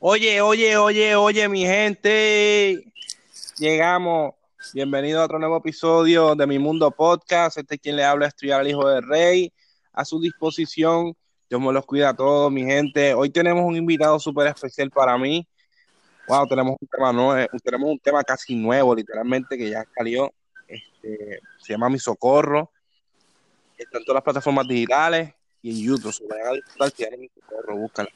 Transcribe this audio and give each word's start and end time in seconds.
Oye, 0.00 0.40
oye, 0.40 0.76
oye, 0.76 1.16
oye, 1.16 1.48
mi 1.48 1.66
gente. 1.66 2.84
Llegamos. 3.58 4.34
Bienvenido 4.72 5.20
a 5.20 5.24
otro 5.24 5.40
nuevo 5.40 5.56
episodio 5.56 6.36
de 6.36 6.46
Mi 6.46 6.60
Mundo 6.60 6.88
Podcast. 6.92 7.58
Este 7.58 7.74
es 7.74 7.80
quien 7.80 7.96
le 7.96 8.04
habla, 8.04 8.28
estudiar 8.28 8.60
al 8.60 8.68
Hijo 8.68 8.88
del 8.88 9.02
Rey. 9.02 9.52
A 9.92 10.04
su 10.04 10.20
disposición. 10.20 11.16
Dios 11.50 11.60
me 11.60 11.72
los 11.72 11.84
cuida 11.84 12.10
a 12.10 12.14
todos, 12.14 12.52
mi 12.52 12.62
gente. 12.62 13.12
Hoy 13.12 13.30
tenemos 13.30 13.64
un 13.64 13.74
invitado 13.74 14.20
súper 14.20 14.46
especial 14.46 14.88
para 14.88 15.18
mí. 15.18 15.44
Wow, 16.28 16.46
tenemos 16.46 16.76
un 16.80 16.86
tema 16.86 17.12
nuevo, 17.12 17.48
tenemos 17.60 17.90
un 17.90 17.98
tema 17.98 18.22
casi 18.22 18.54
nuevo, 18.54 18.94
literalmente, 18.94 19.58
que 19.58 19.68
ya 19.68 19.84
salió. 19.96 20.32
Este, 20.68 21.40
se 21.58 21.72
llama 21.72 21.88
Mi 21.88 21.98
Socorro. 21.98 22.70
Está 23.76 23.98
en 23.98 24.04
todas 24.04 24.18
las 24.18 24.24
plataformas 24.24 24.68
digitales 24.68 25.34
y 25.60 25.70
en 25.70 25.86
YouTube. 25.88 26.12
Se 26.12 26.24
vayan 26.24 26.46
a 26.46 26.52
disfrutar 26.52 26.92
si 26.92 27.16
Mi 27.18 27.28
Socorro, 27.34 27.76
búscala. 27.76 28.10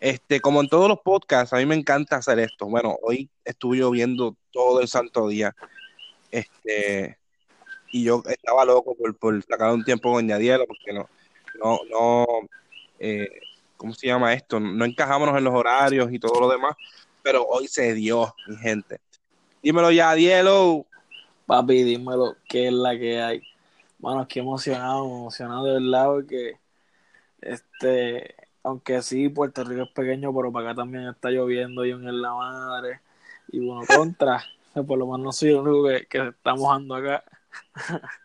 Este, 0.00 0.40
como 0.40 0.60
en 0.60 0.68
todos 0.68 0.88
los 0.88 1.00
podcasts, 1.00 1.52
a 1.52 1.56
mí 1.56 1.66
me 1.66 1.74
encanta 1.74 2.16
hacer 2.16 2.38
esto. 2.38 2.66
Bueno, 2.66 2.96
hoy 3.02 3.30
estuve 3.44 3.78
lloviendo 3.78 4.36
todo 4.50 4.80
el 4.80 4.88
santo 4.88 5.28
día. 5.28 5.54
Este, 6.30 7.18
y 7.90 8.04
yo 8.04 8.22
estaba 8.26 8.64
loco 8.64 8.94
por, 8.94 9.16
por 9.16 9.42
sacar 9.42 9.72
un 9.72 9.84
tiempo 9.84 10.12
con 10.12 10.28
Yadielo, 10.28 10.66
porque 10.66 10.92
no, 10.92 11.08
no, 11.62 11.78
no, 11.90 12.26
eh, 12.98 13.40
¿cómo 13.76 13.94
se 13.94 14.06
llama 14.06 14.34
esto? 14.34 14.60
No 14.60 14.84
encajamos 14.84 15.28
en 15.36 15.44
los 15.44 15.54
horarios 15.54 16.12
y 16.12 16.18
todo 16.18 16.40
lo 16.40 16.50
demás, 16.50 16.74
pero 17.22 17.44
hoy 17.46 17.68
se 17.68 17.94
dio, 17.94 18.34
mi 18.48 18.56
gente. 18.56 19.00
Dímelo 19.62 19.90
ya, 19.90 20.14
Dielo. 20.14 20.86
Papi, 21.46 21.84
dímelo, 21.84 22.36
¿qué 22.48 22.66
es 22.66 22.72
la 22.72 22.98
que 22.98 23.20
hay? 23.20 23.42
Bueno, 23.98 24.26
que 24.28 24.40
emocionado, 24.40 25.04
emocionado 25.06 25.64
de 25.64 25.72
verdad, 25.74 26.06
porque 26.06 26.58
este, 27.40 28.34
aunque 28.66 29.00
sí, 29.00 29.28
Puerto 29.28 29.62
Rico 29.62 29.82
es 29.82 29.90
pequeño, 29.90 30.34
pero 30.34 30.50
para 30.50 30.70
acá 30.70 30.82
también 30.82 31.06
está 31.06 31.30
lloviendo 31.30 31.86
y 31.86 31.92
en 31.92 32.20
la 32.20 32.34
madre. 32.34 33.00
Y 33.46 33.60
bueno, 33.60 33.82
contra, 33.86 34.44
por 34.74 34.98
lo 34.98 35.06
menos 35.06 35.20
no 35.20 35.32
soy 35.32 35.50
el 35.50 35.58
único 35.58 35.86
que, 35.86 36.06
que 36.06 36.18
se 36.18 36.28
está 36.30 36.56
mojando 36.56 36.96
acá. 36.96 37.22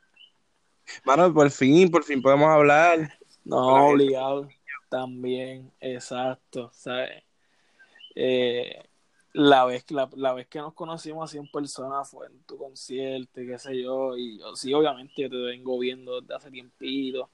Mano, 1.05 1.31
por 1.31 1.51
fin, 1.51 1.91
por 1.91 2.03
fin 2.03 2.23
podemos 2.23 2.47
hablar. 2.47 3.13
No, 3.45 3.89
obligado. 3.89 4.49
También, 4.89 5.71
exacto, 5.79 6.71
¿sabes? 6.73 7.23
Eh, 8.15 8.83
la 9.33 9.65
vez, 9.65 9.89
la, 9.91 10.09
la, 10.15 10.33
vez 10.33 10.47
que 10.47 10.57
nos 10.57 10.73
conocimos 10.73 11.29
así 11.29 11.37
en 11.37 11.51
persona 11.51 12.03
fue 12.03 12.25
en 12.25 12.41
tu 12.45 12.57
concierto 12.57 13.41
y 13.41 13.47
qué 13.47 13.59
sé 13.59 13.79
yo, 13.79 14.17
y 14.17 14.39
yo, 14.39 14.55
sí, 14.55 14.73
obviamente 14.73 15.13
yo 15.21 15.29
te 15.29 15.37
vengo 15.37 15.77
viendo 15.77 16.19
desde 16.19 16.33
hace 16.33 16.49
tiempito, 16.49 17.29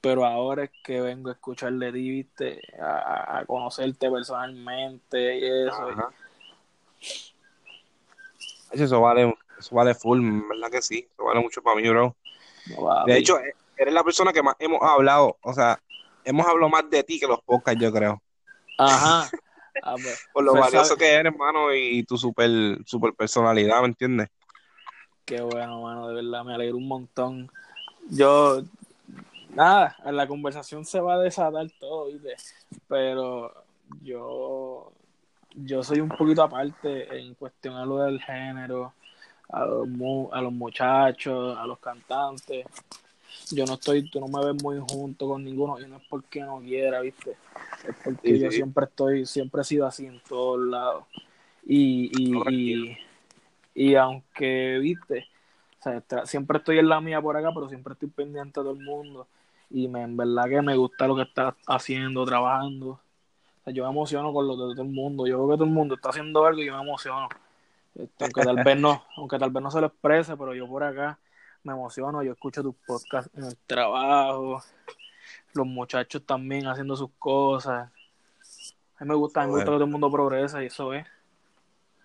pero 0.00 0.24
ahora 0.24 0.64
es 0.64 0.70
que 0.82 1.00
vengo 1.00 1.28
a 1.30 1.32
escuchar 1.32 1.72
de 1.72 1.92
ti, 1.92 2.10
viste, 2.10 2.60
a, 2.80 3.44
conocerte 3.46 4.10
personalmente 4.10 5.38
y 5.38 5.66
eso. 5.66 6.12
Eso 8.72 9.00
vale, 9.00 9.34
eso 9.58 9.74
vale 9.74 9.94
full, 9.94 10.20
¿verdad 10.48 10.70
que 10.70 10.82
sí? 10.82 11.06
Eso 11.12 11.24
vale 11.24 11.40
mucho 11.40 11.62
para 11.62 11.76
mí, 11.76 11.88
bro. 11.88 12.16
de 13.06 13.18
hecho, 13.18 13.38
eres 13.76 13.94
la 13.94 14.04
persona 14.04 14.32
que 14.32 14.42
más 14.42 14.56
hemos 14.58 14.80
hablado, 14.82 15.36
o 15.42 15.52
sea, 15.52 15.80
hemos 16.24 16.46
hablado 16.46 16.68
más 16.68 16.88
de 16.88 17.02
ti 17.02 17.18
que 17.18 17.26
los 17.26 17.40
podcasts, 17.42 17.80
yo 17.80 17.92
creo. 17.92 18.22
Ajá. 18.78 19.30
Ah, 19.82 19.94
pues, 19.94 20.26
Por 20.32 20.44
lo 20.44 20.50
pues, 20.50 20.64
valioso 20.64 20.96
que 20.96 21.10
eres, 21.10 21.32
hermano, 21.32 21.72
y 21.72 22.02
tu 22.02 22.18
super, 22.18 22.50
super 22.84 23.14
personalidad, 23.14 23.80
¿me 23.80 23.86
entiendes? 23.86 24.28
Qué 25.24 25.40
bueno, 25.40 25.82
mano, 25.82 26.08
de 26.08 26.14
verdad, 26.16 26.44
me 26.44 26.54
alegro 26.54 26.76
un 26.76 26.88
montón. 26.88 27.50
Yo, 28.10 28.62
nada, 29.54 29.96
en 30.04 30.16
la 30.16 30.26
conversación 30.26 30.84
se 30.84 31.00
va 31.00 31.14
a 31.14 31.18
desatar 31.18 31.66
todo, 31.78 32.06
¿viste? 32.06 32.36
Pero 32.88 33.52
yo, 34.02 34.92
yo 35.54 35.82
soy 35.82 36.00
un 36.00 36.08
poquito 36.08 36.42
aparte 36.42 37.18
en 37.18 37.34
cuestión 37.34 37.74
a 37.76 37.84
lo 37.84 37.98
del 37.98 38.20
género, 38.20 38.94
a 39.48 39.64
los, 39.64 39.88
a 40.32 40.40
los 40.40 40.52
muchachos, 40.52 41.56
a 41.58 41.66
los 41.66 41.78
cantantes 41.78 42.66
yo 43.50 43.64
no 43.66 43.74
estoy, 43.74 44.08
tú 44.08 44.20
no 44.20 44.28
me 44.28 44.44
ves 44.44 44.62
muy 44.62 44.78
junto 44.78 45.28
con 45.28 45.44
ninguno 45.44 45.78
y 45.80 45.86
no 45.86 45.96
es 45.96 46.02
porque 46.08 46.40
no 46.40 46.60
quiera, 46.60 47.00
¿viste? 47.00 47.36
Es 47.86 47.96
porque 48.04 48.38
yo 48.38 48.50
siempre 48.50 48.84
estoy, 48.84 49.26
siempre 49.26 49.62
he 49.62 49.64
sido 49.64 49.86
así 49.86 50.06
en 50.06 50.20
todos 50.28 50.60
lados. 50.60 51.04
Y, 51.66 52.10
y, 52.16 52.98
y, 53.74 53.94
aunque, 53.94 54.78
¿viste? 54.80 55.26
O 55.78 55.82
sea, 55.82 56.26
siempre 56.26 56.58
estoy 56.58 56.78
en 56.78 56.88
la 56.88 57.00
mía 57.00 57.20
por 57.20 57.36
acá, 57.36 57.50
pero 57.54 57.68
siempre 57.68 57.94
estoy 57.94 58.08
pendiente 58.08 58.60
de 58.60 58.64
todo 58.64 58.72
el 58.72 58.84
mundo. 58.84 59.26
Y 59.70 59.88
me, 59.88 60.02
en 60.02 60.16
verdad 60.16 60.48
que 60.48 60.62
me 60.62 60.76
gusta 60.76 61.06
lo 61.06 61.16
que 61.16 61.22
estás 61.22 61.54
haciendo, 61.66 62.24
trabajando. 62.24 62.90
O 62.90 63.00
sea, 63.64 63.72
yo 63.72 63.84
me 63.84 63.90
emociono 63.90 64.32
con 64.32 64.46
lo 64.46 64.56
de 64.56 64.74
todo 64.74 64.82
el 64.82 64.90
mundo. 64.90 65.26
Yo 65.26 65.38
veo 65.38 65.48
que 65.50 65.54
todo 65.54 65.64
el 65.64 65.70
mundo 65.70 65.94
está 65.94 66.10
haciendo 66.10 66.44
algo 66.44 66.60
y 66.60 66.66
yo 66.66 66.76
me 66.76 66.82
emociono. 66.82 67.28
Este, 67.94 68.24
aunque 68.24 68.42
tal 68.42 68.62
vez 68.64 68.78
no, 68.78 69.04
aunque 69.16 69.38
tal 69.38 69.50
vez 69.50 69.62
no 69.62 69.70
se 69.70 69.80
lo 69.80 69.86
exprese, 69.88 70.36
pero 70.36 70.54
yo 70.54 70.66
por 70.68 70.82
acá 70.82 71.18
me 71.62 71.72
emociono, 71.72 72.22
yo 72.22 72.32
escucho 72.32 72.62
tus 72.62 72.74
podcasts 72.86 73.30
en 73.36 73.44
el 73.44 73.56
trabajo, 73.66 74.62
los 75.52 75.66
muchachos 75.66 76.24
también 76.24 76.66
haciendo 76.66 76.96
sus 76.96 77.10
cosas. 77.18 77.90
A 78.98 79.04
mí 79.04 79.08
me 79.08 79.14
gusta, 79.14 79.42
a 79.42 79.46
mí 79.46 79.52
me 79.52 79.56
gusta 79.56 79.70
que 79.70 79.76
todo 79.76 79.84
el 79.84 79.90
mundo 79.90 80.10
progresa 80.10 80.62
y 80.62 80.66
eso 80.66 80.92
es. 80.94 81.06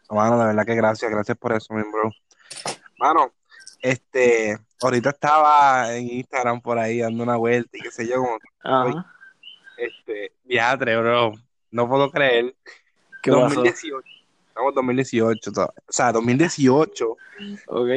Mano, 0.09 0.37
de 0.39 0.45
verdad 0.45 0.65
que 0.65 0.75
gracias, 0.75 1.09
gracias 1.09 1.37
por 1.37 1.53
eso, 1.53 1.73
mi 1.73 1.81
bro. 1.83 2.11
Mano, 2.99 3.31
este, 3.91 4.57
ahorita 4.81 5.09
estaba 5.09 5.95
en 5.95 6.09
Instagram 6.09 6.61
por 6.61 6.77
ahí 6.77 6.99
dando 6.99 7.23
una 7.23 7.35
vuelta 7.35 7.77
y 7.77 7.81
qué 7.81 7.91
sé 7.91 8.07
yo, 8.07 8.15
como 8.15 8.37
Ajá. 8.63 9.13
este, 9.77 10.31
viatre, 10.43 10.97
bro, 10.97 11.33
no 11.71 11.87
puedo 11.87 12.09
creer. 12.11 12.55
¿Qué 13.21 13.31
2018, 13.31 13.95
pasó? 13.95 14.07
estamos 14.49 14.69
en 14.69 14.75
2018, 14.75 15.51
o 15.51 15.73
sea, 15.89 16.11
2018. 16.11 17.17
Ok. 17.67 17.89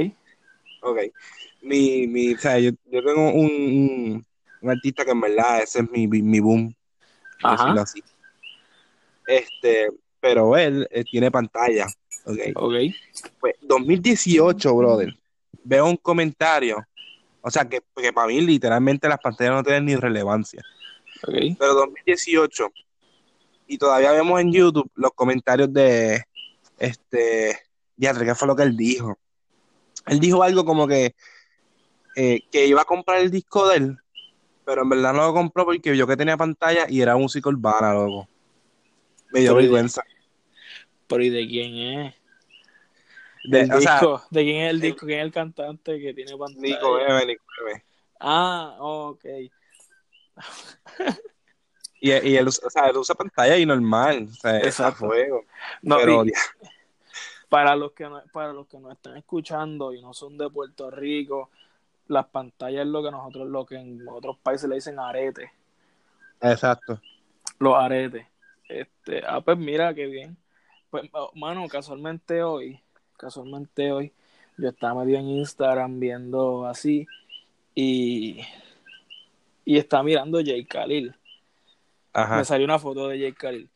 Ok 0.81 0.99
mi, 1.63 2.07
mi, 2.07 2.35
o 2.35 2.39
sea, 2.39 2.59
yo, 2.59 2.71
yo 2.91 3.05
tengo 3.05 3.33
un, 3.33 4.25
un, 4.63 4.71
artista 4.71 5.05
que 5.05 5.11
en 5.11 5.21
verdad 5.21 5.63
ese 5.63 5.81
es 5.81 5.91
mi, 5.91 6.07
mi 6.07 6.41
boom, 6.41 6.75
Ajá. 7.43 7.73
así. 7.81 8.03
Este, 9.27 9.89
pero 10.21 10.57
él, 10.57 10.89
tiene 11.11 11.31
pantalla, 11.31 11.87
ok. 12.25 12.39
Ok. 12.55 12.75
Pues 13.41 13.55
2018, 13.63 14.75
brother, 14.75 15.15
veo 15.65 15.87
un 15.87 15.97
comentario, 15.97 16.85
o 17.41 17.51
sea, 17.51 17.69
que, 17.69 17.83
que 17.97 18.13
para 18.13 18.29
mí 18.29 18.41
literalmente 18.41 19.09
las 19.09 19.19
pantallas 19.19 19.55
no 19.55 19.63
tienen 19.63 19.87
ni 19.87 19.97
relevancia. 19.97 20.63
Okay. 21.23 21.55
Pero 21.59 21.75
2018, 21.75 22.69
y 23.67 23.79
todavía 23.79 24.13
vemos 24.13 24.41
en 24.41 24.53
YouTube 24.53 24.91
los 24.95 25.13
comentarios 25.13 25.73
de, 25.73 26.23
este, 26.79 27.59
ya, 27.97 28.15
¿qué 28.15 28.35
fue 28.35 28.49
lo 28.49 28.57
que 28.57 28.63
él 28.63 28.77
dijo? 28.77 29.19
Él 30.07 30.21
dijo 30.21 30.43
algo 30.43 30.65
como 30.65 30.87
que, 30.87 31.15
eh, 32.17 32.41
que 32.51 32.67
iba 32.67 32.83
a 32.83 32.87
comprar 32.87 33.21
el 33.21 33.31
disco 33.31 33.69
de 33.69 33.77
él, 33.77 33.99
pero 34.65 34.83
en 34.83 34.89
verdad 34.89 35.13
no 35.13 35.27
lo 35.27 35.35
compró 35.35 35.65
porque 35.65 35.91
vio 35.91 36.07
que 36.07 36.17
tenía 36.17 36.37
pantalla 36.37 36.87
y 36.89 37.01
era 37.01 37.17
música 37.17 37.49
urbana, 37.49 37.93
loco. 37.93 38.29
Me 39.33 39.41
dio 39.41 39.55
vergüenza. 39.55 40.03
Pero 41.07 41.23
¿y 41.23 41.31
de 41.31 41.47
quién 41.47 41.77
es? 41.77 42.15
De, 43.49 43.65
disco, 43.65 44.23
¿De 44.31 44.45
quién 44.45 44.57
es 44.65 44.71
el 44.71 44.81
disco? 44.81 45.07
¿Quién 45.07 45.21
es 45.21 45.25
el 45.25 45.33
cantante 45.33 45.99
que 45.99 46.13
tiene 46.13 46.37
pantalla? 46.37 46.61
Nico 46.61 46.93
Bebe, 46.93 47.27
Nico 47.27 47.45
Bebe. 47.65 47.85
Ah, 48.21 48.77
ok. 48.79 49.25
y, 52.01 52.11
y 52.11 52.37
él, 52.37 52.47
o 52.47 52.51
sea, 52.51 52.89
él 52.89 52.97
usa 52.99 53.15
pantalla 53.15 53.57
y 53.57 53.65
normal, 53.65 54.29
o 54.31 54.35
sea, 54.35 54.59
Exacto. 54.59 55.07
juego. 55.07 55.45
No, 55.81 55.97
para 57.49 57.75
los 57.75 57.93
que 57.93 58.05
no, 58.05 58.23
para 58.33 58.53
los 58.53 58.67
que 58.67 58.79
nos 58.79 58.93
están 58.93 59.17
escuchando 59.17 59.95
y 59.95 60.03
no 60.03 60.13
son 60.13 60.37
de 60.37 60.51
Puerto 60.51 60.91
Rico, 60.91 61.49
las 62.07 62.27
pantallas 62.27 62.83
es 62.83 62.89
lo 62.89 63.03
que 63.03 63.11
nosotros, 63.11 63.49
lo 63.49 63.65
que 63.65 63.77
en 63.77 64.07
otros 64.09 64.37
países 64.39 64.69
le 64.69 64.75
dicen 64.75 64.99
arete. 64.99 65.51
Exacto. 66.43 67.01
Los 67.59 67.75
aretes. 67.75 68.27
Este, 68.69 69.23
ah, 69.27 69.41
pues 69.41 69.57
mira 69.57 69.95
qué 69.95 70.07
bien. 70.07 70.37
Pues, 70.91 71.09
oh, 71.13 71.31
mano, 71.35 71.67
casualmente 71.69 72.43
hoy, 72.43 72.81
casualmente 73.19 73.93
hoy, 73.93 74.13
yo 74.57 74.71
estaba 74.71 75.05
medio 75.05 75.19
en 75.19 75.29
Instagram 75.29 76.01
viendo 76.01 76.67
así 76.67 77.07
y, 77.75 78.41
y 79.65 79.77
estaba 79.77 80.03
mirando 80.03 80.41
Jay 80.43 80.65
Khalil. 80.65 81.15
Me 82.15 82.45
salió 82.45 82.65
una 82.65 82.79
foto 82.79 83.09
de 83.09 83.19
Jay 83.19 83.33
Khalil 83.33 83.69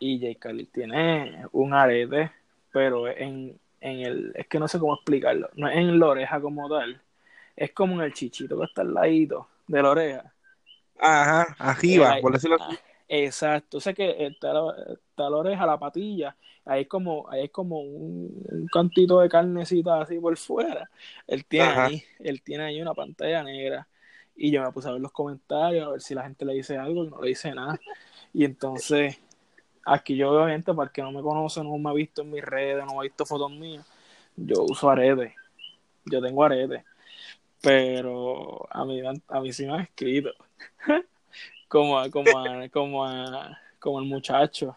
y 0.00 0.20
Jay 0.20 0.34
Khalil 0.34 0.68
tiene 0.72 1.46
un 1.52 1.72
arete, 1.72 2.32
pero 2.72 3.08
en, 3.08 3.58
en 3.80 4.00
el, 4.00 4.32
es 4.34 4.46
que 4.48 4.58
no 4.58 4.66
sé 4.68 4.78
cómo 4.78 4.94
explicarlo, 4.94 5.48
no 5.54 5.68
es 5.68 5.76
en 5.76 5.98
la 5.98 6.06
oreja 6.06 6.40
como 6.40 6.68
tal, 6.68 7.00
es 7.54 7.72
como 7.72 7.94
en 7.94 8.00
el 8.02 8.12
chichito 8.12 8.58
que 8.58 8.64
está 8.64 8.82
al 8.82 8.92
ladito 8.92 9.48
de 9.66 9.82
la 9.82 9.90
oreja. 9.90 10.32
Ajá, 10.98 11.54
arriba, 11.58 12.16
por 12.20 12.32
decirlo 12.32 12.56
así. 12.60 12.76
Exacto, 13.08 13.78
o 13.78 13.80
sea 13.80 13.94
que 13.94 14.26
está 14.26 14.52
la, 14.52 14.74
está 14.92 15.30
la, 15.30 15.36
oreja, 15.36 15.64
la 15.64 15.78
patilla, 15.78 16.36
ahí 16.64 16.82
es 16.82 16.88
como, 16.88 17.28
ahí 17.30 17.44
es 17.44 17.50
como 17.50 17.80
un, 17.80 18.66
cantito 18.72 19.20
de 19.20 19.28
carnecita 19.28 20.00
así 20.00 20.18
por 20.18 20.36
fuera. 20.36 20.90
Él 21.26 21.44
tiene 21.44 21.68
ahí, 21.68 22.04
él 22.18 22.42
tiene 22.42 22.64
ahí 22.64 22.82
una 22.82 22.94
pantalla 22.94 23.42
negra. 23.44 23.86
Y 24.34 24.50
yo 24.50 24.62
me 24.62 24.72
puse 24.72 24.88
a 24.88 24.92
ver 24.92 25.00
los 25.00 25.12
comentarios, 25.12 25.86
a 25.86 25.90
ver 25.92 26.00
si 26.00 26.14
la 26.14 26.24
gente 26.24 26.44
le 26.44 26.54
dice 26.54 26.76
algo 26.76 27.04
y 27.04 27.08
no 27.08 27.22
le 27.22 27.28
dice 27.28 27.52
nada. 27.54 27.78
Y 28.34 28.44
entonces, 28.44 29.18
aquí 29.84 30.16
yo 30.16 30.30
obviamente, 30.32 30.74
para 30.74 30.88
el 30.88 30.92
que 30.92 31.02
no 31.02 31.12
me 31.12 31.22
conoce, 31.22 31.62
no 31.62 31.78
me 31.78 31.90
ha 31.90 31.92
visto 31.92 32.22
en 32.22 32.30
mis 32.30 32.44
redes, 32.44 32.84
no 32.84 32.92
me 32.92 32.98
ha 32.98 33.02
visto 33.02 33.24
fotos 33.24 33.52
mías, 33.52 33.86
yo 34.36 34.64
uso 34.64 34.90
aretes. 34.90 35.32
Yo 36.04 36.20
tengo 36.20 36.44
aretes. 36.44 36.82
Pero 37.62 38.66
a 38.70 38.84
mí, 38.84 39.00
a 39.28 39.40
mí 39.40 39.52
sí 39.52 39.66
me 39.66 39.74
han 39.74 39.80
escrito. 39.82 40.30
como, 41.68 42.10
como, 42.10 42.30
como, 42.72 43.06
como 43.78 44.00
el 44.00 44.06
muchacho. 44.06 44.76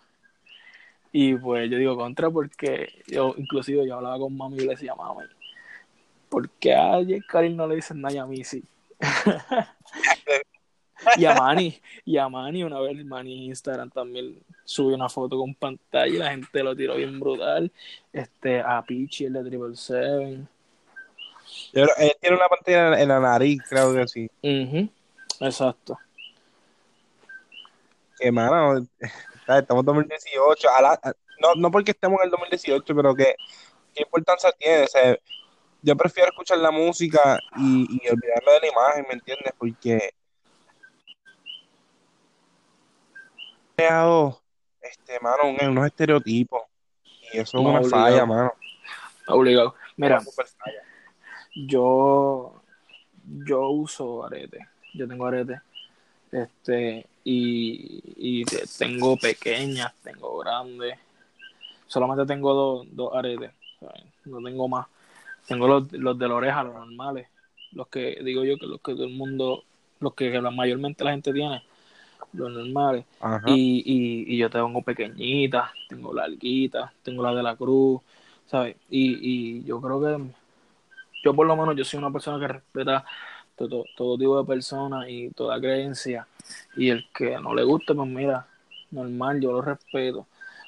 Y 1.11 1.35
pues 1.35 1.69
yo 1.69 1.77
digo 1.77 1.97
contra 1.97 2.29
porque 2.29 2.89
yo, 3.07 3.33
inclusive 3.37 3.87
yo 3.87 3.95
hablaba 3.95 4.19
con 4.19 4.35
mami 4.35 4.57
y 4.57 4.61
le 4.61 4.67
decía, 4.67 4.93
mami, 4.95 5.25
¿por 6.29 6.49
qué 6.51 6.75
a 6.75 6.99
Karim 7.27 7.55
no 7.55 7.67
le 7.67 7.75
dicen 7.75 8.01
nada 8.01 8.21
a 8.21 8.27
mí 8.27 8.43
sí? 8.43 8.63
y 11.17 11.25
a 11.25 11.33
Manny, 11.33 11.79
y 12.05 12.17
a 12.17 12.29
Manny 12.29 12.63
una 12.63 12.79
vez 12.79 13.03
Manny 13.03 13.33
en 13.33 13.43
Instagram 13.45 13.89
también 13.89 14.37
subió 14.65 14.95
una 14.95 15.09
foto 15.09 15.37
con 15.37 15.55
pantalla 15.55 16.13
y 16.13 16.17
la 16.17 16.31
gente 16.31 16.63
lo 16.63 16.75
tiró 16.75 16.95
bien 16.95 17.19
brutal. 17.19 17.71
Este, 18.13 18.59
a 18.59 18.83
Pichi, 18.83 19.25
el 19.25 19.33
de 19.33 19.43
Triple 19.45 19.75
Seven. 19.75 20.47
Él 21.73 21.89
tiene 22.21 22.35
una 22.35 22.47
pantalla 22.47 23.01
en 23.01 23.07
la 23.07 23.19
nariz, 23.19 23.63
creo 23.67 23.95
que 23.95 24.07
sí. 24.07 24.29
Exacto. 25.39 25.97
Que 28.19 28.31
mano, 28.31 28.85
estamos 29.47 29.81
en 29.81 29.85
2018. 29.85 30.67
no, 31.41 31.55
no 31.55 31.71
porque 31.71 31.91
estemos 31.91 32.19
en 32.19 32.25
el 32.25 32.31
2018, 32.31 32.95
pero 32.95 33.15
que 33.15 33.35
qué 33.93 34.03
importancia 34.03 34.51
tiene. 34.51 34.85
yo 35.81 35.95
prefiero 35.95 36.29
escuchar 36.29 36.57
la 36.57 36.71
música 36.71 37.39
y, 37.57 37.87
y 37.89 38.09
olvidarme 38.09 38.51
de 38.53 38.59
la 38.59 38.67
imagen, 38.67 39.05
¿me 39.07 39.13
entiendes? 39.13 39.53
Porque 39.57 40.13
creado 43.79 44.41
este 44.81 45.19
mano 45.21 45.55
unos 45.69 45.85
estereotipos 45.85 46.63
y 47.31 47.37
eso 47.37 47.59
es 47.59 47.65
una 47.65 47.81
falla 47.83 48.25
mano 48.25 48.51
obligado 49.27 49.73
mira 49.95 50.21
yo 51.55 52.61
yo 53.23 53.69
uso 53.69 54.25
arete 54.25 54.67
yo 54.93 55.07
tengo 55.07 55.25
arete 55.25 55.61
este 56.31 57.05
y, 57.23 58.43
tengo 58.77 59.17
pequeñas 59.17 59.93
tengo 60.03 60.37
grandes. 60.39 60.97
Solamente 61.87 62.25
tengo 62.25 62.53
dos, 62.53 62.87
dos 62.91 63.13
aretes 63.13 63.51
no 64.25 64.41
tengo 64.41 64.67
más. 64.67 64.87
Tengo 65.47 65.67
los, 65.67 65.91
los 65.93 66.17
de 66.17 66.27
la 66.27 66.35
oreja 66.35 66.63
los 66.63 66.73
normales. 66.73 67.27
Los 67.71 67.87
que 67.87 68.19
digo 68.23 68.43
yo 68.43 68.57
que 68.57 68.65
los 68.65 68.81
que 68.81 68.93
todo 68.93 69.05
el 69.05 69.13
mundo 69.13 69.63
los 69.99 70.13
que 70.13 70.39
mayormente 70.39 71.03
la 71.03 71.11
gente 71.11 71.33
tiene 71.33 71.63
los 72.33 72.51
normales. 72.51 73.05
Y, 73.45 73.83
y, 73.85 74.35
y, 74.35 74.37
yo 74.37 74.49
tengo 74.49 74.81
pequeñitas, 74.81 75.71
tengo 75.87 76.13
larguitas, 76.13 76.91
tengo 77.03 77.23
la 77.23 77.33
de 77.33 77.43
la 77.43 77.55
cruz, 77.55 78.01
¿sabes? 78.45 78.75
Y, 78.89 79.17
y 79.21 79.63
yo 79.65 79.81
creo 79.81 80.01
que 80.01 80.23
yo 81.23 81.33
por 81.33 81.47
lo 81.47 81.55
menos 81.55 81.75
yo 81.75 81.83
soy 81.83 81.99
una 81.99 82.11
persona 82.11 82.39
que 82.39 82.53
respeta 82.53 83.05
todo, 83.67 83.85
todo 83.95 84.17
tipo 84.17 84.39
de 84.41 84.47
personas 84.47 85.05
y 85.09 85.29
toda 85.31 85.59
creencia. 85.59 86.27
Y 86.75 86.89
el 86.89 87.07
que 87.13 87.37
no 87.39 87.53
le 87.53 87.63
guste, 87.63 87.93
pues 87.93 88.07
mira, 88.07 88.47
normal, 88.91 89.39
yo 89.41 89.51
lo 89.51 89.61
respeto. 89.61 90.27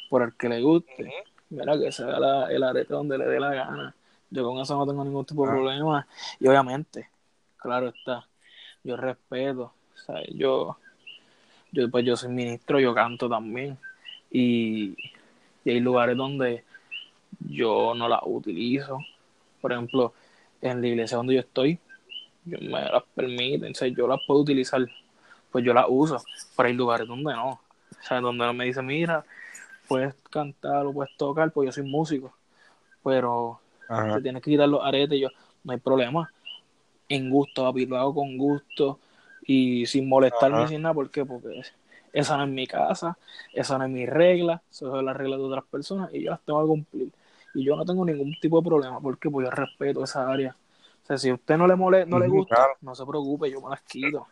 Por 0.10 0.24
el 0.24 0.34
que 0.36 0.50
le 0.50 0.62
guste, 0.62 1.12
mira 1.50 1.80
que 1.80 1.92
se 1.92 2.04
haga 2.04 2.52
el 2.52 2.64
arete 2.64 2.94
donde 2.94 3.18
le 3.18 3.26
dé 3.26 3.40
la 3.40 3.54
gana. 3.54 3.96
Yo 4.30 4.44
con 4.44 4.60
eso 4.60 4.78
no 4.78 4.86
tengo 4.86 5.04
ningún 5.04 5.26
tipo 5.26 5.46
de 5.46 5.52
problema. 5.52 6.08
Y 6.40 6.48
obviamente, 6.48 7.10
claro 7.58 7.90
está, 7.90 8.28
yo 8.84 8.98
respeto, 8.98 9.74
¿sabes? 9.96 10.30
Yo 10.34 10.78
yo 11.72 11.90
pues 11.90 12.06
yo 12.06 12.16
soy 12.18 12.30
ministro, 12.32 12.80
yo 12.80 12.94
canto 12.94 13.30
también. 13.30 13.78
Y, 14.30 14.96
hay 15.66 15.80
lugares 15.80 16.18
donde 16.18 16.64
yo 17.40 17.94
no 17.96 18.08
las 18.08 18.22
utilizo. 18.26 19.00
Por 19.62 19.72
ejemplo, 19.72 20.14
en 20.62 20.82
la 20.82 20.88
iglesia 20.88 21.18
donde 21.18 21.36
yo 21.36 21.40
estoy, 21.40 21.80
me 22.46 22.82
las 22.82 23.04
permiten, 23.16 23.74
yo 23.96 24.08
las 24.08 24.20
puedo 24.26 24.42
utilizar, 24.42 24.86
pues 25.52 25.64
yo 25.64 25.74
las 25.74 25.86
uso, 25.88 26.22
pero 26.56 26.68
hay 26.68 26.74
lugares 26.74 27.08
donde 27.08 27.34
no. 27.34 27.50
O 27.52 28.04
sea, 28.04 28.20
donde 28.22 28.52
me 28.54 28.66
dicen, 28.66 28.86
mira, 28.86 29.24
puedes 29.88 30.16
cantar 30.30 30.86
o 30.86 30.94
puedes 30.94 31.16
tocar, 31.18 31.52
pues 31.52 31.68
yo 31.68 31.72
soy 31.72 31.84
músico, 31.84 32.34
pero 33.04 33.60
te 33.88 34.22
tienes 34.22 34.42
que 34.42 34.52
quitar 34.52 34.70
los 34.70 34.84
aretes, 34.84 35.20
yo, 35.20 35.30
no 35.64 35.74
hay 35.74 35.80
problema. 35.80 36.32
En 37.10 37.30
gusto, 37.30 37.64
papi, 37.64 37.86
lo 37.86 37.98
hago 37.98 38.16
con 38.16 38.38
gusto 38.38 39.00
y 39.46 39.86
sin 39.86 40.08
molestarme 40.08 40.68
sin 40.68 40.82
nada, 40.82 40.94
¿por 40.94 41.12
qué? 41.12 41.26
Porque 41.26 41.62
esa 42.14 42.38
no 42.38 42.44
es 42.44 42.50
mi 42.50 42.68
casa, 42.68 43.18
esa 43.54 43.78
no 43.78 43.86
es 43.86 43.90
mi 43.90 44.06
regla, 44.06 44.62
eso 44.70 44.98
es 44.98 45.04
la 45.04 45.14
regla 45.14 45.38
de 45.38 45.44
otras 45.44 45.66
personas 45.66 46.10
y 46.14 46.24
yo 46.24 46.32
las 46.32 46.42
tengo 46.42 46.62
que 46.62 46.68
cumplir. 46.68 47.12
Y 47.54 47.66
yo 47.66 47.76
no 47.76 47.84
tengo 47.84 48.06
ningún 48.06 48.34
tipo 48.40 48.62
de 48.62 48.66
problema, 48.68 49.02
porque 49.02 49.30
pues 49.30 49.46
yo 49.46 49.52
respeto 49.52 50.04
esa 50.04 50.32
área. 50.32 50.56
O 51.04 51.06
sea, 51.06 51.18
si 51.18 51.30
a 51.30 51.34
usted 51.34 51.58
no 51.58 51.68
le 51.68 51.76
mole, 51.76 52.06
no 52.06 52.20
le 52.20 52.28
gusta, 52.28 52.70
no 52.82 52.96
se 52.96 53.06
preocupe, 53.06 53.50
yo 53.50 53.62
me 53.62 53.70
las 53.70 53.82
quito. 53.82 54.28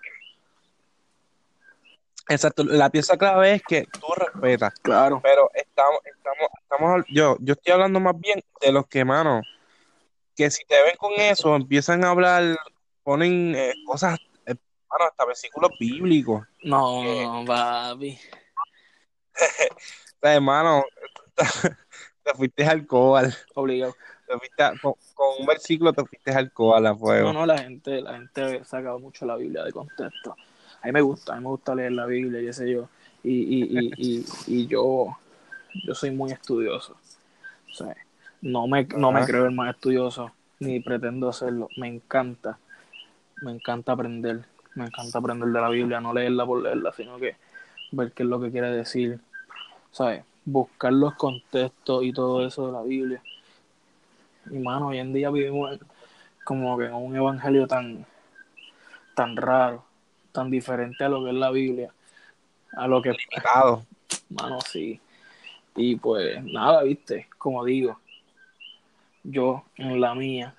Exacto, 2.27 2.63
la 2.63 2.89
pieza 2.89 3.17
clave 3.17 3.53
es 3.55 3.63
que 3.63 3.85
tú 3.85 4.07
respetas. 4.15 4.73
Claro. 4.81 5.19
Pero 5.23 5.49
estamos, 5.53 5.99
estamos, 6.05 6.49
estamos, 6.61 7.05
yo, 7.09 7.37
yo 7.39 7.53
estoy 7.53 7.73
hablando 7.73 7.99
más 7.99 8.19
bien 8.19 8.43
de 8.61 8.71
los 8.71 8.87
que, 8.87 9.03
mano, 9.03 9.41
que 10.35 10.51
si 10.51 10.63
te 10.65 10.81
ven 10.83 10.95
con 10.97 11.13
eso, 11.13 11.55
empiezan 11.55 12.03
a 12.05 12.11
hablar, 12.11 12.57
ponen 13.03 13.55
eh, 13.55 13.73
cosas 13.85 14.19
Mano, 14.89 15.05
hasta 15.05 15.25
versículos 15.25 15.71
bíblicos. 15.79 16.47
No, 16.63 17.03
no, 17.03 17.45
papi. 17.45 18.17
hermano, 20.21 20.83
te 22.23 22.33
fuiste 22.33 22.65
alcohol. 22.65 23.31
Obligado. 23.53 23.95
Fuiste 24.37 24.63
con, 24.81 24.93
un 25.39 25.45
versículo 25.45 25.93
te 25.93 26.05
fuiste 26.05 26.31
alcohol 26.31 26.85
a 26.85 26.95
fuego. 26.95 27.33
No, 27.33 27.39
no, 27.39 27.45
la 27.45 27.57
gente, 27.57 28.01
la 28.01 28.17
gente 28.17 28.59
ha 28.59 28.63
sacado 28.63 28.99
mucho 28.99 29.25
la 29.25 29.35
Biblia 29.35 29.63
de 29.63 29.71
contexto. 29.71 30.35
A 30.81 30.87
mí 30.87 30.93
me 30.93 31.01
gusta, 31.01 31.33
a 31.33 31.35
mí 31.37 31.43
me 31.43 31.49
gusta 31.49 31.75
leer 31.75 31.91
la 31.93 32.05
Biblia, 32.05 32.41
y 32.41 32.47
ese 32.47 32.71
yo. 32.71 32.89
Y, 33.23 33.31
y, 33.31 33.79
y, 33.79 33.91
y, 33.97 34.25
y 34.47 34.67
yo, 34.67 35.17
yo 35.85 35.95
soy 35.95 36.11
muy 36.11 36.31
estudioso. 36.31 36.95
O 37.71 37.73
sea, 37.73 37.95
no 38.41 38.67
me, 38.67 38.85
no 38.85 39.11
me 39.11 39.25
creo 39.25 39.45
el 39.45 39.51
más 39.51 39.75
estudioso, 39.75 40.31
ni 40.59 40.79
pretendo 40.79 41.27
hacerlo. 41.27 41.67
Me 41.77 41.87
encanta, 41.87 42.59
me 43.41 43.51
encanta 43.51 43.91
aprender 43.91 44.45
me 44.75 44.85
encanta 44.85 45.17
aprender 45.17 45.49
de 45.49 45.61
la 45.61 45.69
Biblia, 45.69 45.99
no 45.99 46.13
leerla 46.13 46.45
por 46.45 46.61
leerla, 46.61 46.91
sino 46.93 47.17
que 47.17 47.35
ver 47.91 48.11
qué 48.11 48.23
es 48.23 48.29
lo 48.29 48.39
que 48.39 48.51
quiere 48.51 48.71
decir, 48.71 49.19
¿sabes? 49.91 50.23
Buscar 50.45 50.93
los 50.93 51.15
contextos 51.15 52.03
y 52.03 52.13
todo 52.13 52.45
eso 52.45 52.67
de 52.67 52.73
la 52.73 52.81
Biblia. 52.83 53.21
Y 54.49 54.59
mano, 54.59 54.87
hoy 54.87 54.99
en 54.99 55.13
día 55.13 55.29
vivimos 55.29 55.79
como 56.43 56.77
que 56.77 56.85
en 56.85 56.93
un 56.93 57.15
evangelio 57.15 57.67
tan, 57.67 58.05
tan 59.15 59.35
raro, 59.35 59.83
tan 60.31 60.49
diferente 60.49 61.03
a 61.03 61.09
lo 61.09 61.23
que 61.23 61.29
es 61.29 61.35
la 61.35 61.51
Biblia, 61.51 61.93
a 62.73 62.87
lo 62.87 63.01
que... 63.01 63.11
Limitado. 63.11 63.85
Mano, 64.29 64.59
sí. 64.61 64.99
Y 65.75 65.95
pues 65.95 66.43
nada, 66.43 66.83
viste, 66.83 67.27
como 67.37 67.63
digo, 67.63 67.99
yo 69.23 69.63
en 69.75 70.01
la 70.01 70.15
mía 70.15 70.55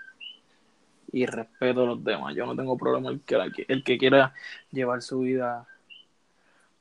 y 1.13 1.27
respeto 1.27 1.83
a 1.83 1.87
los 1.87 2.05
demás. 2.05 2.35
Yo 2.35 2.47
no 2.47 2.55
tengo 2.55 2.77
problema 2.77 3.11
el 3.11 3.21
que, 3.21 3.67
el 3.69 3.83
que 3.83 3.99
quiera 3.99 4.33
llevar 4.71 5.03
su 5.03 5.21
vida 5.21 5.67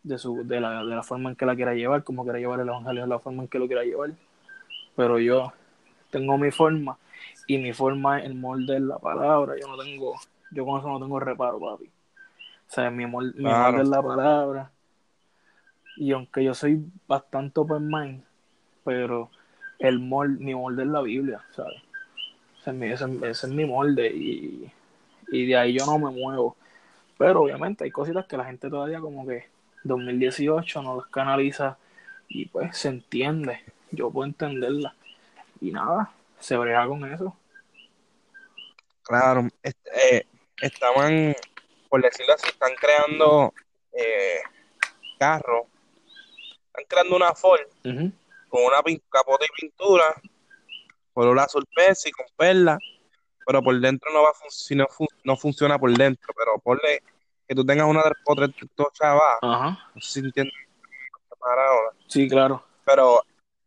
de, 0.04 0.18
su, 0.18 0.48
de, 0.48 0.62
la, 0.62 0.84
de 0.84 0.96
la 0.96 1.04
forma 1.04 1.32
en 1.32 1.36
que 1.36 1.46
la 1.46 1.56
quiera 1.56 1.74
llevar, 1.74 2.04
como 2.04 2.24
quiera 2.24 2.40
llevar 2.40 2.60
el 2.60 2.68
evangelio 2.68 3.04
de 3.04 3.10
la 3.10 3.20
forma 3.20 3.44
en 3.44 3.50
que 3.50 3.60
lo 3.60 3.68
quiera 3.68 3.84
llevar. 3.84 4.12
Pero 4.96 5.20
yo 5.20 5.54
tengo 6.10 6.38
mi 6.38 6.52
forma 6.52 6.98
y 7.48 7.58
mi 7.58 7.74
forma 7.74 8.20
es 8.20 8.26
el 8.26 8.36
molde 8.36 8.76
de 8.76 8.80
la 8.82 8.98
palabra. 8.98 9.56
Yo 9.60 9.68
no 9.68 9.78
tengo, 9.78 10.16
yo 10.52 10.66
con 10.66 10.80
eso 10.80 10.90
no 10.90 11.00
tengo 11.00 11.20
reparo, 11.20 11.60
papi. 11.60 11.86
O 11.86 12.72
sea, 12.72 12.90
mi, 12.92 13.06
molde, 13.06 13.34
mi 13.38 13.50
molde 13.50 13.82
es 13.82 13.88
la 13.90 14.02
palabra. 14.02 14.72
Y 15.98 16.12
aunque 16.12 16.44
yo 16.44 16.54
soy 16.54 16.84
bastante 17.08 17.60
open 17.60 17.88
mind, 17.88 18.24
pero 18.84 19.30
el 19.80 20.00
molde, 20.00 20.44
mi 20.44 20.54
molde 20.54 20.84
es 20.84 20.90
la 20.90 21.02
Biblia, 21.02 21.42
¿sabes? 21.52 21.82
Ese 22.60 23.06
es 23.30 23.48
mi, 23.48 23.66
molde 23.66 24.12
y, 24.14 24.72
de 25.32 25.58
ahí 25.58 25.74
yo 25.74 25.86
no 25.86 25.98
me 25.98 26.12
muevo. 26.12 26.56
Pero 27.18 27.42
obviamente 27.42 27.84
hay 27.84 27.92
cositas 27.92 28.26
que 28.28 28.38
la 28.38 28.46
gente 28.46 28.70
todavía 28.70 29.00
como 29.00 29.26
que 29.26 29.48
2018 29.84 30.82
no 30.82 30.98
las 30.98 31.08
canaliza 31.08 31.78
y 32.28 32.46
pues 32.46 32.78
se 32.78 32.90
entiende. 32.90 33.60
Yo 33.92 34.12
puedo 34.12 34.28
entenderla. 34.28 34.94
Y 35.62 35.72
nada, 35.72 36.12
se 36.40 36.58
brega 36.58 36.88
con 36.88 37.12
eso. 37.12 37.36
Claro, 39.04 39.48
eh, 39.64 40.26
estaban, 40.62 41.36
por 41.90 42.02
decirlo 42.02 42.34
así, 42.34 42.48
están 42.48 42.76
creando 42.76 43.54
eh, 43.92 44.42
carros, 45.18 45.64
están 46.68 46.86
creando 46.88 47.16
una 47.16 47.34
Ford 47.34 47.68
con 47.84 48.64
una 48.64 48.78
capota 49.10 49.46
y 49.46 49.62
pintura 49.62 50.16
color 51.20 51.40
azul 51.40 51.66
y 52.06 52.12
con 52.12 52.26
perla, 52.38 52.78
pero 53.46 53.62
por 53.62 53.78
dentro 53.80 54.10
no 54.14 54.24
va 54.24 54.32
si 54.48 54.74
no, 54.74 54.88
no 55.26 55.36
funciona 55.36 55.78
por 55.78 55.92
dentro, 55.92 56.34
pero 56.38 56.58
ponle 56.60 57.04
que 57.46 57.56
tú 57.56 57.66
tengas 57.66 57.88
una 57.88 58.04
de 58.04 58.14
o 58.24 58.36
tres 58.36 58.52
chavas, 58.94 59.38
no 59.42 60.02
sé 60.02 60.12
si 60.12 60.20
entiendes. 60.20 60.54
Sí, 62.08 62.30
claro. 62.30 62.64
Pero, 62.86 63.24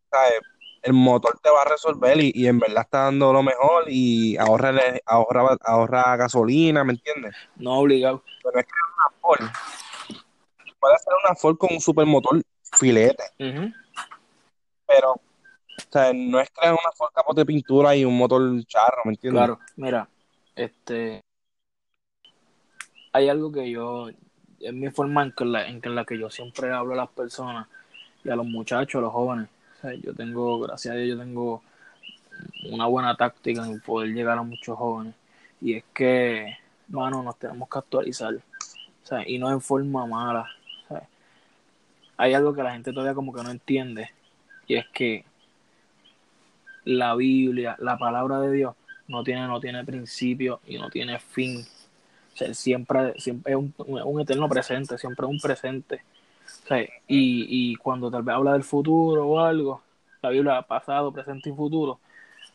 ¿sabes? 0.09 0.39
El 0.83 0.93
motor 0.93 1.39
te 1.41 1.49
va 1.49 1.61
a 1.61 1.69
resolver 1.69 2.19
y, 2.19 2.33
y 2.35 2.45
en 2.45 2.59
verdad 2.59 2.83
está 2.83 3.03
dando 3.05 3.31
lo 3.31 3.41
mejor 3.41 3.85
y 3.87 4.37
ahorra, 4.37 4.73
ahorra, 5.05 5.57
ahorra 5.61 6.17
gasolina, 6.17 6.83
¿me 6.83 6.93
entiendes? 6.93 7.33
No 7.55 7.79
obligado. 7.79 8.21
Pero 8.43 8.59
es 8.59 8.65
que 8.65 8.71
una 8.73 9.19
Ford, 9.21 9.39
puede 10.79 10.99
ser 10.99 11.13
una 11.25 11.35
Ford 11.35 11.57
con 11.57 11.73
un 11.73 11.79
supermotor 11.79 12.41
filete, 12.77 13.23
pero, 14.85 15.11
o 15.11 15.21
sea, 15.89 16.11
no 16.13 16.41
es 16.41 16.49
es 16.61 16.69
una 16.69 16.91
Ford 16.97 17.11
capote 17.13 17.41
de 17.41 17.45
pintura 17.45 17.95
y 17.95 18.03
un 18.03 18.17
motor 18.17 18.41
charro, 18.65 19.03
¿me 19.05 19.11
entiendes? 19.11 19.39
Claro, 19.39 19.59
mira, 19.77 20.09
este, 20.53 21.21
hay 23.13 23.29
algo 23.29 23.53
que 23.53 23.71
yo, 23.71 24.09
es 24.59 24.73
mi 24.73 24.89
forma 24.89 25.23
en 25.23 25.31
que 25.31 25.45
la, 25.45 25.65
en 25.65 25.79
que 25.79 25.89
la 25.89 26.03
que 26.03 26.19
yo 26.19 26.29
siempre 26.29 26.73
hablo 26.73 26.93
a 26.93 26.97
las 26.97 27.09
personas 27.09 27.69
y 28.23 28.29
a 28.29 28.35
los 28.35 28.45
muchachos, 28.45 28.99
a 28.99 29.01
los 29.01 29.13
jóvenes. 29.13 29.47
Yo 30.01 30.13
tengo, 30.13 30.59
gracias 30.59 30.93
a 30.93 30.97
Dios, 30.97 31.17
yo 31.17 31.23
tengo 31.23 31.61
una 32.71 32.85
buena 32.87 33.15
táctica 33.15 33.65
en 33.65 33.79
poder 33.81 34.13
llegar 34.13 34.37
a 34.37 34.43
muchos 34.43 34.77
jóvenes. 34.77 35.15
Y 35.61 35.73
es 35.75 35.83
que, 35.93 36.57
mano, 36.87 37.21
nos 37.23 37.37
tenemos 37.37 37.67
que 37.69 37.79
actualizar. 37.79 38.33
Sea, 39.03 39.27
y 39.27 39.37
no 39.37 39.51
en 39.51 39.59
forma 39.59 40.05
mala. 40.05 40.47
Hay 42.15 42.33
algo 42.33 42.53
que 42.53 42.63
la 42.63 42.71
gente 42.71 42.93
todavía 42.93 43.13
como 43.13 43.33
que 43.33 43.43
no 43.43 43.51
entiende. 43.51 44.11
Y 44.67 44.75
es 44.75 44.85
que 44.93 45.25
la 46.85 47.15
Biblia, 47.15 47.75
la 47.79 47.97
palabra 47.97 48.39
de 48.39 48.51
Dios, 48.51 48.75
no 49.07 49.23
tiene, 49.23 49.47
no 49.47 49.59
tiene 49.59 49.83
principio 49.83 50.61
y 50.65 50.77
no 50.77 50.89
tiene 50.89 51.19
fin. 51.19 51.65
Siempre, 52.53 53.13
siempre 53.19 53.53
es 53.53 53.59
un 53.59 54.21
eterno 54.21 54.47
presente, 54.47 54.97
siempre 54.97 55.25
es 55.25 55.31
un 55.31 55.39
presente. 55.39 56.03
Y, 57.07 57.71
y 57.73 57.75
cuando 57.75 58.09
tal 58.09 58.23
vez 58.23 58.35
habla 58.35 58.53
del 58.53 58.63
futuro 58.63 59.27
o 59.27 59.39
algo, 59.39 59.81
la 60.21 60.29
Biblia 60.29 60.61
pasado, 60.63 61.11
presente 61.11 61.49
y 61.49 61.53
futuro, 61.53 61.99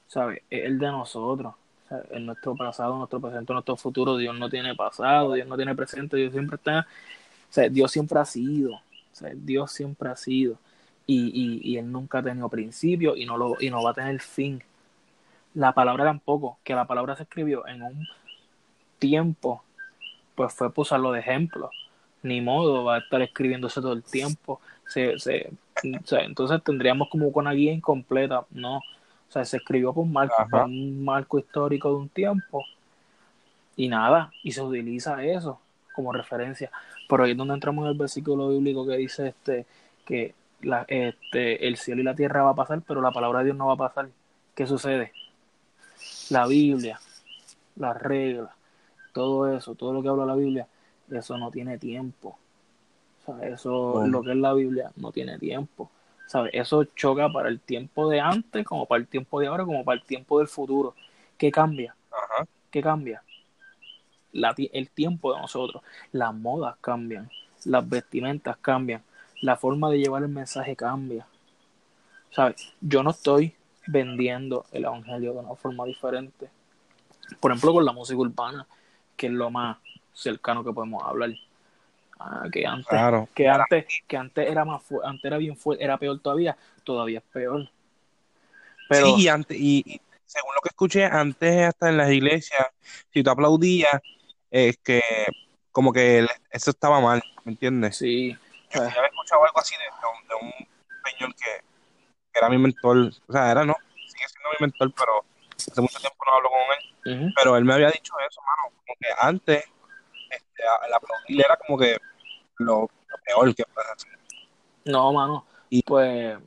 ¿sabes? 0.06 0.42
Es 0.50 0.64
el 0.66 0.78
de 0.78 0.88
nosotros. 0.88 1.54
Sea, 1.88 2.02
en 2.10 2.26
nuestro 2.26 2.56
pasado, 2.56 2.96
nuestro 2.98 3.20
presente, 3.20 3.52
nuestro 3.52 3.76
futuro, 3.76 4.16
Dios 4.16 4.36
no 4.38 4.50
tiene 4.50 4.74
pasado, 4.74 5.34
Dios 5.34 5.46
no 5.48 5.56
tiene 5.56 5.74
presente, 5.74 6.16
Dios 6.16 6.32
siempre 6.32 6.56
está, 6.56 6.86
Dios 7.70 7.90
siempre 7.92 8.18
ha 8.20 8.24
sido, 8.24 8.80
Dios 9.36 9.72
siempre 9.72 10.08
ha 10.10 10.16
sido. 10.16 10.58
Y, 11.06 11.28
y, 11.34 11.72
y 11.72 11.78
Él 11.78 11.90
nunca 11.90 12.18
ha 12.18 12.22
tenido 12.22 12.48
principio 12.50 13.16
y 13.16 13.26
no, 13.26 13.36
lo, 13.38 13.56
y 13.60 13.70
no 13.70 13.82
va 13.82 13.92
a 13.92 13.94
tener 13.94 14.20
fin. 14.20 14.62
La 15.54 15.72
palabra 15.72 16.04
tampoco, 16.04 16.58
que 16.64 16.74
la 16.74 16.86
palabra 16.86 17.16
se 17.16 17.24
escribió 17.24 17.66
en 17.66 17.82
un 17.82 18.08
tiempo, 18.98 19.62
pues 20.34 20.54
fue 20.54 20.70
para 20.70 20.82
usarlo 20.82 21.12
de 21.12 21.20
ejemplo. 21.20 21.70
Ni 22.22 22.40
modo, 22.40 22.84
va 22.84 22.96
a 22.96 22.98
estar 22.98 23.22
escribiéndose 23.22 23.80
todo 23.80 23.92
el 23.92 24.02
tiempo. 24.02 24.60
Se, 24.86 25.18
se, 25.18 25.50
o 25.84 26.06
sea, 26.06 26.20
entonces 26.20 26.62
tendríamos 26.64 27.08
como 27.08 27.28
una 27.28 27.52
guía 27.52 27.72
incompleta. 27.72 28.44
No, 28.50 28.78
o 29.28 29.32
sea, 29.32 29.44
se 29.44 29.58
escribió 29.58 29.92
por 29.92 30.06
marco, 30.06 30.34
por 30.50 30.62
un 30.64 31.04
marco 31.04 31.38
histórico 31.38 31.90
de 31.90 31.96
un 31.96 32.08
tiempo 32.08 32.64
y 33.76 33.88
nada, 33.88 34.30
y 34.42 34.52
se 34.52 34.62
utiliza 34.62 35.22
eso 35.22 35.60
como 35.94 36.12
referencia. 36.12 36.70
Pero 37.08 37.24
ahí 37.24 37.32
es 37.32 37.36
donde 37.36 37.54
entramos 37.54 37.84
en 37.84 37.92
el 37.92 37.98
versículo 37.98 38.48
bíblico 38.48 38.86
que 38.86 38.96
dice 38.96 39.28
este 39.28 39.66
que 40.04 40.34
la, 40.62 40.84
este, 40.88 41.66
el 41.66 41.76
cielo 41.76 42.00
y 42.00 42.04
la 42.04 42.14
tierra 42.14 42.42
va 42.42 42.50
a 42.50 42.54
pasar, 42.54 42.82
pero 42.86 43.02
la 43.02 43.12
palabra 43.12 43.40
de 43.40 43.46
Dios 43.46 43.56
no 43.56 43.66
va 43.66 43.74
a 43.74 43.88
pasar. 43.88 44.08
¿Qué 44.54 44.66
sucede? 44.66 45.12
La 46.30 46.46
Biblia, 46.46 46.98
las 47.76 48.00
reglas, 48.00 48.50
todo 49.12 49.54
eso, 49.54 49.74
todo 49.74 49.92
lo 49.92 50.02
que 50.02 50.08
habla 50.08 50.24
la 50.24 50.34
Biblia, 50.34 50.66
eso 51.10 51.38
no 51.38 51.50
tiene 51.50 51.78
tiempo. 51.78 52.38
O 53.22 53.38
sea, 53.38 53.48
eso, 53.48 53.92
Bueno. 53.92 54.18
lo 54.18 54.22
que 54.22 54.30
es 54.32 54.36
la 54.36 54.52
Biblia, 54.54 54.92
no 54.96 55.12
tiene 55.12 55.38
tiempo. 55.38 55.90
¿Sabes? 56.26 56.50
Eso 56.54 56.84
choca 56.84 57.28
para 57.30 57.48
el 57.48 57.60
tiempo 57.60 58.08
de 58.08 58.20
antes, 58.20 58.64
como 58.66 58.84
para 58.86 59.00
el 59.00 59.06
tiempo 59.08 59.40
de 59.40 59.46
ahora, 59.46 59.64
como 59.64 59.82
para 59.84 59.98
el 59.98 60.04
tiempo 60.04 60.38
del 60.38 60.48
futuro. 60.48 60.94
¿Qué 61.38 61.50
cambia? 61.50 61.94
Ajá. 62.10 62.46
¿Qué 62.70 62.82
cambia? 62.82 63.22
La 64.32 64.54
ti- 64.54 64.70
el 64.74 64.90
tiempo 64.90 65.34
de 65.34 65.40
nosotros. 65.40 65.82
Las 66.12 66.34
modas 66.34 66.76
cambian, 66.82 67.30
las 67.64 67.88
vestimentas 67.88 68.58
cambian, 68.58 69.02
la 69.40 69.56
forma 69.56 69.90
de 69.90 70.00
llevar 70.00 70.22
el 70.22 70.28
mensaje 70.28 70.76
cambia. 70.76 71.26
¿Sabes? 72.30 72.74
Yo 72.80 73.02
no 73.02 73.10
estoy 73.10 73.54
vendiendo 73.86 74.66
el 74.72 74.84
evangelio 74.84 75.32
de 75.32 75.38
una 75.38 75.54
forma 75.54 75.86
diferente. 75.86 76.50
Por 77.40 77.50
ejemplo, 77.52 77.72
con 77.72 77.84
la 77.86 77.92
música 77.92 78.18
urbana, 78.18 78.66
que 79.16 79.28
es 79.28 79.32
lo 79.32 79.50
más 79.50 79.78
cercano 80.18 80.64
que 80.64 80.72
podemos 80.72 81.02
hablar. 81.04 81.30
Ah, 82.20 82.46
que 82.52 82.66
antes, 82.66 82.88
Claro. 82.88 83.28
que 83.34 83.48
antes, 83.48 83.86
que 84.08 84.16
antes 84.16 84.48
era 84.50 84.64
más 84.64 84.82
fu- 84.82 85.02
antes 85.02 85.24
era 85.24 85.38
bien 85.38 85.56
fuerte, 85.56 85.84
era 85.84 85.98
peor 85.98 86.20
todavía, 86.20 86.56
todavía 86.84 87.18
es 87.20 87.24
peor. 87.26 87.70
Pero 88.88 89.06
Sí, 89.06 89.22
y, 89.22 89.28
antes, 89.28 89.56
y, 89.58 89.82
y 89.86 90.00
según 90.24 90.54
lo 90.54 90.60
que 90.62 90.68
escuché, 90.70 91.04
antes 91.04 91.68
hasta 91.68 91.88
en 91.90 91.96
las 91.98 92.10
iglesias, 92.10 92.66
si 93.12 93.22
tú 93.22 93.30
aplaudías, 93.30 94.00
es 94.50 94.78
que 94.78 95.02
como 95.72 95.92
que 95.92 96.26
eso 96.50 96.70
estaba 96.70 97.00
mal, 97.00 97.22
¿me 97.44 97.52
entiendes? 97.52 97.96
sí, 97.98 98.36
Yo 98.72 98.80
pues, 98.80 98.88
había 98.96 99.06
escuchado 99.08 99.44
algo 99.44 99.60
así 99.60 99.74
de, 99.76 99.84
de 99.84 100.08
un, 100.08 100.28
de 100.28 100.34
un 100.46 100.68
señor 101.10 101.34
que, 101.34 101.62
que 102.32 102.38
era 102.38 102.48
mi 102.50 102.58
mentor, 102.58 103.12
o 103.28 103.32
sea, 103.32 103.50
era 103.50 103.64
no, 103.64 103.74
sigue 104.06 104.28
siendo 104.28 104.50
mi 104.50 104.56
mentor, 104.66 104.92
pero 104.96 105.24
hace 105.56 105.80
mucho 105.82 105.98
tiempo 106.00 106.18
no 106.26 106.34
hablo 106.34 106.50
con 106.50 106.60
él, 106.60 106.84
ujú. 107.04 107.32
pero 107.34 107.56
él 107.56 107.64
me 107.64 107.74
había 107.74 107.90
dicho 107.90 108.14
eso, 108.28 108.40
mano, 108.42 108.76
como 108.86 108.96
que 109.00 109.08
antes 109.18 109.64
el 110.86 110.94
aplaudir 110.94 111.40
era 111.44 111.56
como 111.56 111.78
que 111.78 111.96
lo, 112.58 112.82
lo 112.82 113.16
peor 113.24 113.54
que 113.54 113.64
puedes 113.72 113.90
hacer. 113.90 114.18
No, 114.84 115.12
mano. 115.12 115.44
Y- 115.70 115.82
Pues, 115.82 116.38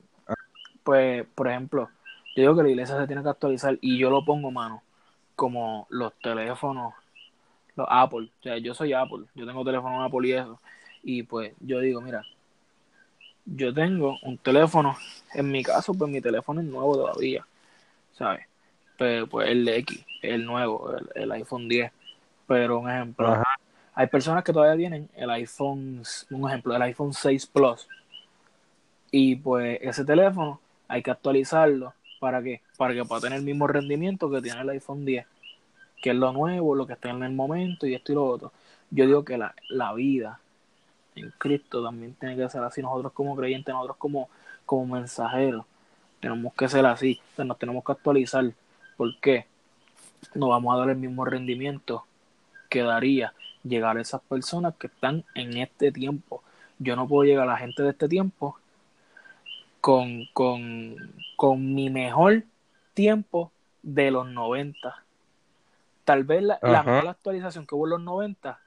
pues, 0.84 1.26
por 1.36 1.48
ejemplo, 1.48 1.90
yo 2.36 2.42
digo 2.42 2.56
que 2.56 2.64
la 2.64 2.70
iglesia 2.70 2.98
se 2.98 3.08
tiene 3.08 3.24
que 3.24 3.30
actualizar 3.30 3.78
y 3.82 3.98
yo 3.98 4.10
lo 4.10 4.24
pongo, 4.26 4.52
mano, 4.52 4.82
como 5.36 5.86
los 5.90 6.14
teléfonos, 6.22 6.94
los 7.76 7.88
Apple. 7.90 8.32
O 8.40 8.44
sea, 8.44 8.58
yo 8.58 8.74
soy 8.74 8.94
Apple, 8.94 9.26
yo 9.36 9.46
tengo 9.46 9.64
teléfono 9.64 10.04
Apple 10.04 10.28
y 10.28 10.34
eso. 10.34 10.60
Y 11.04 11.24
pues 11.24 11.54
yo 11.60 11.80
digo, 11.80 12.02
mira, 12.02 12.24
yo 13.46 13.74
tengo 13.74 14.18
un 14.24 14.38
teléfono, 14.38 14.96
en 15.34 15.52
mi 15.52 15.64
caso, 15.64 15.94
pues 15.94 16.10
mi 16.10 16.22
teléfono 16.22 16.62
es 16.62 16.68
nuevo 16.68 16.96
todavía, 16.96 17.46
¿sabes? 18.14 18.46
Pero, 18.98 19.28
pues 19.28 19.50
el 19.50 19.66
de 19.66 19.78
X, 19.78 20.06
el 20.22 20.46
nuevo, 20.46 20.96
el, 20.96 21.10
el 21.16 21.32
iPhone 21.32 21.68
10. 21.68 21.92
Pero 22.48 22.80
un 22.80 22.90
ejemplo, 22.90 23.28
Ajá. 23.28 23.58
Hay 23.94 24.08
personas 24.08 24.44
que 24.44 24.54
todavía 24.54 24.78
tienen 24.78 25.10
el 25.16 25.30
iPhone, 25.32 26.04
un 26.30 26.50
ejemplo, 26.50 26.76
el 26.76 26.82
iPhone 26.82 27.14
6 27.14 27.46
Plus. 27.48 27.88
Y 29.12 29.36
pues 29.36 29.80
ese 29.82 30.06
teléfono 30.06 30.62
hay 30.88 31.04
que 31.04 31.12
actualizarlo. 31.12 31.94
¿Para 32.20 32.42
qué? 32.42 32.62
Para 32.78 32.94
que 32.94 33.04
pueda 33.04 33.22
tener 33.22 33.40
el 33.40 33.46
mismo 33.46 33.68
rendimiento 33.68 34.30
que 34.30 34.42
tiene 34.42 34.62
el 34.62 34.70
iPhone 34.70 35.06
10. 35.06 35.26
Que 36.02 36.12
es 36.12 36.16
lo 36.16 36.32
nuevo, 36.32 36.76
lo 36.76 36.88
que 36.88 36.94
está 36.94 37.10
en 37.10 37.24
el 37.24 37.34
momento 37.34 37.86
y 37.86 37.96
esto 37.96 38.12
y 38.12 38.16
lo 38.16 38.26
otro. 38.26 38.54
Yo 38.90 39.06
digo 39.06 39.26
que 39.26 39.38
la, 39.38 39.54
la 39.70 39.94
vida 39.94 40.40
en 41.16 41.32
Cristo 41.38 41.84
también 41.84 42.14
tiene 42.14 42.38
que 42.38 42.48
ser 42.50 42.64
así. 42.64 42.82
Nosotros 42.82 43.12
como 43.12 43.36
creyentes, 43.36 43.74
nosotros 43.74 43.98
como, 43.98 44.30
como 44.66 44.86
mensajeros, 44.96 45.66
tenemos 46.22 46.54
que 46.54 46.70
ser 46.70 46.86
así. 46.86 47.20
O 47.38 47.44
nos 47.44 47.60
tenemos 47.60 47.84
que 47.84 47.92
actualizar. 47.92 48.50
¿Por 48.96 49.20
qué? 49.20 49.46
No 50.34 50.48
vamos 50.48 50.74
a 50.74 50.80
dar 50.80 50.90
el 50.92 50.98
mismo 50.98 51.26
rendimiento 51.26 52.06
que 52.70 52.84
daría 52.84 53.34
llegar 53.64 53.98
a 53.98 54.02
esas 54.02 54.22
personas 54.22 54.76
que 54.76 54.88
están 54.88 55.24
en 55.36 55.58
este 55.58 55.92
tiempo. 55.92 56.44
Yo 56.80 56.96
no 56.96 57.08
puedo 57.08 57.24
llegar 57.24 57.48
a 57.48 57.52
la 57.54 57.58
gente 57.58 57.84
de 57.84 57.90
este 57.92 58.08
tiempo 58.10 58.58
con, 59.80 60.26
con, 60.34 60.96
con 61.36 61.74
mi 61.74 61.90
mejor 61.90 62.44
tiempo 62.94 63.52
de 63.82 64.12
los 64.12 64.28
90. 64.30 65.04
Tal 66.06 66.24
vez 66.24 66.44
la, 66.44 66.60
la 66.62 66.84
mejor 66.84 67.10
actualización 67.10 67.66
que 67.66 67.76
hubo 67.76 67.86
en 67.86 67.92
los 67.92 68.02
90 68.02 68.60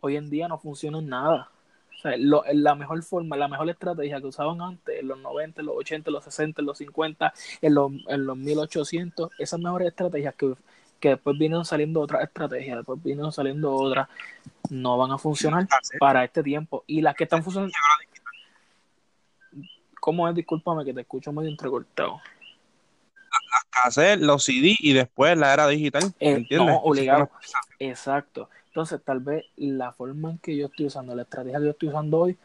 hoy 0.00 0.16
en 0.16 0.30
día 0.30 0.48
no 0.48 0.58
funciona 0.58 0.98
en 0.98 1.08
nada. 1.08 1.50
O 1.96 2.00
sea, 2.00 2.16
lo- 2.16 2.44
la 2.52 2.76
mejor 2.76 3.02
forma, 3.02 3.36
la 3.36 3.48
mejor 3.48 3.68
estrategia 3.68 4.20
que 4.20 4.26
usaban 4.28 4.62
antes, 4.62 5.00
en 5.00 5.08
los 5.08 5.18
90, 5.18 5.60
en 5.60 5.66
los 5.66 5.76
80, 5.76 6.10
en 6.10 6.14
los 6.14 6.24
60, 6.24 6.60
en 6.62 6.66
los 6.66 6.78
50, 6.78 7.34
en 7.60 7.74
los, 7.74 7.90
en 8.06 8.24
los 8.24 8.36
1800, 8.36 9.30
esas 9.38 9.58
mejores 9.58 9.88
estrategias 9.88 10.34
que, 10.36 10.54
que 11.00 11.10
después 11.10 11.38
vinieron 11.38 11.64
saliendo 11.64 12.00
otras 12.00 12.22
estrategias, 12.24 12.78
después 12.78 13.02
vinieron 13.02 13.32
saliendo 13.32 13.74
otras, 13.74 14.08
no 14.70 14.96
van 14.98 15.12
a 15.12 15.18
funcionar 15.18 15.66
para 15.98 16.24
este 16.24 16.42
tiempo. 16.42 16.84
Y 16.86 17.00
las 17.00 17.14
que 17.14 17.24
están 17.24 17.42
funcionando. 17.42 17.72
¿Cómo 20.00 20.28
es? 20.28 20.34
Discúlpame 20.34 20.84
que 20.84 20.94
te 20.94 21.00
escucho 21.02 21.32
medio 21.32 21.50
entrecortado. 21.50 22.20
Hacer 23.84 24.20
los 24.20 24.44
CD 24.44 24.74
y 24.78 24.92
después 24.92 25.36
la 25.36 25.52
era 25.52 25.66
digital, 25.68 26.02
¿me 26.20 26.26
Eh, 26.28 26.32
entiendes? 26.36 26.68
no, 26.68 26.76
obligado. 26.78 27.30
Exacto. 27.78 28.48
Entonces, 28.68 29.00
tal 29.04 29.20
vez 29.20 29.44
la 29.56 29.92
forma 29.92 30.30
en 30.30 30.38
que 30.38 30.56
yo 30.56 30.66
estoy 30.66 30.86
usando, 30.86 31.14
la 31.14 31.22
estrategia 31.22 31.58
que 31.58 31.64
yo 31.64 31.70
estoy 31.70 31.88
usando 31.88 32.18
hoy, 32.18 32.36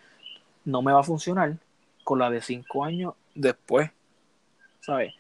no 0.66 0.82
me 0.82 0.92
va 0.94 1.02
a 1.02 1.04
funcionar 1.04 1.58
con 2.04 2.20
la 2.20 2.30
de 2.30 2.42
cinco 2.42 2.84
años 2.84 3.14
después. 3.36 3.92
¿Sabes? 4.82 5.14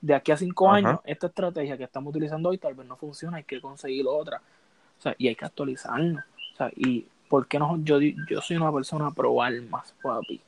De 0.00 0.14
aquí 0.14 0.32
a 0.32 0.36
cinco 0.36 0.68
Ajá. 0.68 0.76
años, 0.76 1.00
esta 1.04 1.26
estrategia 1.26 1.76
que 1.76 1.84
estamos 1.84 2.10
utilizando 2.10 2.48
hoy 2.48 2.58
tal 2.58 2.74
vez 2.74 2.86
no 2.86 2.96
funciona, 2.96 3.36
hay 3.36 3.44
que 3.44 3.60
conseguir 3.60 4.06
otra. 4.08 4.40
O 4.98 5.02
sea, 5.02 5.14
y 5.18 5.28
hay 5.28 5.34
que 5.34 5.44
actualizarnos. 5.44 6.24
O 6.54 6.56
sea, 6.56 6.70
y 6.74 7.06
¿por 7.28 7.46
qué 7.46 7.58
no? 7.58 7.78
Yo, 7.82 7.98
yo 8.00 8.40
soy 8.40 8.56
una 8.56 8.72
persona 8.72 9.10
pro 9.10 9.42
almas, 9.42 9.94
papi. 10.02 10.40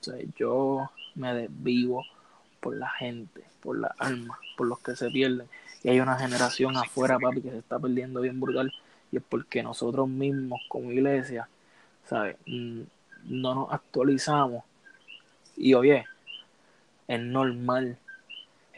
O 0.00 0.02
sea, 0.04 0.16
yo 0.36 0.90
me 1.14 1.34
desvivo 1.34 2.04
por 2.60 2.76
la 2.76 2.88
gente, 2.90 3.42
por 3.62 3.78
las 3.78 3.92
almas, 3.98 4.38
por 4.56 4.66
los 4.66 4.78
que 4.80 4.96
se 4.96 5.10
pierden. 5.10 5.48
Y 5.82 5.88
hay 5.88 6.00
una 6.00 6.18
generación 6.18 6.76
afuera, 6.76 7.18
papi, 7.18 7.40
que 7.42 7.50
se 7.50 7.58
está 7.58 7.78
perdiendo 7.78 8.20
bien 8.20 8.38
brutal. 8.40 8.72
Y 9.10 9.16
es 9.16 9.22
porque 9.28 9.62
nosotros 9.62 10.08
mismos, 10.08 10.60
como 10.68 10.92
iglesia, 10.92 11.48
¿sabes? 12.04 12.36
Mm, 12.46 12.82
no 13.24 13.54
nos 13.54 13.72
actualizamos. 13.72 14.64
Y 15.56 15.74
oye, 15.74 16.04
es 17.08 17.20
normal. 17.20 17.98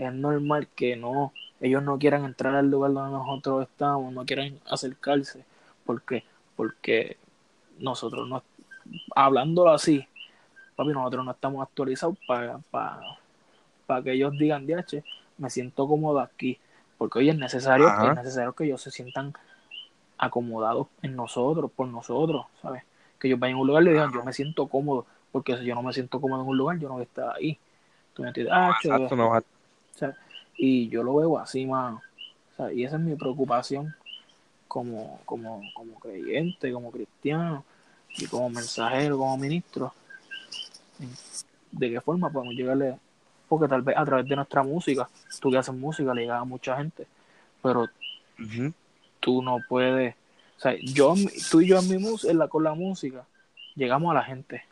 Es 0.07 0.13
normal 0.13 0.69
que 0.75 0.97
no, 0.97 1.33
ellos 1.61 1.83
no 1.83 1.99
quieran 1.99 2.25
entrar 2.25 2.55
al 2.55 2.71
lugar 2.71 2.93
donde 2.93 3.13
nosotros 3.13 3.69
estamos, 3.69 4.13
no 4.13 4.25
quieran 4.25 4.59
acercarse. 4.69 5.45
¿Por 5.85 6.03
qué? 6.03 6.25
Porque 6.57 7.17
nosotros 7.79 8.29
no, 8.29 8.43
hablándolo 9.15 9.71
así, 9.71 10.07
papi, 10.77 10.91
nosotros 10.91 11.25
no 11.25 11.31
estamos 11.31 11.63
actualizados 11.63 12.17
para, 12.27 12.59
para, 12.71 14.03
que 14.03 14.13
ellos 14.13 14.33
digan, 14.39 14.67
DH, 14.67 15.03
me 15.39 15.51
siento 15.51 15.87
cómodo 15.87 16.21
aquí. 16.21 16.59
Porque 16.99 17.19
hoy 17.19 17.31
es 17.31 17.37
necesario, 17.37 17.89
es 17.89 18.15
necesario 18.15 18.53
que 18.53 18.65
ellos 18.65 18.81
se 18.81 18.91
sientan 18.91 19.33
acomodados 20.19 20.87
en 21.03 21.17
nosotros, 21.17 21.71
por 21.75 21.89
nosotros, 21.89 22.47
¿sabes? 22.61 22.85
Que 23.19 23.29
ellos 23.29 23.41
vayan 23.41 23.59
a 23.59 23.61
un 23.61 23.67
lugar 23.67 23.83
y 23.83 23.87
le 23.87 23.93
digan, 23.93 24.13
yo 24.13 24.23
me 24.23 24.33
siento 24.33 24.69
cómodo, 24.69 25.05
porque 25.33 25.57
si 25.57 25.65
yo 25.65 25.75
no 25.75 25.83
me 25.83 25.93
siento 25.93 26.21
cómodo 26.21 26.43
en 26.43 26.49
un 26.49 26.57
lugar, 26.57 26.79
yo 26.79 26.89
no 26.89 26.95
voy 26.95 27.03
a 27.03 27.05
estar 27.05 27.35
ahí. 27.37 27.59
¿Tú 28.15 28.23
me 28.23 28.29
entiendes? 28.29 28.55
Ah, 28.55 28.77
y 30.57 30.89
yo 30.89 31.03
lo 31.03 31.17
veo 31.17 31.39
así, 31.39 31.67
mano. 31.67 32.03
y 32.75 32.85
esa 32.85 32.97
es 32.97 33.03
mi 33.03 33.17
preocupación 33.17 33.95
como, 34.69 35.21
como, 35.25 35.63
como 35.75 35.95
creyente, 35.99 36.73
como 36.73 36.91
cristiano 36.91 37.65
y 38.17 38.27
como 38.27 38.49
mensajero, 38.51 39.19
como 39.19 39.37
ministro. 39.37 39.93
¿De 41.71 41.91
qué 41.91 42.01
forma 42.01 42.31
podemos 42.31 42.55
llegarle? 42.55 42.99
Porque 43.49 43.69
tal 43.69 43.83
vez 43.83 43.97
a 43.97 44.05
través 44.05 44.29
de 44.29 44.37
nuestra 44.37 44.63
música, 44.63 45.09
tú 45.41 45.51
que 45.51 45.59
haces 45.59 45.75
música, 45.75 46.15
le 46.15 46.23
llegas 46.23 46.41
a 46.41 46.45
mucha 46.45 46.77
gente, 46.77 47.07
pero 47.63 47.87
tú 49.21 49.43
no 49.43 49.59
puedes. 49.69 50.15
O 50.57 50.61
sea, 50.61 50.75
yo, 50.83 51.15
tú 51.51 51.61
y 51.61 51.69
yo 51.69 51.79
en 51.79 51.91
mi 51.91 51.99
música, 51.99 52.33
la, 52.33 52.49
con 52.49 52.63
la 52.65 52.75
música, 52.75 53.25
llegamos 53.75 54.11
a 54.11 54.15
la 54.15 54.25
gente. 54.25 54.65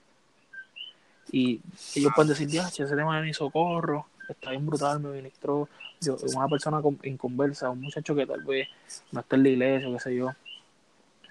Y 1.32 1.60
ellos 1.94 2.12
pueden 2.14 2.30
decir, 2.30 2.48
ya, 2.48 2.68
ese 2.68 2.86
tema 2.86 3.20
de 3.20 3.26
mi 3.26 3.34
socorro, 3.34 4.06
está 4.32 4.50
bien 4.50 4.66
brutal, 4.66 5.00
me 5.00 5.10
ministró. 5.10 5.68
Yo, 6.00 6.16
una 6.34 6.48
persona 6.48 6.80
en 7.02 7.16
conversa, 7.16 7.70
un 7.70 7.82
muchacho 7.82 8.14
que 8.14 8.26
tal 8.26 8.42
vez 8.44 8.68
no 9.12 9.20
está 9.20 9.36
en 9.36 9.42
la 9.42 9.48
iglesia, 9.48 9.88
qué 9.92 10.00
sé 10.00 10.16
yo, 10.16 10.30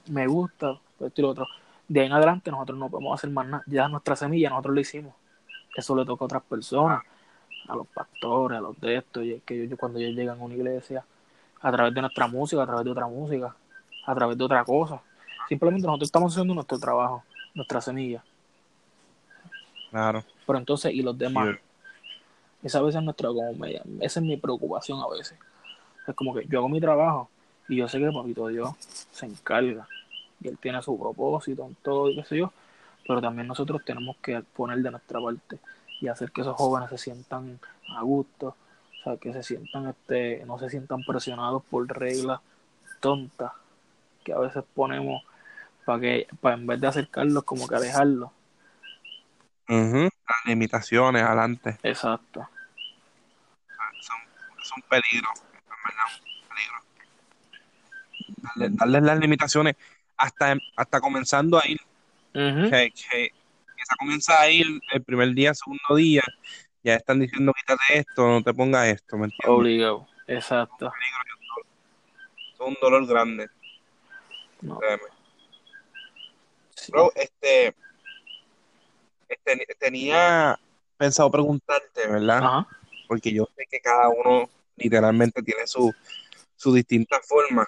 me 0.08 0.28
gusta, 0.28 0.80
esto 1.00 1.14
y 1.16 1.22
lo 1.22 1.30
otro. 1.30 1.48
De 1.88 2.02
ahí 2.02 2.08
en 2.08 2.14
adelante 2.14 2.52
nosotros 2.52 2.78
no 2.78 2.90
podemos 2.90 3.18
hacer 3.18 3.30
más 3.32 3.48
nada. 3.48 3.64
Ya 3.66 3.88
nuestra 3.88 4.16
semilla 4.16 4.50
nosotros 4.50 4.76
lo 4.76 4.82
hicimos. 4.82 5.14
Eso 5.76 5.96
le 5.96 6.06
toca 6.06 6.24
a 6.24 6.26
otras 6.26 6.44
personas, 6.44 7.04
a 7.68 7.76
los 7.76 7.88
pastores, 7.88 8.58
a 8.58 8.62
los 8.62 8.80
de 8.80 8.98
estos, 8.98 9.24
y 9.24 9.42
que 9.46 9.64
ellos, 9.64 9.80
cuando 9.80 10.00
ellos 10.00 10.16
llegan 10.16 10.40
a 10.40 10.44
una 10.44 10.56
iglesia, 10.56 11.04
a 11.62 11.72
través 11.72 11.94
de 11.94 12.02
nuestra 12.02 12.28
música, 12.28 12.64
a 12.64 12.66
través 12.66 12.86
de 12.86 12.92
otra 12.92 13.08
música, 13.08 13.56
a 14.06 14.16
través 14.16 14.38
de 14.38 14.44
otra 14.44 14.64
cosa. 14.64 15.02
Simplemente 15.48 15.88
nosotros 15.88 16.08
estamos 16.08 16.34
haciendo 16.34 16.54
nuestro 16.54 16.78
trabajo, 16.80 17.24
nuestra 17.54 17.82
semilla. 17.82 18.24
Claro. 19.90 20.24
Pero 20.46 20.60
entonces, 20.60 20.94
¿y 20.94 21.02
los 21.02 21.18
demás? 21.18 21.58
Esa 22.64 22.82
vez 22.82 22.96
es 22.96 23.04
nuestra, 23.04 23.30
como 23.30 23.66
esa 23.66 24.20
es 24.20 24.26
mi 24.26 24.38
preocupación 24.38 25.00
a 25.00 25.08
veces. 25.08 25.38
Es 26.08 26.16
como 26.16 26.34
que 26.34 26.46
yo 26.48 26.60
hago 26.60 26.70
mi 26.70 26.82
trabajo 26.82 27.30
y 27.68 27.78
yo 27.78 27.88
sé 27.88 28.00
que 28.00 28.06
el 28.06 28.14
Papito 28.14 28.48
Dios 28.48 28.72
se 29.12 29.26
encarga 29.26 29.88
y 30.42 30.48
él 30.48 30.58
tiene 30.58 30.82
su 30.82 30.98
propósito 31.00 31.66
en 31.66 31.76
todo 31.76 32.10
y 32.10 32.16
qué 32.16 32.24
sé 32.26 32.38
yo, 32.38 32.52
pero 33.08 33.22
también 33.22 33.48
nosotros 33.48 33.84
tenemos 33.86 34.18
que 34.18 34.42
poner 34.56 34.80
de 34.80 34.92
nuestra 34.92 35.22
parte 35.22 35.60
y 36.02 36.08
hacer 36.08 36.32
que 36.32 36.42
esos 36.42 36.56
jóvenes 36.56 36.90
se 36.90 36.98
sientan 36.98 37.60
a 37.96 38.02
gusto, 38.02 38.48
o 38.48 39.04
sea, 39.04 39.18
que 39.18 39.34
se 39.34 39.44
sientan, 39.44 39.88
este, 39.88 40.44
no 40.46 40.58
se 40.60 40.70
sientan 40.70 41.04
presionados 41.04 41.64
por 41.70 41.88
reglas 41.88 42.40
tontas 43.00 43.52
que 44.24 44.34
a 44.34 44.40
veces 44.40 44.64
ponemos 44.74 45.24
para 45.86 46.00
que, 46.00 46.28
para 46.42 46.56
en 46.56 46.68
vez 46.68 46.80
de 46.82 46.88
acercarlos, 46.88 47.44
como 47.44 47.68
que 47.68 47.76
alejarlos. 47.76 48.30
Las 49.68 50.46
limitaciones 50.46 51.24
adelante. 51.24 51.78
Exacto. 51.84 52.48
Son, 54.70 54.82
son 54.82 54.90
peligros, 54.90 55.44
Darles 58.56 58.78
darle 58.78 59.02
las 59.02 59.20
limitaciones 59.20 59.76
hasta, 60.18 60.56
hasta 60.76 61.02
comenzando 61.02 61.58
a 61.58 61.68
ir. 61.68 61.80
que, 62.34 62.92
que, 62.92 63.32
se 63.86 63.96
comienza 63.98 64.40
a 64.40 64.50
ir 64.50 64.68
el 64.92 65.04
primer 65.04 65.34
día, 65.34 65.54
segundo 65.54 65.96
día, 65.96 66.22
ya 66.84 66.96
están 66.96 67.20
diciendo 67.20 67.54
quítate 67.54 68.00
esto, 68.00 68.28
no 68.28 68.44
te 68.44 68.54
pongas 68.54 68.88
esto, 68.88 69.18
¿me 69.18 69.26
entiendes? 69.26 69.50
Obligado, 69.50 70.08
exacto. 70.28 70.92
Es 72.54 72.60
un 72.60 72.78
dolor 72.82 73.08
grande. 73.08 73.50
No. 74.62 74.80
este, 77.16 77.74
este, 79.30 79.76
tenía 79.80 80.60
pensado 80.98 81.32
preguntarte, 81.32 82.08
¿verdad? 82.08 82.66
Porque 83.08 83.34
yo 83.34 83.48
sé 83.56 83.66
que 83.70 83.80
cada 83.80 84.10
uno 84.10 84.50
literalmente 84.80 85.42
tiene 85.42 85.68
su, 85.68 85.94
su 86.56 86.74
distinta 86.74 87.20
forma. 87.22 87.68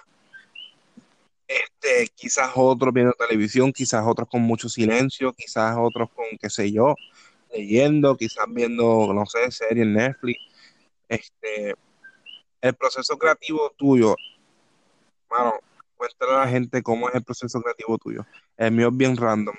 Este, 1.46 2.08
quizás 2.14 2.50
otros 2.54 2.94
viendo 2.94 3.12
televisión, 3.12 3.72
quizás 3.72 4.04
otros 4.06 4.28
con 4.28 4.42
mucho 4.42 4.68
silencio, 4.68 5.32
quizás 5.32 5.76
otros 5.78 6.08
con, 6.14 6.24
qué 6.40 6.48
sé 6.48 6.72
yo, 6.72 6.94
leyendo, 7.52 8.16
quizás 8.16 8.46
viendo, 8.48 9.12
no 9.12 9.26
sé, 9.26 9.50
series 9.50 9.86
en 9.86 9.94
Netflix. 9.94 10.40
Este, 11.08 11.74
el 12.60 12.74
proceso 12.74 13.18
creativo 13.18 13.70
tuyo, 13.76 14.16
bueno, 15.28 15.54
cuéntale 15.96 16.32
a 16.32 16.44
la 16.44 16.48
gente 16.48 16.82
cómo 16.82 17.08
es 17.08 17.14
el 17.14 17.22
proceso 17.22 17.60
creativo 17.60 17.98
tuyo. 17.98 18.24
El 18.56 18.72
mío 18.72 18.88
es 18.88 18.96
bien 18.96 19.16
random. 19.16 19.56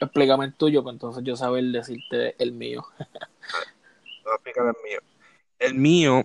Explícame 0.00 0.46
el 0.46 0.54
tuyo, 0.54 0.82
pues 0.82 0.94
entonces 0.94 1.22
yo 1.24 1.36
saber 1.36 1.64
decirte 1.64 2.34
el 2.42 2.52
mío. 2.52 2.84
Voy 4.24 4.32
a 4.32 4.34
explicar 4.34 4.66
el 4.66 4.82
mío. 4.82 5.00
El 5.58 5.74
mío 5.74 6.24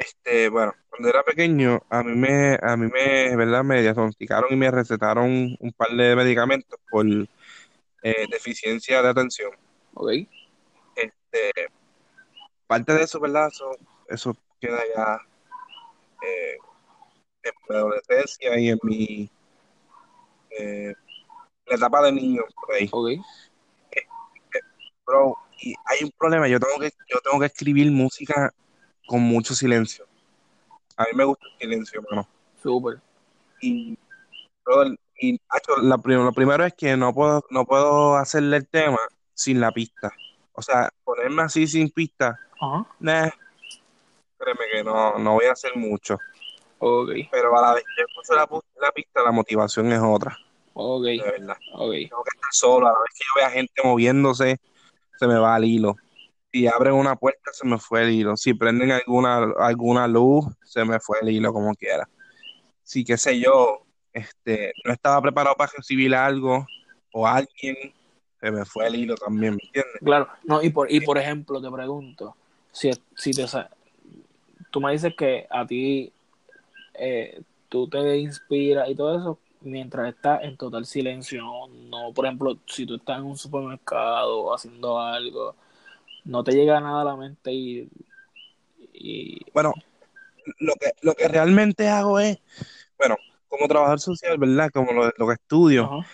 este, 0.00 0.48
bueno, 0.48 0.72
cuando 0.88 1.10
era 1.10 1.22
pequeño, 1.22 1.82
a 1.90 2.02
mí 2.02 2.16
me, 2.16 2.58
a 2.62 2.74
mí 2.74 2.90
me, 2.90 3.36
¿verdad? 3.36 3.62
Me 3.62 3.82
diagnosticaron 3.82 4.50
y 4.50 4.56
me 4.56 4.70
recetaron 4.70 5.56
un 5.60 5.72
par 5.76 5.90
de 5.90 6.16
medicamentos 6.16 6.80
por 6.90 7.04
eh, 7.06 8.26
deficiencia 8.30 9.02
de 9.02 9.08
atención. 9.10 9.52
Ok. 9.92 10.10
Este, 10.96 11.52
parte 12.66 12.94
de 12.94 13.02
eso, 13.02 13.20
¿verdad? 13.20 13.48
Eso, 13.48 13.76
eso 14.08 14.36
queda 14.58 14.80
ya 14.96 15.20
eh, 16.26 16.56
en 17.42 17.52
mi 17.68 17.76
adolescencia 17.76 18.58
y 18.58 18.70
en 18.70 18.78
mi 18.82 19.30
eh, 20.48 20.94
la 21.66 21.76
etapa 21.76 22.02
de 22.04 22.12
niño 22.12 22.42
por 22.54 22.74
ahí. 22.74 22.88
Ok. 22.90 23.10
bro, 25.04 25.36
y 25.60 25.74
hay 25.84 26.04
un 26.04 26.10
problema, 26.18 26.48
yo 26.48 26.58
tengo 26.58 26.78
que, 26.78 26.90
yo 27.06 27.20
tengo 27.20 27.38
que 27.38 27.46
escribir 27.46 27.90
música 27.90 28.50
con 29.10 29.22
mucho 29.22 29.56
silencio. 29.56 30.06
A 30.96 31.02
mí 31.02 31.08
me 31.14 31.24
gusta 31.24 31.44
el 31.44 31.58
silencio, 31.58 32.00
hermano. 32.00 32.28
Súper. 32.62 33.00
Y, 33.60 33.98
y 35.18 35.40
la, 35.82 36.00
lo 36.06 36.32
primero 36.32 36.64
es 36.64 36.74
que 36.74 36.96
no 36.96 37.12
puedo, 37.12 37.44
no 37.50 37.64
puedo 37.64 38.14
hacerle 38.14 38.58
el 38.58 38.68
tema 38.68 39.00
sin 39.34 39.58
la 39.58 39.72
pista. 39.72 40.12
O 40.52 40.62
sea, 40.62 40.90
ponerme 41.02 41.42
así 41.42 41.66
sin 41.66 41.90
pista, 41.90 42.38
Ajá. 42.60 42.86
créeme 43.00 44.60
que 44.72 44.84
no, 44.84 45.18
no 45.18 45.32
voy 45.32 45.46
a 45.46 45.52
hacer 45.52 45.74
mucho. 45.74 46.16
Okay. 46.78 47.28
Pero 47.32 47.58
a 47.58 47.62
la 47.62 47.74
vez 47.74 47.84
que 47.96 48.04
puse 48.14 48.32
la, 48.36 48.48
la, 48.80 48.92
pista, 48.92 49.24
la 49.24 49.32
motivación 49.32 49.90
es 49.90 50.00
otra. 50.00 50.38
Ok. 50.74 51.02
De 51.02 51.32
verdad. 51.36 51.56
Okay. 51.74 52.08
Tengo 52.08 52.22
que 52.22 52.36
estar 52.36 52.52
solo. 52.52 52.86
A 52.86 52.92
la 52.92 52.98
vez 53.00 53.10
que 53.18 53.24
yo 53.24 53.42
vea 53.42 53.50
gente 53.50 53.74
moviéndose, 53.82 54.60
se 55.18 55.26
me 55.26 55.36
va 55.36 55.56
al 55.56 55.64
hilo 55.64 55.96
si 56.52 56.66
abren 56.66 56.94
una 56.94 57.16
puerta 57.16 57.50
se 57.52 57.66
me 57.66 57.78
fue 57.78 58.02
el 58.02 58.10
hilo, 58.10 58.36
si 58.36 58.54
prenden 58.54 58.90
alguna, 58.92 59.52
alguna 59.58 60.06
luz 60.08 60.46
se 60.64 60.84
me 60.84 60.98
fue 61.00 61.18
el 61.22 61.28
hilo 61.30 61.52
como 61.52 61.74
quiera. 61.74 62.08
Si 62.82 63.04
qué 63.04 63.16
sé 63.16 63.38
yo, 63.38 63.84
este, 64.12 64.72
no 64.84 64.92
estaba 64.92 65.20
preparado 65.22 65.56
para 65.56 65.70
recibir 65.76 66.14
algo 66.14 66.66
o 67.12 67.26
alguien, 67.26 67.76
se 68.40 68.50
me 68.50 68.64
fue 68.64 68.86
el 68.88 68.96
hilo 68.96 69.14
también, 69.14 69.56
¿me 69.56 69.62
entiendes? 69.62 70.00
Claro, 70.02 70.28
no, 70.44 70.62
y 70.62 70.70
por, 70.70 70.90
y 70.90 71.00
por 71.00 71.18
ejemplo, 71.18 71.60
te 71.60 71.70
pregunto, 71.70 72.34
si, 72.72 72.90
si 73.14 73.32
te, 73.32 73.44
tú 74.70 74.80
me 74.80 74.92
dices 74.92 75.14
que 75.16 75.46
a 75.50 75.66
ti 75.66 76.12
eh, 76.94 77.42
tú 77.68 77.88
te 77.88 78.18
inspiras 78.18 78.88
y 78.88 78.94
todo 78.94 79.16
eso 79.16 79.38
mientras 79.62 80.14
estás 80.14 80.42
en 80.42 80.56
total 80.56 80.86
silencio, 80.86 81.44
no, 81.90 82.12
por 82.12 82.24
ejemplo, 82.24 82.58
si 82.66 82.86
tú 82.86 82.96
estás 82.96 83.18
en 83.18 83.24
un 83.24 83.36
supermercado 83.36 84.54
haciendo 84.54 84.98
algo, 84.98 85.54
no 86.30 86.44
te 86.44 86.52
llega 86.52 86.80
nada 86.80 87.02
a 87.02 87.04
la 87.04 87.16
mente 87.16 87.52
y, 87.52 87.88
bueno 89.52 89.72
lo 90.58 90.74
que 90.74 90.92
lo 91.02 91.14
que 91.14 91.28
realmente 91.28 91.88
hago 91.88 92.18
es 92.18 92.38
bueno 92.98 93.16
como 93.48 93.68
trabajador 93.68 94.00
social 94.00 94.38
verdad 94.38 94.70
como 94.72 94.92
lo, 94.92 95.12
lo 95.16 95.26
que 95.26 95.34
estudio 95.34 96.04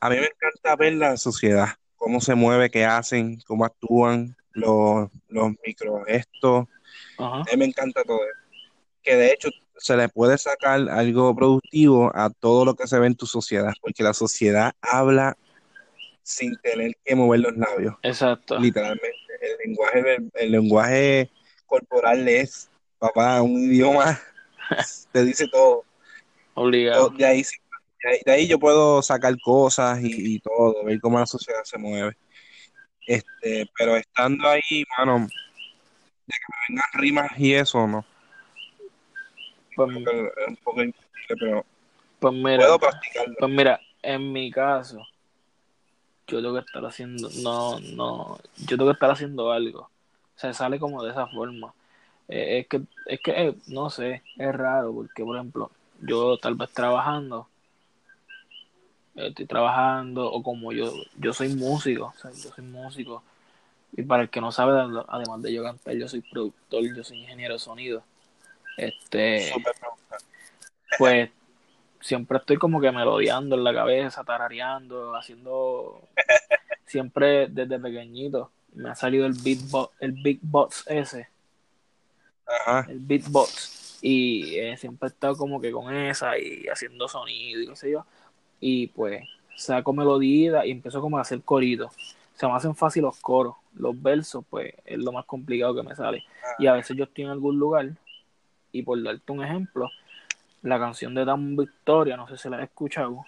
a 0.00 0.10
mí 0.10 0.16
me 0.16 0.26
encanta 0.26 0.76
ver 0.76 0.94
la 0.94 1.16
sociedad 1.16 1.68
cómo 2.06 2.20
se 2.20 2.36
mueve, 2.36 2.70
qué 2.70 2.84
hacen, 2.84 3.40
cómo 3.48 3.64
actúan, 3.64 4.36
los, 4.52 5.10
los 5.28 5.50
microgestos. 5.66 6.68
Ajá. 7.18 7.40
A 7.40 7.44
mí 7.50 7.56
me 7.56 7.64
encanta 7.64 8.04
todo 8.04 8.18
eso. 8.18 8.62
Que 9.02 9.16
de 9.16 9.32
hecho 9.32 9.48
se 9.76 9.96
le 9.96 10.08
puede 10.08 10.38
sacar 10.38 10.88
algo 10.88 11.34
productivo 11.34 12.12
a 12.14 12.30
todo 12.30 12.64
lo 12.64 12.74
que 12.76 12.86
se 12.86 12.98
ve 13.00 13.08
en 13.08 13.16
tu 13.16 13.26
sociedad, 13.26 13.72
porque 13.80 14.04
la 14.04 14.14
sociedad 14.14 14.72
habla 14.80 15.36
sin 16.22 16.56
tener 16.58 16.92
que 17.04 17.16
mover 17.16 17.40
los 17.40 17.56
labios, 17.56 17.96
Exacto. 18.02 18.56
literalmente. 18.58 19.25
El 19.46 19.68
lenguaje, 19.68 20.16
el 20.34 20.52
lenguaje 20.52 21.30
corporal 21.66 22.28
es, 22.28 22.70
papá, 22.98 23.42
un 23.42 23.56
idioma, 23.72 24.20
te 25.12 25.24
dice 25.24 25.46
todo. 25.48 25.84
Obligado. 26.54 27.10
De 27.10 27.24
ahí, 27.24 27.42
de 27.42 28.10
ahí, 28.10 28.18
de 28.24 28.32
ahí 28.32 28.48
yo 28.48 28.58
puedo 28.58 29.02
sacar 29.02 29.34
cosas 29.42 30.00
y, 30.00 30.36
y 30.36 30.38
todo, 30.40 30.84
ver 30.84 31.00
cómo 31.00 31.18
la 31.18 31.26
sociedad 31.26 31.62
se 31.64 31.78
mueve. 31.78 32.16
Este, 33.06 33.70
pero 33.78 33.96
estando 33.96 34.48
ahí, 34.48 34.84
mano, 34.98 35.20
de 36.26 36.34
que 36.34 36.46
me 36.48 36.56
vengan 36.68 36.90
rimas 36.94 37.30
y 37.38 37.54
eso, 37.54 37.86
no. 37.86 38.04
Pues, 39.76 39.90
es 39.90 40.48
un 40.48 40.56
poco 40.56 40.82
imposible, 40.82 41.36
pero 41.38 41.66
pues 42.18 42.34
mira, 42.34 42.56
puedo 42.56 42.78
practicarlo. 42.78 43.34
pues 43.38 43.52
mira, 43.52 43.80
en 44.02 44.32
mi 44.32 44.50
caso, 44.50 45.06
yo 46.26 46.42
tengo 46.42 46.54
que 46.54 46.60
estar 46.60 46.84
haciendo, 46.84 47.28
no, 47.42 47.78
no, 47.80 48.38
yo 48.58 48.76
tengo 48.76 48.86
que 48.86 48.94
estar 48.94 49.10
haciendo 49.10 49.52
algo. 49.52 49.80
O 49.80 50.38
sea, 50.38 50.52
sale 50.52 50.78
como 50.78 51.02
de 51.02 51.10
esa 51.10 51.26
forma. 51.28 51.72
Eh, 52.28 52.60
es 52.60 52.68
que, 52.68 52.82
es 53.06 53.20
que, 53.20 53.30
eh, 53.30 53.54
no 53.68 53.88
sé, 53.90 54.22
es 54.36 54.54
raro, 54.54 54.92
porque 54.92 55.24
por 55.24 55.36
ejemplo, 55.36 55.70
yo 56.02 56.36
tal 56.38 56.56
vez 56.56 56.72
trabajando, 56.72 57.48
estoy 59.14 59.46
trabajando, 59.46 60.30
o 60.30 60.42
como 60.42 60.72
yo, 60.72 60.92
yo 61.16 61.32
soy 61.32 61.54
músico, 61.54 62.12
o 62.16 62.20
sea, 62.20 62.30
yo 62.32 62.50
soy 62.50 62.64
músico, 62.64 63.22
y 63.92 64.02
para 64.02 64.24
el 64.24 64.30
que 64.30 64.40
no 64.40 64.52
sabe, 64.52 64.72
además 65.08 65.42
de 65.42 65.52
yo 65.52 65.62
cantar, 65.62 65.94
yo 65.94 66.08
soy 66.08 66.20
productor, 66.20 66.82
yo 66.94 67.04
soy 67.04 67.20
ingeniero 67.20 67.54
de 67.54 67.60
sonido. 67.60 68.02
Este, 68.76 69.52
pues 70.98 71.30
siempre 72.06 72.38
estoy 72.38 72.56
como 72.56 72.80
que 72.80 72.92
melodiando 72.92 73.56
en 73.56 73.64
la 73.64 73.74
cabeza, 73.74 74.22
tarareando, 74.22 75.16
haciendo 75.16 76.00
siempre 76.86 77.48
desde 77.48 77.80
pequeñito. 77.80 78.52
Me 78.74 78.90
ha 78.90 78.94
salido 78.94 79.26
el 79.26 79.32
beatbox, 79.32 79.92
el 80.00 80.12
beatbox 80.12 80.84
ese, 80.86 81.28
Ajá. 82.46 82.86
el 82.88 83.00
beatbox. 83.00 83.98
Y 84.02 84.56
eh, 84.56 84.76
siempre 84.76 85.08
he 85.08 85.10
estado 85.10 85.36
como 85.36 85.60
que 85.60 85.72
con 85.72 85.92
esa 85.92 86.38
y 86.38 86.66
haciendo 86.68 87.08
sonido 87.08 87.60
y 87.62 87.66
qué 87.66 87.76
sé 87.76 87.90
yo. 87.90 88.06
Y 88.60 88.86
pues 88.88 89.24
saco 89.56 89.92
melodía 89.92 90.64
y 90.64 90.70
empiezo 90.70 91.00
como 91.00 91.18
a 91.18 91.22
hacer 91.22 91.42
coritos. 91.42 91.92
Se 92.34 92.46
me 92.46 92.52
hacen 92.52 92.76
fácil 92.76 93.02
los 93.02 93.18
coros, 93.18 93.56
los 93.74 94.00
versos 94.00 94.44
pues 94.48 94.74
es 94.84 94.98
lo 94.98 95.10
más 95.10 95.24
complicado 95.24 95.74
que 95.74 95.82
me 95.82 95.96
sale. 95.96 96.22
Y 96.60 96.68
a 96.68 96.74
veces 96.74 96.96
yo 96.96 97.04
estoy 97.04 97.24
en 97.24 97.30
algún 97.30 97.58
lugar 97.58 97.90
y 98.70 98.82
por 98.82 99.02
darte 99.02 99.32
un 99.32 99.42
ejemplo 99.42 99.90
la 100.62 100.78
canción 100.78 101.14
de 101.14 101.24
Dan 101.24 101.56
Victoria, 101.56 102.16
no 102.16 102.28
sé 102.28 102.36
si 102.36 102.48
la 102.48 102.58
has 102.58 102.64
escuchado. 102.64 103.24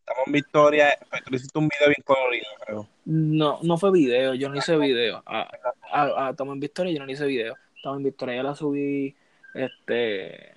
Estamos 0.00 0.26
en 0.26 0.32
Victoria, 0.32 0.98
pero 1.10 1.24
tú 1.24 1.34
hiciste 1.34 1.58
un 1.58 1.68
video 1.68 1.88
bien 1.88 2.02
colorido, 2.04 2.46
creo. 2.64 2.88
No, 3.04 3.58
no 3.62 3.78
fue 3.78 3.92
video, 3.92 4.34
yo 4.34 4.48
no 4.48 4.56
hice 4.56 4.76
video. 4.76 5.22
A, 5.26 5.48
a, 5.92 6.34
en 6.36 6.60
Victoria, 6.60 6.92
yo 6.92 7.04
no 7.04 7.10
hice 7.10 7.26
video. 7.26 7.56
Estamos 7.76 7.98
en 7.98 8.04
Victoria, 8.04 8.36
ya 8.36 8.42
la 8.42 8.54
subí. 8.54 9.14
Este, 9.54 10.54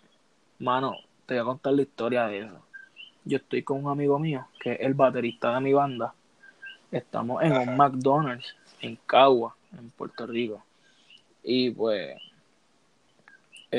mano, 0.60 0.98
te 1.26 1.36
voy 1.36 1.42
a 1.42 1.46
contar 1.46 1.74
la 1.74 1.82
historia 1.82 2.28
de 2.28 2.40
eso. 2.40 2.62
Yo 3.24 3.38
estoy 3.38 3.64
con 3.64 3.84
un 3.84 3.92
amigo 3.92 4.20
mío, 4.20 4.48
que 4.60 4.74
es 4.74 4.80
el 4.82 4.94
baterista 4.94 5.54
de 5.54 5.62
mi 5.62 5.74
banda. 5.74 6.14
Estamos 6.92 7.44
en 7.44 7.54
un 7.54 7.76
McDonald's 7.76 8.56
en 8.82 8.98
Cagua, 9.06 9.56
en 9.78 9.90
Puerto 9.90 10.28
Rico. 10.28 10.64
Y 11.44 11.72
pues, 11.72 12.16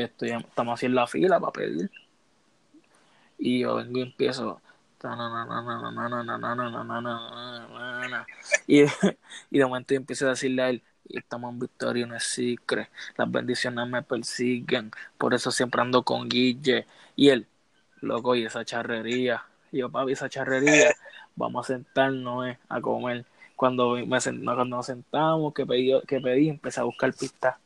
estoy, 0.04 0.30
estamos 0.30 0.74
así 0.74 0.86
en 0.86 0.94
la 0.94 1.06
fila 1.06 1.40
para 1.40 1.52
pedir. 1.52 1.90
Y 3.38 3.60
yo 3.60 3.76
vengo 3.76 3.98
y 3.98 4.02
empiezo. 4.02 4.60
Y, 8.66 8.82
de 9.50 9.64
momento 9.64 9.94
yo 9.94 9.98
empiezo 9.98 10.26
a 10.26 10.30
decirle 10.30 10.62
a 10.62 10.70
él, 10.70 10.82
estamos 11.08 11.52
en 11.52 11.60
victoria, 11.60 12.06
no 12.06 12.16
es 12.16 12.24
secret, 12.24 12.90
las 13.16 13.30
bendiciones 13.30 13.88
me 13.88 14.02
persiguen, 14.02 14.90
por 15.18 15.34
eso 15.34 15.50
siempre 15.50 15.80
ando 15.82 16.02
con 16.02 16.28
Guille. 16.28 16.86
Y 17.14 17.28
él, 17.28 17.46
loco, 18.00 18.34
y 18.34 18.44
esa 18.44 18.64
charrería. 18.64 19.44
Y 19.72 19.78
yo, 19.78 19.90
papi, 19.90 20.12
esa 20.12 20.28
charrería, 20.28 20.94
vamos 21.36 21.66
a 21.66 21.74
sentarnos 21.74 22.46
eh, 22.48 22.58
a 22.68 22.80
comer. 22.80 23.24
Cuando, 23.54 23.96
cuando 24.08 24.64
nos 24.66 24.86
sentamos, 24.86 25.54
que 25.54 25.64
pedí, 25.66 25.92
que 26.06 26.20
pedí, 26.20 26.48
empecé 26.50 26.80
a 26.80 26.84
buscar 26.84 27.12
pistas, 27.14 27.56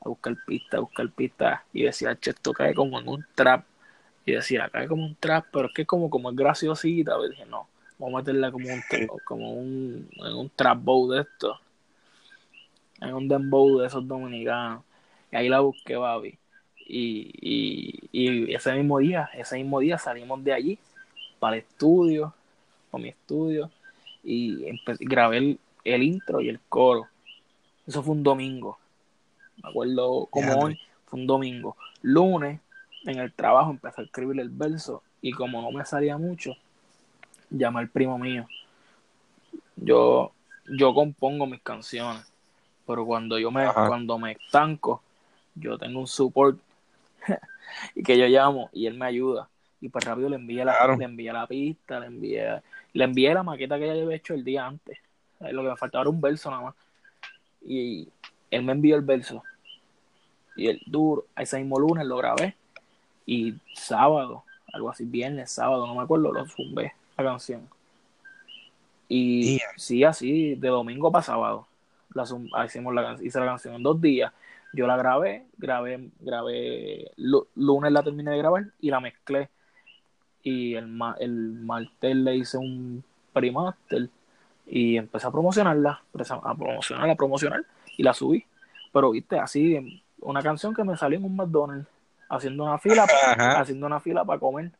a 0.00 0.08
buscar 0.08 0.36
pistas, 0.46 0.78
a 0.78 0.80
buscar 0.80 1.10
pistas. 1.10 1.60
Y 1.72 1.82
decía, 1.84 2.16
che, 2.16 2.30
esto 2.30 2.52
cae 2.52 2.74
como 2.74 3.00
en 3.00 3.08
un 3.08 3.26
trap. 3.34 3.64
Y 4.24 4.32
decía, 4.32 4.68
cae 4.70 4.86
como 4.88 5.04
un 5.04 5.16
trap, 5.16 5.46
pero 5.52 5.68
es 5.68 5.74
que 5.74 5.86
como, 5.86 6.10
como 6.10 6.30
es 6.30 6.36
graciosita. 6.36 7.16
Y 7.24 7.30
dije, 7.30 7.46
no, 7.46 7.68
vamos 7.98 8.14
a 8.14 8.18
meterla 8.18 8.50
como 8.52 8.68
un, 8.68 8.82
como 9.24 9.52
un, 9.54 10.08
en 10.16 10.34
un 10.34 10.50
trap 10.50 10.78
bow 10.82 11.10
de 11.10 11.20
esto. 11.22 11.58
En 13.00 13.14
un 13.14 13.28
dembow 13.28 13.78
de 13.78 13.86
esos 13.86 14.06
dominicanos. 14.06 14.82
Y 15.30 15.36
ahí 15.36 15.48
la 15.48 15.60
busqué, 15.60 15.96
papi. 15.96 16.38
Y, 16.86 17.30
y, 17.40 18.08
y 18.12 18.54
ese 18.54 18.72
mismo 18.72 18.98
día, 18.98 19.28
ese 19.34 19.56
mismo 19.56 19.80
día 19.80 19.98
salimos 19.98 20.42
de 20.42 20.52
allí 20.54 20.78
para 21.38 21.56
el 21.56 21.62
estudio, 21.62 22.34
para 22.90 23.02
mi 23.02 23.10
estudio, 23.10 23.70
y 24.24 24.64
grabé 25.00 25.38
el, 25.38 25.60
el 25.84 26.02
intro 26.02 26.40
y 26.40 26.48
el 26.48 26.60
coro. 26.68 27.06
Eso 27.86 28.02
fue 28.02 28.14
un 28.14 28.22
domingo. 28.22 28.78
Me 29.62 29.70
acuerdo 29.70 30.26
como 30.26 30.60
hoy, 30.60 30.78
fue 31.06 31.20
un 31.20 31.26
domingo. 31.26 31.76
Lunes, 32.02 32.60
en 33.04 33.18
el 33.18 33.32
trabajo, 33.32 33.70
empecé 33.70 34.00
a 34.00 34.04
escribir 34.04 34.40
el 34.40 34.50
verso, 34.50 35.02
y 35.20 35.32
como 35.32 35.60
no 35.62 35.70
me 35.70 35.84
salía 35.84 36.16
mucho, 36.18 36.56
llamé 37.50 37.80
al 37.80 37.88
primo 37.88 38.18
mío. 38.18 38.46
Yo, 39.76 40.32
yo 40.68 40.94
compongo 40.94 41.46
mis 41.46 41.62
canciones, 41.62 42.24
pero 42.86 43.04
cuando 43.04 43.38
yo 43.38 43.50
me, 43.50 43.64
Ajá. 43.64 43.86
cuando 43.86 44.18
me 44.18 44.32
estanco, 44.32 45.02
yo 45.54 45.78
tengo 45.78 46.00
un 46.00 46.06
support 46.06 46.58
y 47.94 48.02
que 48.02 48.18
yo 48.18 48.26
llamo 48.26 48.70
y 48.72 48.86
él 48.86 48.94
me 48.94 49.06
ayuda. 49.06 49.48
Y 49.80 49.88
pues 49.88 50.04
rápido 50.04 50.28
le 50.28 50.36
envié 50.36 50.64
la, 50.64 50.76
Claro. 50.76 50.96
le 50.96 51.04
envié 51.04 51.32
la 51.32 51.46
pista, 51.46 52.00
le 52.00 52.06
envié, 52.06 52.60
le 52.92 53.04
envié 53.04 53.32
la 53.32 53.44
maqueta 53.44 53.78
que 53.78 53.86
ya 53.86 53.92
había 53.92 54.16
hecho 54.16 54.34
el 54.34 54.42
día 54.42 54.66
antes. 54.66 54.98
Lo 55.40 55.62
que 55.62 55.68
me 55.68 55.76
faltaba 55.76 56.02
era 56.02 56.10
un 56.10 56.20
verso 56.20 56.50
nada 56.50 56.62
más. 56.62 56.74
Y 57.64 58.08
él 58.50 58.62
me 58.62 58.72
envió 58.72 58.96
el 58.96 59.02
verso. 59.02 59.42
Y 60.56 60.68
el 60.68 60.80
duro, 60.86 61.26
ese 61.36 61.58
mismo 61.58 61.78
lunes 61.78 62.06
lo 62.06 62.16
grabé. 62.16 62.56
Y 63.26 63.54
sábado, 63.74 64.44
algo 64.72 64.90
así, 64.90 65.04
viernes, 65.04 65.50
sábado, 65.50 65.86
no 65.86 65.94
me 65.94 66.02
acuerdo, 66.02 66.32
lo 66.32 66.46
zumbé 66.46 66.92
la 67.16 67.24
canción. 67.24 67.68
Y 69.08 69.58
sí, 69.76 70.04
así, 70.04 70.54
de 70.54 70.68
domingo 70.68 71.10
para 71.10 71.22
sábado. 71.22 71.66
La 72.14 72.24
zum- 72.26 72.48
ah, 72.54 72.66
hicimos 72.66 72.94
la, 72.94 73.16
hice 73.22 73.38
la 73.40 73.46
canción 73.46 73.74
en 73.74 73.82
dos 73.82 74.00
días. 74.00 74.32
Yo 74.72 74.86
la 74.86 74.96
grabé, 74.96 75.46
grabé, 75.56 76.08
grabé, 76.20 77.10
lu- 77.16 77.46
lunes 77.54 77.92
la 77.92 78.02
terminé 78.02 78.32
de 78.32 78.38
grabar 78.38 78.64
y 78.80 78.90
la 78.90 79.00
mezclé. 79.00 79.48
Y 80.42 80.74
el, 80.74 80.88
ma- 80.88 81.16
el 81.18 81.32
martes 81.32 82.16
le 82.16 82.36
hice 82.36 82.58
un 82.58 83.02
pre-master 83.32 84.08
y 84.66 84.96
empecé 84.96 85.26
a 85.26 85.30
promocionarla, 85.30 86.02
a 86.12 86.54
promocionarla, 86.54 87.12
a 87.12 87.16
promocionar 87.16 87.64
y 87.98 88.02
la 88.02 88.14
subí. 88.14 88.46
Pero 88.90 89.10
viste, 89.10 89.38
así, 89.38 90.02
una 90.20 90.42
canción 90.42 90.72
que 90.74 90.84
me 90.84 90.96
salió 90.96 91.18
en 91.18 91.24
un 91.26 91.36
McDonald's, 91.36 91.88
haciendo 92.30 92.64
una 92.64 92.78
fila, 92.78 93.04
Ajá. 93.04 93.60
haciendo 93.60 93.86
una 93.86 94.00
fila 94.00 94.24
para 94.24 94.40
comer. 94.40 94.72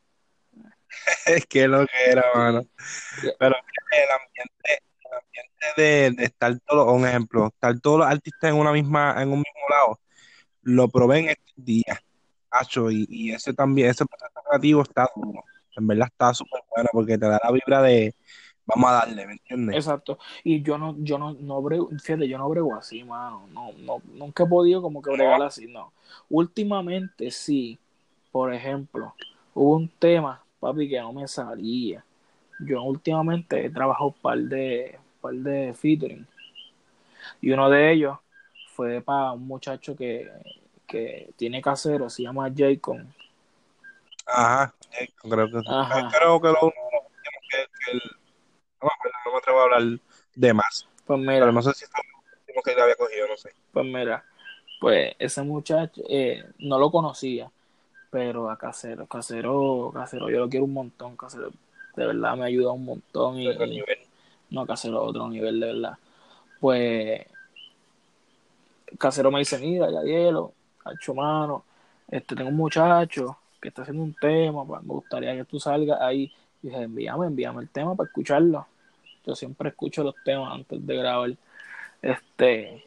Es 1.26 1.44
que 1.44 1.68
lo 1.68 1.84
que 1.86 2.10
era, 2.10 2.24
mano. 2.34 2.62
Pero 3.38 3.54
fíjate, 3.56 4.04
el 4.04 4.10
ambiente, 4.10 4.82
el 5.04 5.12
ambiente 5.12 5.66
de, 5.76 6.10
de 6.12 6.24
estar 6.24 6.58
todos, 6.60 6.90
un 6.90 7.06
ejemplo, 7.06 7.48
estar 7.48 7.78
todos 7.80 7.98
los 7.98 8.08
artistas 8.08 8.50
en 8.50 8.56
una 8.56 8.72
misma, 8.72 9.14
en 9.20 9.28
un 9.28 9.40
mismo 9.40 9.68
lado, 9.68 10.00
lo 10.62 10.88
probé 10.88 11.18
en 11.18 11.28
estos 11.28 11.54
días, 11.56 11.98
Hacho, 12.50 12.90
y, 12.90 13.06
y 13.10 13.32
ese 13.32 13.52
también, 13.52 13.90
ese 13.90 14.06
proceso 14.06 14.40
creativo 14.48 14.82
está 14.82 15.10
duro. 15.14 15.44
En 15.76 15.86
verdad 15.86 16.08
está 16.10 16.32
súper 16.32 16.62
bueno 16.74 16.88
porque 16.92 17.18
te 17.18 17.26
da 17.26 17.38
la 17.42 17.52
vibra 17.52 17.82
de 17.82 18.14
vamos 18.68 18.90
a 18.90 18.92
darle, 18.94 19.26
¿me 19.26 19.32
entiendes? 19.32 19.76
Exacto. 19.76 20.18
Y 20.44 20.62
yo 20.62 20.76
no, 20.76 20.94
yo 20.98 21.18
no, 21.18 21.32
no 21.32 21.62
brego, 21.62 21.88
fíjate, 22.02 22.28
yo 22.28 22.38
no 22.38 22.48
brego 22.48 22.76
así, 22.76 23.02
mano. 23.02 23.48
No, 23.52 23.72
no, 23.78 24.02
nunca 24.12 24.44
he 24.44 24.46
podido 24.46 24.82
como 24.82 25.02
que 25.02 25.10
bregar 25.10 25.42
así, 25.42 25.66
no. 25.66 25.92
Últimamente 26.28 27.30
sí, 27.30 27.78
por 28.30 28.52
ejemplo, 28.52 29.14
hubo 29.54 29.76
un 29.76 29.88
tema, 29.88 30.42
papi, 30.60 30.88
que 30.88 31.00
no 31.00 31.12
me 31.14 31.26
salía. 31.26 32.04
Yo 32.60 32.82
últimamente 32.82 33.64
he 33.64 33.70
trabajado 33.70 34.08
un 34.08 34.14
par 34.14 34.38
de, 34.38 34.98
par 35.20 35.34
de 35.34 35.72
featuring. 35.72 36.26
Y 37.40 37.50
uno 37.50 37.70
de 37.70 37.92
ellos 37.92 38.18
fue 38.74 39.00
para 39.00 39.32
un 39.32 39.46
muchacho 39.46 39.96
que, 39.96 40.30
que 40.86 41.30
tiene 41.36 41.62
casero, 41.62 42.10
se 42.10 42.22
llama 42.22 42.52
Jacob. 42.54 42.98
Ajá, 44.26 44.74
eh, 45.00 45.08
creo 45.22 45.50
que, 45.50 45.62
Ajá. 45.64 46.10
creo 46.10 46.40
que 46.40 46.48
lo 46.48 46.72
que, 47.50 47.58
que 47.86 47.92
él 47.92 48.02
No, 48.82 48.88
me 49.32 49.38
atrevo 49.38 49.60
a 49.60 49.64
hablar 49.64 50.00
de 50.34 50.54
más. 50.54 50.86
Pues 51.06 51.18
mira. 51.18 51.40
Pero 51.40 51.52
no 51.52 51.62
sé 51.62 51.72
si 51.74 51.86
que 52.62 52.80
había 52.80 52.96
cogido, 52.96 53.28
no 53.28 53.36
sé. 53.36 53.50
Pues 53.72 53.86
mira, 53.86 54.24
pues 54.80 55.14
ese 55.18 55.42
muchacho 55.42 56.02
eh, 56.08 56.44
no 56.58 56.78
lo 56.78 56.90
conocía, 56.90 57.50
pero 58.10 58.50
a 58.50 58.58
Casero, 58.58 59.06
Casero, 59.06 59.90
Casero, 59.94 60.30
yo 60.30 60.40
lo 60.40 60.48
quiero 60.48 60.64
un 60.64 60.72
montón, 60.72 61.16
Casero, 61.16 61.50
de 61.96 62.06
verdad 62.06 62.36
me 62.36 62.46
ayuda 62.46 62.72
un 62.72 62.84
montón 62.84 63.38
y, 63.38 63.48
Otro 63.48 63.66
nivel. 63.66 63.98
no 64.50 64.66
Casero 64.66 65.02
otro 65.02 65.28
nivel 65.28 65.60
de 65.60 65.66
verdad. 65.66 65.98
Pues 66.60 67.26
Casero 68.98 69.30
me 69.30 69.40
dice, 69.40 69.58
mira, 69.58 69.90
ya 69.90 70.02
hielo, 70.02 70.52
hacho 70.84 71.14
mano, 71.14 71.64
este 72.08 72.34
tengo 72.34 72.50
un 72.50 72.56
muchacho 72.56 73.38
que 73.60 73.68
está 73.68 73.82
haciendo 73.82 74.02
un 74.02 74.14
tema, 74.14 74.64
pues 74.64 74.82
me 74.82 74.94
gustaría 74.94 75.34
que 75.34 75.44
tú 75.44 75.58
salgas 75.58 76.00
ahí. 76.00 76.32
Y 76.62 76.68
dije, 76.68 76.82
envíame, 76.82 77.26
envíame 77.26 77.62
el 77.62 77.68
tema 77.68 77.94
para 77.94 78.08
escucharlo. 78.08 78.66
Yo 79.26 79.34
siempre 79.34 79.70
escucho 79.70 80.02
los 80.02 80.14
temas 80.24 80.52
antes 80.54 80.84
de 80.86 80.96
grabar. 80.96 81.36
Este, 82.00 82.84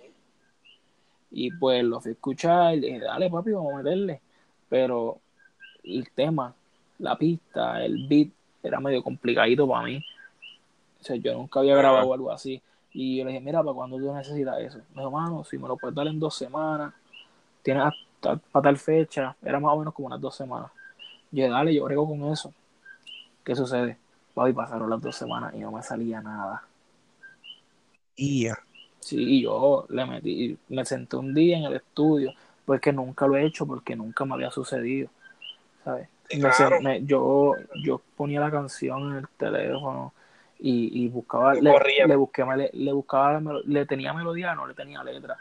y 1.32 1.52
pues 1.52 1.84
lo 1.84 2.02
fui 2.02 2.10
a 2.10 2.14
escuchar 2.14 2.76
y 2.76 2.80
dije, 2.82 3.00
dale 3.00 3.30
papi, 3.30 3.52
vamos 3.52 3.74
a 3.74 3.78
meterle. 3.78 4.22
Pero 4.70 5.20
el 5.84 6.10
tema, 6.12 6.54
la 7.00 7.18
pista, 7.18 7.84
el 7.84 8.08
beat, 8.08 8.30
era 8.64 8.80
medio 8.80 9.02
complicadito 9.02 9.68
para 9.68 9.86
mí. 9.86 10.04
O 11.00 11.04
sea, 11.04 11.16
yo 11.16 11.34
nunca 11.34 11.60
había 11.60 11.76
grabado 11.76 12.14
algo 12.14 12.32
así. 12.32 12.62
Y 12.94 13.18
yo 13.18 13.24
le 13.24 13.32
dije, 13.32 13.44
mira, 13.44 13.64
¿para 13.64 13.74
cuándo 13.74 13.98
tú 13.98 14.14
necesitas 14.14 14.60
eso? 14.60 14.80
Me 14.94 15.02
dijo, 15.02 15.12
mano, 15.12 15.44
si 15.44 15.58
me 15.58 15.68
lo 15.68 15.78
puedes 15.78 15.96
dar 15.96 16.08
en 16.08 16.20
dos 16.20 16.36
semanas, 16.36 16.94
tienes 17.64 17.84
hasta 17.84 18.36
para 18.52 18.64
tal 18.64 18.78
fecha, 18.78 19.36
era 19.42 19.60
más 19.60 19.74
o 19.74 19.80
menos 19.80 19.94
como 19.94 20.08
unas 20.08 20.22
dos 20.22 20.36
semanas. 20.36 20.70
Yo 21.32 21.44
dije, 21.44 21.50
dale, 21.50 21.74
yo 21.74 21.86
brego 21.86 22.08
con 22.08 22.32
eso. 22.32 22.54
¿Qué 23.44 23.56
sucede? 23.56 23.98
Papi, 24.34 24.54
pasaron 24.54 24.90
las 24.90 25.02
dos 25.02 25.16
semanas 25.16 25.54
y 25.56 25.60
no 25.60 25.72
me 25.72 25.84
salía 25.84 26.22
nada. 26.22 26.64
Y 28.16 28.44
ya. 28.44 28.56
Sí, 29.00 29.18
y 29.18 29.42
yo 29.44 29.86
le 29.90 30.06
metí, 30.06 30.58
me 30.70 30.86
senté 30.86 31.18
un 31.18 31.34
día 31.34 31.58
en 31.58 31.64
el 31.66 31.74
estudio, 31.76 32.34
pues 32.66 32.80
que 32.82 32.94
nunca 32.94 33.26
lo 33.28 33.36
he 33.36 33.46
hecho 33.46 33.66
porque 33.66 33.96
nunca 33.96 34.26
me 34.26 34.36
había 34.36 34.52
sucedido, 34.52 35.10
¿sabes? 35.84 36.10
Me 36.34 36.50
me- 36.80 37.06
yo, 37.06 37.56
yo 37.84 38.02
ponía 38.16 38.40
la 38.42 38.52
canción 38.52 39.12
en 39.12 39.18
el 39.20 39.28
teléfono 39.38 40.14
y, 40.60 41.06
y 41.06 41.10
buscaba, 41.10 41.56
Y 41.58 41.62
le, 41.62 41.72
busqué, 42.16 42.46
le, 42.58 42.70
le 42.74 42.94
buscaba, 42.94 43.42
le 43.66 43.86
tenía 43.86 44.14
melodía, 44.14 44.56
no 44.56 44.68
le 44.68 44.74
tenía 44.74 45.04
letra. 45.04 45.38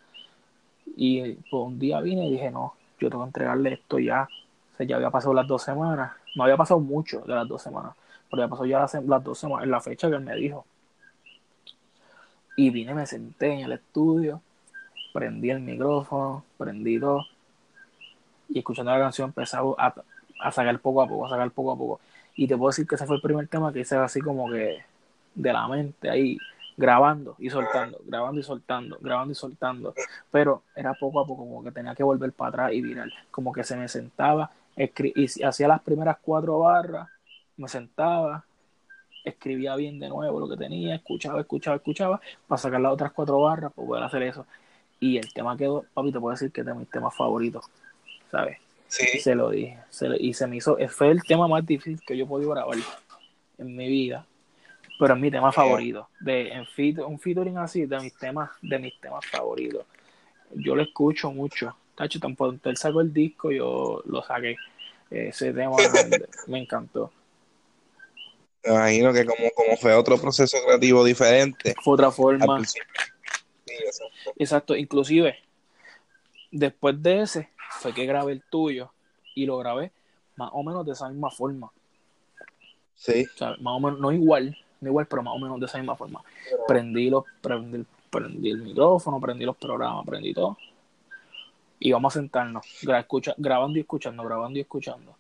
Y 0.96 1.32
pues 1.34 1.62
un 1.66 1.78
día 1.78 2.00
vine 2.00 2.26
y 2.28 2.32
dije, 2.32 2.50
no, 2.50 2.74
yo 2.98 3.10
tengo 3.10 3.24
que 3.24 3.28
entregarle 3.28 3.74
esto 3.74 3.98
ya. 3.98 4.28
O 4.74 4.76
sea, 4.76 4.86
ya 4.86 4.96
había 4.96 5.10
pasado 5.10 5.34
las 5.34 5.46
dos 5.46 5.62
semanas, 5.62 6.12
no 6.34 6.44
había 6.44 6.56
pasado 6.56 6.80
mucho 6.80 7.20
de 7.20 7.34
las 7.34 7.46
dos 7.48 7.62
semanas, 7.62 7.94
pero 8.30 8.42
ya 8.42 8.48
pasó 8.48 8.64
ya 8.66 8.80
las, 8.80 9.24
dos 9.24 9.38
semanas, 9.38 9.64
en 9.64 9.70
la 9.70 9.80
fecha 9.80 10.08
que 10.08 10.16
él 10.16 10.22
me 10.22 10.36
dijo. 10.36 10.64
Y 12.56 12.70
vine, 12.70 12.94
me 12.94 13.06
senté 13.06 13.52
en 13.52 13.60
el 13.60 13.72
estudio, 13.72 14.42
prendí 15.12 15.50
el 15.50 15.60
micrófono, 15.60 16.44
prendí 16.58 17.00
todo, 17.00 17.24
y 18.48 18.58
escuchando 18.58 18.90
la 18.92 18.98
canción 18.98 19.28
empecé 19.28 19.56
a, 19.56 20.50
sacar 20.50 20.78
poco 20.80 21.02
a 21.02 21.08
poco, 21.08 21.26
a 21.26 21.30
sacar 21.30 21.50
poco 21.50 21.72
a 21.72 21.76
poco. 21.76 22.00
Y 22.34 22.46
te 22.46 22.56
puedo 22.56 22.70
decir 22.70 22.86
que 22.86 22.96
ese 22.96 23.06
fue 23.06 23.16
el 23.16 23.22
primer 23.22 23.48
tema 23.48 23.72
que 23.72 23.80
hice 23.80 23.96
así 23.96 24.20
como 24.20 24.50
que 24.50 24.84
de 25.34 25.52
la 25.52 25.68
mente, 25.68 26.10
ahí 26.10 26.36
grabando 26.76 27.36
y 27.38 27.50
soltando, 27.50 28.00
grabando 28.04 28.40
y 28.40 28.42
soltando, 28.42 28.98
grabando 29.00 29.32
y 29.32 29.34
soltando. 29.34 29.94
Pero 30.30 30.62
era 30.74 30.94
poco 30.94 31.20
a 31.20 31.26
poco, 31.26 31.44
como 31.44 31.62
que 31.62 31.70
tenía 31.70 31.94
que 31.94 32.02
volver 32.02 32.32
para 32.32 32.48
atrás 32.48 32.72
y 32.72 32.80
virar. 32.80 33.08
Como 33.30 33.52
que 33.52 33.62
se 33.62 33.76
me 33.76 33.86
sentaba, 33.88 34.50
hacía 35.44 35.68
las 35.68 35.82
primeras 35.82 36.18
cuatro 36.22 36.58
barras, 36.60 37.08
me 37.56 37.68
sentaba, 37.68 38.44
escribía 39.24 39.76
bien 39.76 39.98
de 39.98 40.08
nuevo 40.08 40.40
lo 40.40 40.48
que 40.48 40.56
tenía, 40.56 40.94
escuchaba, 40.94 41.40
escuchaba, 41.40 41.76
escuchaba, 41.76 42.20
para 42.46 42.58
sacar 42.58 42.80
las 42.80 42.92
otras 42.92 43.12
cuatro 43.12 43.40
barras, 43.40 43.72
para 43.72 43.86
poder 43.86 44.04
hacer 44.04 44.22
eso. 44.22 44.46
Y 44.98 45.16
el 45.18 45.32
tema 45.32 45.56
quedó, 45.56 45.84
papi, 45.94 46.12
te 46.12 46.20
puedo 46.20 46.32
decir 46.32 46.52
que 46.52 46.60
es 46.60 46.66
de 46.66 46.74
mis 46.74 46.88
temas 46.88 47.14
favoritos, 47.14 47.64
¿sabes? 48.30 48.58
Sí. 48.88 49.20
Se 49.20 49.34
lo 49.34 49.50
dije. 49.50 49.78
Se 49.88 50.08
lo- 50.08 50.16
y 50.16 50.34
se 50.34 50.46
me 50.46 50.56
hizo, 50.56 50.76
fue 50.88 51.10
el 51.10 51.22
tema 51.22 51.46
más 51.46 51.64
difícil 51.64 52.00
que 52.04 52.16
yo 52.16 52.24
he 52.24 52.28
podido 52.28 52.50
grabar 52.50 52.76
en 53.58 53.76
mi 53.76 53.88
vida. 53.88 54.26
Pero 54.98 55.14
es 55.14 55.20
mi 55.20 55.30
tema 55.30 55.50
favorito. 55.52 56.08
De, 56.20 56.52
en 56.52 56.66
un 57.06 57.18
featuring 57.18 57.56
así, 57.56 57.86
de 57.86 57.98
mis 58.00 58.14
temas, 58.16 58.50
de 58.60 58.78
mis 58.78 59.00
temas 59.00 59.24
favoritos. 59.24 59.86
Yo 60.54 60.74
lo 60.74 60.82
escucho 60.82 61.30
mucho. 61.32 61.74
Tacho, 61.94 62.20
tan 62.20 62.36
pronto 62.36 62.68
él 62.68 62.76
sacó 62.76 63.00
el 63.00 63.12
disco, 63.12 63.50
yo 63.50 64.02
lo 64.04 64.22
saqué. 64.22 64.56
Ese 65.11 65.53
tema 65.53 65.77
me 66.46 66.61
encantó. 66.61 67.11
Me 68.64 68.73
imagino 68.73 69.12
que 69.12 69.25
como, 69.25 69.51
como 69.55 69.77
fue 69.77 69.94
otro 69.94 70.18
proceso 70.18 70.59
creativo 70.64 71.05
diferente. 71.05 71.75
Fue 71.83 71.94
otra 71.94 72.11
forma. 72.11 72.64
Sí, 72.64 72.79
exacto. 73.66 74.14
Exacto, 74.37 74.77
inclusive 74.77 75.37
después 76.51 77.01
de 77.03 77.23
ese 77.23 77.49
fue 77.70 77.94
que 77.94 78.07
grabé 78.07 78.33
el 78.33 78.42
tuyo 78.42 78.92
y 79.35 79.46
lo 79.46 79.59
grabé 79.59 79.92
más 80.37 80.51
o 80.53 80.62
menos 80.62 80.85
de 80.85 80.92
esa 80.92 81.09
misma 81.09 81.31
forma. 81.31 81.70
Sí. 82.94 83.27
O 83.35 83.38
sea, 83.38 83.57
más 83.61 83.75
o 83.77 83.81
menos, 83.81 84.01
no 84.01 84.12
igual, 84.12 84.57
no 84.81 84.88
igual, 84.88 85.07
pero 85.07 85.23
más 85.23 85.35
o 85.35 85.38
menos 85.38 85.61
de 85.61 85.66
esa 85.66 85.79
misma 85.79 85.96
forma. 85.96 86.23
Prendí, 86.66 87.09
los, 87.09 87.25
prendí, 87.40 87.85
prendí 88.11 88.51
el 88.51 88.62
micrófono, 88.62 89.20
prendí 89.20 89.44
los 89.44 89.57
programas, 89.57 90.05
prendí 90.07 90.35
todo. 90.35 90.59
Y 91.80 91.92
vamos 91.92 92.16
a 92.16 92.20
sentarnos, 92.20 92.66
gra- 92.82 93.00
escucha, 93.00 93.34
grabando 93.38 93.78
y 93.78 93.82
escuchando, 93.82 94.24
grabando 94.24 94.58
y 94.58 94.62
escuchando. 94.62 95.16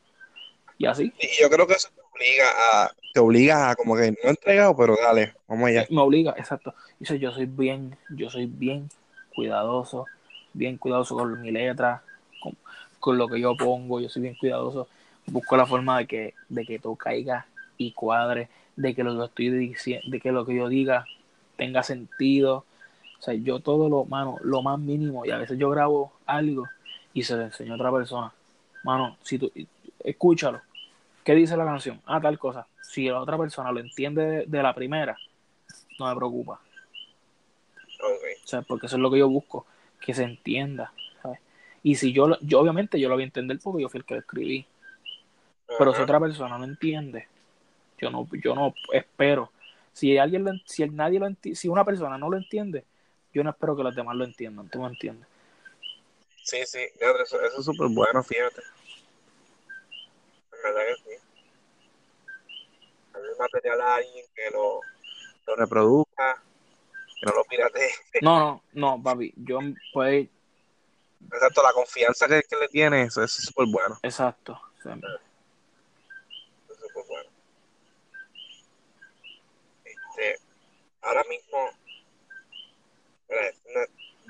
Y 0.78 0.86
así, 0.86 1.12
Y 1.20 1.40
yo 1.40 1.50
creo 1.50 1.66
que 1.66 1.74
eso 1.74 1.88
te 1.94 2.00
obliga 2.02 2.44
a, 2.84 2.92
te 3.12 3.20
obliga 3.20 3.70
a 3.70 3.76
como 3.76 3.96
que 3.96 4.10
no 4.22 4.30
entregado, 4.30 4.76
pero 4.76 4.96
dale, 4.96 5.34
vamos 5.48 5.68
allá. 5.68 5.86
me 5.90 6.00
obliga, 6.00 6.34
exacto. 6.36 6.74
Dice, 6.98 7.18
yo 7.18 7.32
soy 7.32 7.46
bien, 7.46 7.96
yo 8.08 8.30
soy 8.30 8.46
bien 8.46 8.88
cuidadoso, 9.34 10.06
bien 10.52 10.76
cuidadoso 10.78 11.16
con 11.16 11.40
mi 11.40 11.50
letra, 11.50 12.02
con, 12.40 12.56
con 12.98 13.18
lo 13.18 13.28
que 13.28 13.40
yo 13.40 13.56
pongo, 13.56 14.00
yo 14.00 14.08
soy 14.08 14.22
bien 14.22 14.34
cuidadoso. 14.34 14.88
Busco 15.26 15.56
la 15.56 15.66
forma 15.66 15.98
de 15.98 16.06
que, 16.06 16.34
de 16.48 16.64
que 16.64 16.78
todo 16.78 16.96
caiga 16.96 17.46
y 17.78 17.92
cuadre, 17.92 18.48
de 18.76 18.94
que 18.94 19.04
lo 19.04 19.16
que 19.18 19.24
estoy 19.26 19.50
diciendo, 19.50 20.06
de 20.10 20.20
que 20.20 20.32
lo 20.32 20.44
que 20.46 20.54
yo 20.56 20.68
diga 20.68 21.06
tenga 21.56 21.82
sentido. 21.82 22.64
O 23.20 23.22
sea, 23.22 23.34
yo 23.34 23.60
todo 23.60 23.90
lo, 23.90 24.06
mano, 24.06 24.38
lo 24.42 24.62
más 24.62 24.78
mínimo, 24.78 25.26
y 25.26 25.30
a 25.30 25.36
veces 25.36 25.58
yo 25.58 25.68
grabo 25.68 26.14
algo 26.24 26.66
y 27.12 27.22
se 27.22 27.36
lo 27.36 27.42
enseño 27.42 27.74
a 27.74 27.76
otra 27.76 27.92
persona. 27.92 28.32
Mano, 28.82 29.18
si 29.22 29.38
tú, 29.38 29.52
escúchalo. 30.02 30.62
¿Qué 31.22 31.34
dice 31.34 31.54
la 31.54 31.66
canción? 31.66 32.00
Ah, 32.06 32.18
tal 32.18 32.38
cosa. 32.38 32.66
Si 32.80 33.06
la 33.06 33.20
otra 33.20 33.36
persona 33.36 33.70
lo 33.72 33.80
entiende 33.80 34.24
de, 34.24 34.44
de 34.46 34.62
la 34.62 34.74
primera, 34.74 35.18
no 35.98 36.08
me 36.08 36.16
preocupa. 36.16 36.60
O 38.42 38.46
sea, 38.48 38.62
porque 38.62 38.86
eso 38.86 38.96
es 38.96 39.02
lo 39.02 39.10
que 39.10 39.18
yo 39.18 39.28
busco, 39.28 39.66
que 40.00 40.14
se 40.14 40.24
entienda. 40.24 40.94
¿sabes? 41.22 41.40
Y 41.82 41.96
si 41.96 42.14
yo, 42.14 42.38
yo 42.40 42.58
obviamente 42.60 42.98
yo 42.98 43.10
lo 43.10 43.16
voy 43.16 43.24
a 43.24 43.26
entender 43.26 43.58
porque 43.62 43.82
yo 43.82 43.90
fui 43.90 43.98
el 43.98 44.06
que 44.06 44.14
lo 44.14 44.20
escribí. 44.20 44.66
Pero 45.78 45.92
si 45.92 46.00
otra 46.00 46.18
persona 46.18 46.56
no 46.56 46.64
entiende, 46.64 47.28
yo 47.98 48.10
no, 48.10 48.26
yo 48.42 48.54
no 48.54 48.74
espero. 48.92 49.52
Si 49.92 50.16
alguien 50.16 50.62
si 50.64 50.88
nadie 50.88 51.20
lo 51.20 51.28
enti- 51.28 51.54
si 51.54 51.68
una 51.68 51.84
persona 51.84 52.16
no 52.16 52.30
lo 52.30 52.38
entiende, 52.38 52.84
yo 53.32 53.44
no 53.44 53.50
espero 53.50 53.76
que 53.76 53.82
los 53.82 53.94
demás 53.94 54.16
lo 54.16 54.24
entiendan. 54.24 54.68
¿Tú 54.68 54.80
me 54.80 54.88
entiendes? 54.88 55.28
Sí, 56.42 56.64
sí, 56.66 56.80
eso, 56.98 57.40
eso 57.42 57.58
es 57.58 57.64
súper 57.64 57.88
bueno, 57.88 58.22
fíjate. 58.22 58.62
En 60.52 60.62
verdad 60.62 60.82
que 60.86 60.96
sí. 60.96 61.22
Darle 63.12 63.28
material 63.38 63.80
a 63.80 63.94
alguien 63.96 64.26
que 64.34 64.50
lo, 64.50 64.80
lo 65.46 65.56
reproduzca, 65.56 66.42
que 67.20 67.26
no 67.26 67.32
lo 67.32 67.44
piratee. 67.44 67.90
No, 68.22 68.38
no, 68.40 68.62
no, 68.72 69.02
papi. 69.02 69.32
Yo 69.36 69.60
pues 69.92 70.28
Exacto, 71.32 71.62
la 71.62 71.72
confianza 71.72 72.26
que, 72.26 72.42
que 72.42 72.56
le 72.56 72.68
tiene, 72.68 73.02
eso, 73.02 73.22
eso 73.22 73.38
es 73.38 73.44
súper 73.46 73.66
bueno. 73.70 73.98
exacto. 74.02 74.60
Sea, 74.82 74.94
Eso 74.94 76.72
es 76.72 76.78
súper 76.80 77.04
bueno. 77.06 77.30
Este, 79.84 80.38
ahora 81.02 81.22
mismo, 81.28 81.58
es 83.30 83.56
una 83.68 83.86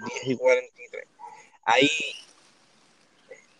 10 0.07 0.27
y 0.29 0.37
43. 0.37 1.05
Ahí, 1.65 1.89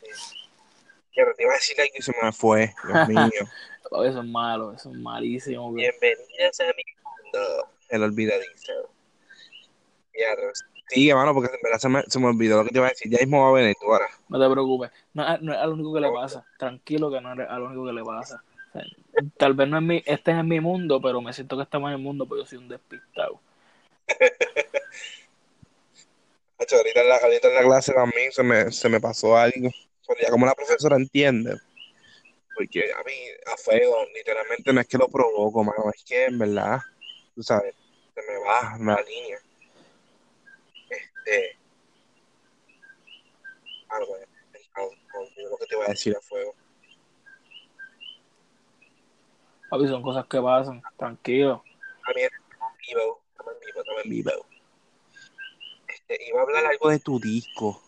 este, 0.03 1.35
te 1.37 1.43
iba 1.43 1.53
a 1.53 1.55
decir 1.55 1.81
algo 1.81 1.95
y 1.99 2.03
se 2.03 2.13
me 2.23 2.33
fue, 2.33 2.75
Dios 2.85 3.09
mío. 3.09 3.21
papi, 3.91 4.09
eso 4.09 4.21
es 4.21 4.27
malo, 4.27 4.73
eso 4.73 4.91
es 4.91 4.97
malísimo. 4.97 5.73
bro. 5.73 5.77
Bienvenidos 5.77 6.61
a 6.61 6.65
mi 6.65 6.83
mundo. 7.05 7.69
El 7.89 8.03
olvidadizo. 8.03 8.73
Ya, 10.15 10.37
sigue, 10.89 11.15
mano, 11.15 11.35
porque 11.35 11.55
en 11.55 11.61
verdad 11.63 11.79
se 11.79 11.89
me, 11.89 12.03
se 12.03 12.19
me 12.19 12.27
olvidó 12.27 12.59
lo 12.59 12.65
que 12.65 12.71
te 12.71 12.79
iba 12.79 12.87
a 12.87 12.91
decir. 12.91 13.11
Ya 13.11 13.19
mismo 13.19 13.43
va 13.43 13.51
a 13.51 13.61
venir 13.61 13.77
tú 13.81 13.93
ahora. 13.93 14.09
No 14.29 14.41
te 14.41 14.53
preocupes. 14.53 14.91
No, 15.15 15.39
no 15.39 15.53
es 15.53 15.59
a 15.59 15.67
lo 15.67 15.75
único 15.75 15.95
que 15.95 16.01
le 16.01 16.11
pasa. 16.11 16.45
Tranquilo 16.59 17.11
que 17.11 17.21
no 17.21 17.33
es 17.33 17.49
a 17.49 17.59
lo 17.59 17.67
único 17.67 17.87
que 17.87 17.93
le 17.93 18.05
pasa. 18.05 18.43
O 18.69 18.73
sea, 18.73 18.85
tal 19.37 19.55
vez 19.55 19.69
no 19.69 19.79
es 19.79 19.83
mi, 19.83 20.03
este 20.07 20.31
es 20.31 20.45
mi 20.45 20.61
mundo, 20.61 21.01
pero 21.01 21.21
me 21.21 21.33
siento 21.33 21.57
que 21.57 21.63
estamos 21.63 21.89
en 21.89 21.97
el 21.97 22.03
mundo 22.03 22.27
porque 22.27 22.43
yo 22.43 22.47
soy 22.47 22.59
un 22.59 22.69
despistado. 22.69 23.41
Hacho, 26.61 26.77
ahorita 26.77 27.01
en 27.01 27.09
la, 27.09 27.17
ahorita 27.17 27.49
en 27.49 27.55
la 27.55 27.63
clase 27.63 27.93
también 27.95 28.33
se 28.33 28.43
me, 28.43 28.71
se 28.71 28.89
me 28.89 29.01
pasó 29.01 29.37
algo. 29.37 29.71
Pero 30.07 30.21
ya 30.21 30.31
como 30.31 30.47
la 30.47 30.55
profesora 30.55 30.97
entiende. 30.97 31.57
Porque 32.55 32.93
a 32.93 33.03
mí, 33.05 33.13
a 33.47 33.57
fuego, 33.57 34.05
literalmente 34.15 34.73
no 34.73 34.81
es 34.81 34.87
que 34.87 34.99
lo 34.99 35.09
provoco, 35.09 35.65
mano. 35.65 35.91
Es 35.95 36.05
que 36.05 36.27
en 36.27 36.39
verdad 36.39 36.81
tú 37.35 37.43
sabes, 37.43 37.75
se 38.15 38.21
me 38.21 38.39
va, 38.39 38.77
me 38.79 38.93
alinea. 38.93 39.39
Este, 40.91 41.57
algo, 43.89 44.17
lo 44.17 45.57
que 45.57 45.67
te 45.67 45.77
voy 45.77 45.87
a 45.87 45.91
decir 45.91 46.15
a 46.17 46.21
fuego. 46.21 46.55
Papi, 49.71 49.87
son 49.87 50.03
cosas 50.03 50.27
que 50.27 50.41
pasan, 50.41 50.83
tranquilo. 50.99 51.63
También 52.05 52.29
estamos 52.51 52.73
en 52.73 52.87
vivo, 52.87 53.23
estamos 53.31 53.55
en 53.55 53.61
vivo, 53.61 53.81
estamos 53.81 54.05
en 54.05 54.11
vivo. 54.11 54.47
Este, 55.89 56.29
iba 56.29 56.41
a 56.41 56.43
hablar 56.43 56.67
algo 56.81 56.91
de 56.91 56.99
tu 56.99 57.21
disco. 57.21 57.83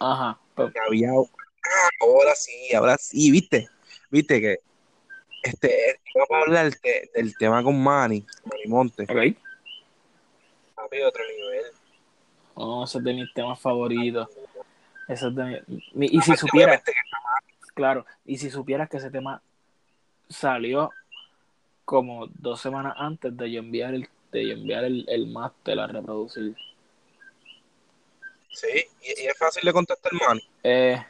Ajá, 0.00 0.38
pues, 0.54 0.72
que 0.72 0.80
había 0.80 1.10
ah, 1.10 1.88
ahora 2.00 2.34
sí, 2.34 2.74
ahora 2.74 2.96
sí, 2.98 3.30
viste, 3.30 3.68
viste 4.10 4.40
que 4.40 4.58
este 5.42 6.00
vamos 6.14 6.30
a 6.30 6.40
hablar 6.40 6.70
de- 6.70 7.10
del 7.14 7.36
tema 7.36 7.62
con 7.62 7.82
Manny, 7.82 8.24
Manny 8.44 8.66
Monte, 8.66 9.02
ok. 9.04 9.36
papi, 10.74 11.00
otro 11.02 11.22
nivel. 11.26 11.64
No, 12.56 12.84
ese 12.84 12.98
es 12.98 13.04
de 13.04 13.14
mis 13.14 13.32
temas 13.34 13.60
favoritos. 13.60 14.28
Ese 15.08 15.28
es 15.28 15.34
de 15.34 15.64
mi- 15.92 16.06
y 16.06 16.20
si 16.22 16.36
supieras, 16.36 16.80
Obviamente 16.82 16.92
que 16.92 17.70
claro, 17.74 18.06
y 18.24 18.38
si 18.38 18.50
supieras 18.50 18.88
que 18.88 18.96
ese 18.98 19.10
tema 19.10 19.42
salió 20.28 20.90
como 21.84 22.26
dos 22.28 22.60
semanas 22.60 22.94
antes 22.96 23.36
de 23.36 23.50
yo 23.50 23.60
enviar 23.60 23.94
el, 23.94 24.08
de 24.32 24.46
yo 24.48 24.54
enviar 24.54 24.84
el, 24.84 25.04
el 25.08 25.26
máster 25.26 25.78
a 25.78 25.86
reproducir. 25.86 26.56
Sí, 28.52 28.86
y, 29.02 29.22
y 29.22 29.26
es 29.26 29.38
fácil 29.38 29.64
de 29.64 29.72
contestar 29.72 30.12
Manny, 30.12 30.42
Eh, 30.62 31.02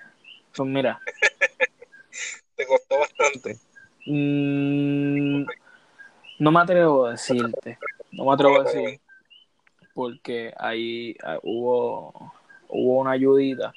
pues 0.55 0.69
mira, 0.69 1.01
te 2.57 2.67
costó 2.67 2.99
bastante. 2.99 3.59
mm, 4.07 5.45
no 6.39 6.53
me 6.53 6.61
atrevo 6.61 7.07
a 7.07 7.11
decirte, 7.13 7.79
no 8.13 8.25
me 8.25 8.33
atrevo 8.33 8.61
a 8.61 8.65
decir, 8.65 9.01
porque 9.95 10.53
ahí 10.59 11.17
ah, 11.23 11.39
hubo, 11.43 12.33
hubo 12.69 13.01
una 13.01 13.13
ayudita, 13.13 13.73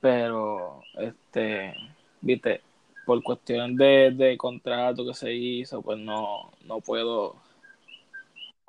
pero 0.00 0.82
este, 0.98 1.74
viste, 2.20 2.62
por 3.06 3.22
cuestiones 3.22 3.76
de, 3.76 4.10
de 4.12 4.36
contrato 4.36 5.04
que 5.06 5.14
se 5.14 5.32
hizo, 5.32 5.82
pues 5.82 5.98
no, 5.98 6.52
no 6.64 6.80
puedo. 6.80 7.36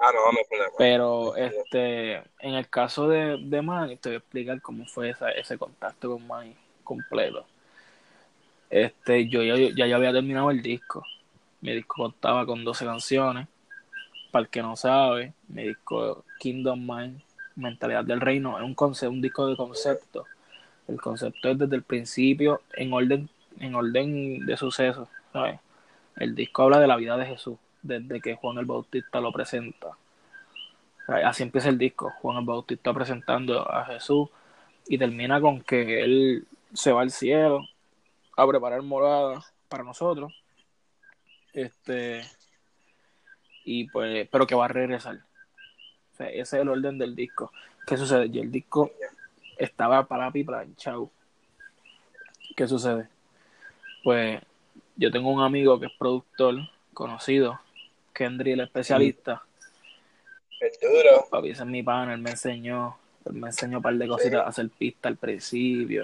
Ah, 0.02 0.12
no. 0.14 0.68
Pero 0.78 1.36
este, 1.36 2.16
en 2.40 2.56
el 2.56 2.70
caso 2.70 3.08
de, 3.08 3.38
de 3.40 3.62
Manny, 3.62 3.98
te 3.98 4.10
voy 4.10 4.16
a 4.16 4.20
explicar 4.20 4.62
cómo 4.62 4.86
fue 4.86 5.10
esa, 5.12 5.30
ese 5.32 5.58
contacto 5.58 6.10
con 6.12 6.26
Manny 6.28 6.56
completo. 6.84 7.46
Este, 8.70 9.28
yo 9.28 9.44
ya, 9.44 9.56
ya, 9.76 9.88
ya 9.88 9.96
había 9.96 10.14
terminado 10.14 10.50
el 10.52 10.62
disco. 10.62 11.04
Mi 11.62 11.74
disco 11.74 11.96
contaba 12.04 12.46
con 12.46 12.64
12 12.64 12.86
canciones. 12.86 13.48
Para 14.32 14.44
el 14.44 14.50
que 14.50 14.62
no 14.62 14.76
sabe, 14.78 15.34
mi 15.50 15.64
disco 15.66 16.26
Kingdom 16.40 16.80
Mind, 16.88 17.22
Mentalidad 17.56 18.06
del 18.06 18.22
Reino, 18.22 18.58
es 18.60 18.64
un, 18.66 18.76
conce- 18.76 19.08
un 19.10 19.22
disco 19.22 19.48
de 19.48 19.58
concepto. 19.58 20.26
El 20.88 21.02
concepto 21.02 21.50
es 21.50 21.58
desde 21.60 21.76
el 21.78 21.84
principio 21.84 22.62
en 22.74 22.94
orden, 22.94 23.30
en 23.60 23.76
orden 23.76 24.46
de 24.46 24.58
sucesos. 24.58 25.10
El 26.16 26.36
disco 26.36 26.64
habla 26.64 26.80
de 26.80 26.88
la 26.88 26.96
vida 26.98 27.18
de 27.18 27.26
Jesús, 27.26 27.58
desde 27.82 28.22
que 28.22 28.36
Juan 28.36 28.58
el 28.58 28.66
Bautista 28.66 29.20
lo 29.20 29.32
presenta. 29.32 29.90
Así 31.08 31.44
empieza 31.44 31.70
el 31.70 31.78
disco, 31.78 32.12
Juan 32.22 32.38
el 32.38 32.46
Bautista 32.46 32.94
presentando 32.94 33.70
a 33.70 33.86
Jesús 33.86 34.30
y 34.88 34.98
termina 34.98 35.42
con 35.42 35.62
que 35.62 36.04
él 36.04 36.48
se 36.74 36.92
va 36.92 37.02
al 37.02 37.12
cielo 37.12 37.66
a 38.38 38.48
preparar 38.48 38.82
morada 38.82 39.44
para 39.68 39.84
nosotros. 39.84 40.34
Este 41.54 42.24
y 43.66 43.90
pues, 43.90 44.28
pero 44.32 44.48
que 44.48 44.56
va 44.56 44.66
a 44.66 44.70
regresar. 44.70 45.20
Ese 46.14 46.40
es 46.40 46.54
el 46.54 46.70
orden 46.70 46.98
del 46.98 47.16
disco. 47.16 47.52
¿Qué 47.86 47.98
sucede? 47.98 48.28
Y 48.32 48.40
el 48.40 48.52
disco 48.52 48.92
estaba 49.58 50.06
para 50.06 50.26
la 50.26 50.46
planchado. 50.46 51.10
¿Qué 52.56 52.68
sucede? 52.68 53.08
Pues 54.04 54.42
yo 54.96 55.12
tengo 55.12 55.30
un 55.32 55.42
amigo 55.42 55.80
que 55.80 55.88
es 55.88 55.92
productor 55.98 56.70
conocido, 56.94 57.60
Kendry 58.14 58.52
el 58.54 58.62
especialista. 58.62 59.44
El 60.60 60.72
duro. 60.82 61.26
Papi, 61.30 61.50
ese 61.50 61.64
es 61.64 61.70
mi 61.70 61.82
pana, 61.82 62.14
él 62.14 62.22
me 62.22 62.32
enseñó, 62.32 62.98
él 63.26 63.34
me 63.34 63.48
enseñó 63.48 63.78
un 63.78 63.84
par 63.84 63.96
de 63.96 64.08
cositas 64.08 64.42
a 64.46 64.50
hacer 64.50 64.70
pista 64.70 65.10
al 65.10 65.18
principio. 65.18 66.04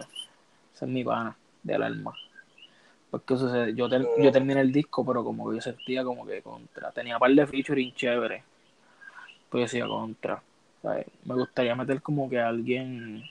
Ese 0.74 0.86
es 0.86 0.91
mi 0.91 1.04
pana, 1.04 1.36
del 1.63 1.84
alma. 1.84 2.13
Pues, 3.12 3.24
¿qué 3.26 3.38
sucede? 3.38 3.74
Yo, 3.76 3.88
ter- 3.88 4.08
yo 4.17 4.32
terminé 4.32 4.62
el 4.62 4.72
disco, 4.72 5.06
pero 5.06 5.24
como 5.24 5.50
que 5.50 5.56
yo 5.58 5.62
sentía 5.62 6.04
como 6.04 6.26
que 6.26 6.41
contra. 6.41 6.91
Tenía 6.91 7.15
un 7.15 7.20
par 7.20 7.32
de 7.32 7.48
featuring 7.48 7.93
chévere. 7.93 8.43
Pues 9.50 9.62
yo 9.62 9.65
decía 9.65 9.88
contra. 9.88 10.41
¿sabes? 10.82 11.06
Me 11.26 11.36
gustaría 11.36 11.76
meter 11.76 12.02
como 12.02 12.30
que 12.30 12.39
alguien, 12.39 13.24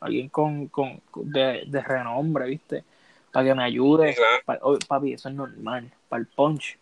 alguien 0.00 0.28
con, 0.28 0.66
con 0.68 1.00
de, 1.14 1.64
de 1.66 1.80
renombre, 1.82 2.46
¿viste? 2.46 2.84
Para 3.32 3.46
que 3.46 3.54
me 3.54 3.64
ayude. 3.64 4.16
Pa- 4.44 4.58
papi, 4.86 5.12
eso 5.14 5.28
es 5.28 5.34
normal. 5.34 5.90
Para 6.08 6.20
el 6.20 6.26
punch. 6.26 6.78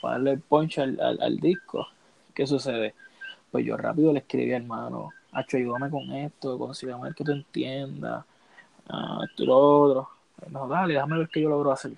Para 0.00 0.14
darle 0.14 0.32
el 0.32 0.40
punch 0.40 0.78
al, 0.78 1.00
al, 1.00 1.20
al 1.20 1.36
disco. 1.38 1.86
¿Qué 2.34 2.46
sucede? 2.46 2.94
Pues 3.50 3.64
yo 3.64 3.76
rápido 3.76 4.12
le 4.12 4.20
escribí, 4.20 4.52
hermano, 4.52 5.10
Hacho, 5.32 5.56
ayúdame 5.56 5.90
con 5.90 6.10
esto, 6.12 6.58
consígame 6.58 7.08
el 7.08 7.14
que 7.14 7.24
tú 7.24 7.32
entiendas, 7.32 8.24
ah, 8.88 9.20
esto 9.24 9.42
y 9.42 9.46
lo 9.46 9.56
otro. 9.56 10.08
Dijo, 10.46 10.68
dale, 10.68 10.94
déjame 10.94 11.18
ver 11.18 11.28
qué 11.28 11.40
yo 11.40 11.48
logro 11.48 11.70
hacer. 11.70 11.92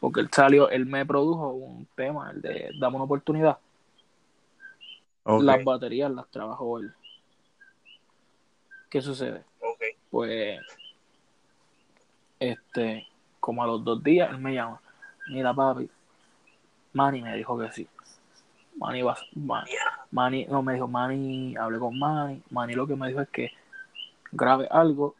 Porque 0.00 0.20
él 0.20 0.28
salió, 0.32 0.70
él 0.70 0.86
me 0.86 1.04
produjo 1.04 1.50
un 1.50 1.86
tema, 1.94 2.30
el 2.30 2.40
de 2.40 2.70
Dame 2.78 2.96
una 2.96 3.04
oportunidad. 3.04 3.58
Las 5.24 5.64
baterías 5.64 6.10
las 6.10 6.28
trabajó 6.28 6.78
él. 6.78 6.94
¿Qué 8.88 9.02
sucede? 9.02 9.42
Pues, 10.10 10.60
este, 12.38 13.06
como 13.40 13.64
a 13.64 13.66
los 13.66 13.84
dos 13.84 14.02
días, 14.02 14.30
él 14.30 14.38
me 14.38 14.54
llama. 14.54 14.80
Mira, 15.28 15.52
papi, 15.52 15.90
Manny 16.96 17.20
me 17.20 17.36
dijo 17.36 17.58
que 17.58 17.70
sí. 17.72 17.86
Manny 18.78 19.02
va, 19.02 19.16
Manny, 20.10 20.46
no 20.46 20.62
me 20.62 20.74
dijo, 20.74 20.88
Manny, 20.88 21.54
hablé 21.56 21.78
con 21.78 21.98
Manny. 21.98 22.42
Manny 22.50 22.74
lo 22.74 22.86
que 22.86 22.96
me 22.96 23.08
dijo 23.08 23.20
es 23.20 23.28
que 23.28 23.52
grabe 24.32 24.66
algo, 24.70 25.14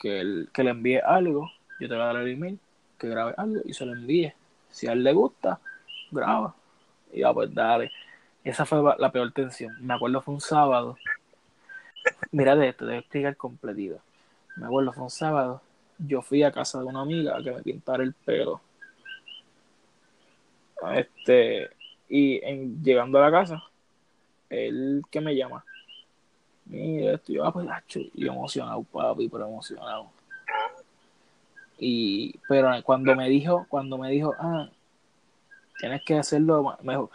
que, 0.00 0.20
él, 0.20 0.50
que 0.52 0.62
le 0.62 0.70
envíe 0.70 0.98
algo. 0.98 1.50
Yo 1.80 1.88
te 1.88 1.94
voy 1.94 2.02
a 2.02 2.06
dar 2.06 2.16
el 2.16 2.28
email, 2.28 2.58
que 2.98 3.08
grabe 3.08 3.32
algo 3.38 3.62
y 3.64 3.72
se 3.72 3.86
lo 3.86 3.94
envíe. 3.94 4.34
Si 4.70 4.86
a 4.86 4.92
él 4.92 5.02
le 5.02 5.14
gusta, 5.14 5.60
graba. 6.10 6.54
Y 7.10 7.20
ya, 7.20 7.32
pues 7.32 7.52
dale. 7.54 7.90
Esa 8.44 8.66
fue 8.66 8.82
la 8.98 9.10
peor 9.10 9.32
tensión. 9.32 9.74
Me 9.80 9.94
acuerdo 9.94 10.20
fue 10.20 10.34
un 10.34 10.42
sábado. 10.42 10.98
Mira 12.32 12.54
de 12.54 12.68
esto, 12.68 12.84
te 12.84 12.90
voy 12.90 12.96
a 12.96 12.98
explicar 12.98 13.36
completito. 13.36 13.98
Me 14.56 14.66
acuerdo 14.66 14.92
fue 14.92 15.04
un 15.04 15.10
sábado. 15.10 15.62
Yo 15.98 16.20
fui 16.20 16.42
a 16.42 16.52
casa 16.52 16.80
de 16.80 16.84
una 16.84 17.00
amiga 17.00 17.38
a 17.38 17.42
que 17.42 17.50
me 17.50 17.62
pintara 17.62 18.02
el 18.02 18.12
pelo. 18.12 18.60
Este, 20.94 21.70
y 22.08 22.44
en, 22.44 22.82
llegando 22.82 23.18
a 23.18 23.30
la 23.30 23.30
casa, 23.30 23.62
él 24.50 25.02
que 25.10 25.20
me 25.20 25.34
llama. 25.34 25.64
Mira, 26.66 27.14
esto, 27.14 27.32
y 27.32 27.36
yo, 27.36 27.44
ah, 27.44 27.52
pues, 27.52 27.66
y 28.14 28.26
emocionado, 28.26 28.82
papi, 28.84 29.28
pero 29.28 29.46
emocionado. 29.46 30.10
Y, 31.78 32.38
pero 32.48 32.70
cuando 32.84 33.16
me 33.16 33.28
dijo, 33.28 33.66
cuando 33.68 33.98
me 33.98 34.10
dijo, 34.10 34.34
ah, 34.38 34.68
tienes 35.78 36.02
que 36.04 36.16
hacerlo, 36.16 36.76
me 36.82 36.92
dijo, 36.92 37.10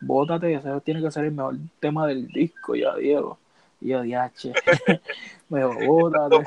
bótate, 0.00 0.54
ese 0.54 0.80
tiene 0.80 1.00
que 1.00 1.10
ser 1.10 1.26
el 1.26 1.32
mejor 1.32 1.56
tema 1.78 2.06
del 2.06 2.26
disco, 2.28 2.74
ya, 2.74 2.96
Diego. 2.96 3.38
Yo, 3.80 4.02
diache. 4.02 4.52
me 5.48 5.60
dijo, 5.60 5.74
bótate. 5.86 6.44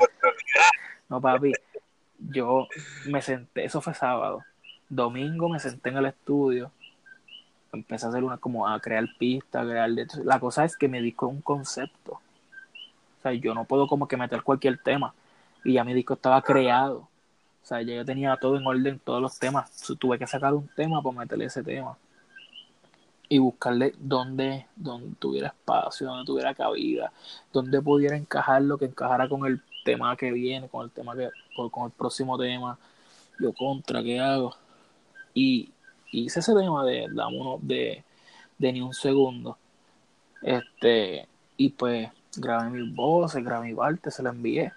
No, 1.08 1.20
papi, 1.20 1.52
yo 2.18 2.68
me 3.06 3.22
senté, 3.22 3.64
eso 3.64 3.80
fue 3.80 3.94
sábado. 3.94 4.42
Domingo 4.94 5.48
me 5.48 5.58
senté 5.58 5.88
en 5.88 5.96
el 5.96 6.04
estudio, 6.04 6.70
empecé 7.72 8.04
a 8.04 8.10
hacer 8.10 8.22
una, 8.22 8.36
como 8.36 8.68
a 8.68 8.78
crear 8.78 9.06
pistas, 9.18 9.66
crear 9.66 9.88
La 10.22 10.38
cosa 10.38 10.66
es 10.66 10.76
que 10.76 10.86
me 10.86 11.00
disco 11.00 11.28
un 11.28 11.40
concepto. 11.40 12.12
O 12.12 13.22
sea, 13.22 13.32
yo 13.32 13.54
no 13.54 13.64
puedo 13.64 13.86
como 13.86 14.06
que 14.06 14.18
meter 14.18 14.42
cualquier 14.42 14.76
tema. 14.76 15.14
Y 15.64 15.72
ya 15.72 15.84
mi 15.84 15.94
disco 15.94 16.12
estaba 16.12 16.42
creado. 16.42 17.08
O 17.62 17.66
sea, 17.66 17.80
ya 17.80 17.94
yo 17.94 18.04
tenía 18.04 18.36
todo 18.36 18.58
en 18.58 18.66
orden, 18.66 18.98
todos 18.98 19.22
los 19.22 19.38
temas. 19.38 19.70
Tuve 19.98 20.18
que 20.18 20.26
sacar 20.26 20.52
un 20.52 20.68
tema 20.76 21.02
para 21.02 21.20
meterle 21.20 21.46
ese 21.46 21.62
tema. 21.62 21.96
Y 23.30 23.38
buscarle 23.38 23.94
donde, 23.98 24.66
donde 24.76 25.16
tuviera 25.18 25.48
espacio, 25.48 26.06
donde 26.06 26.26
tuviera 26.26 26.54
cabida, 26.54 27.14
donde 27.50 27.80
pudiera 27.80 28.14
encajar 28.14 28.60
lo 28.60 28.76
que 28.76 28.84
encajara 28.84 29.26
con 29.26 29.46
el 29.46 29.62
tema 29.86 30.14
que 30.18 30.30
viene, 30.32 30.68
con 30.68 30.84
el 30.84 30.90
tema 30.90 31.16
que, 31.16 31.30
con 31.70 31.86
el 31.86 31.92
próximo 31.92 32.36
tema. 32.36 32.76
Yo 33.40 33.54
contra, 33.54 34.02
¿qué 34.02 34.20
hago? 34.20 34.54
Y 35.34 35.70
hice 36.10 36.40
ese 36.40 36.54
tema 36.54 36.84
de 36.84 37.08
uno 37.08 37.58
de, 37.62 38.04
de 38.58 38.72
ni 38.72 38.80
un 38.80 38.94
segundo. 38.94 39.58
Este, 40.42 41.26
y 41.56 41.70
pues 41.70 42.10
grabé 42.36 42.70
mis 42.70 42.94
voces, 42.94 43.44
grabé 43.44 43.68
mi 43.68 43.74
parte, 43.74 44.10
se 44.10 44.22
la 44.22 44.30
envié. 44.30 44.72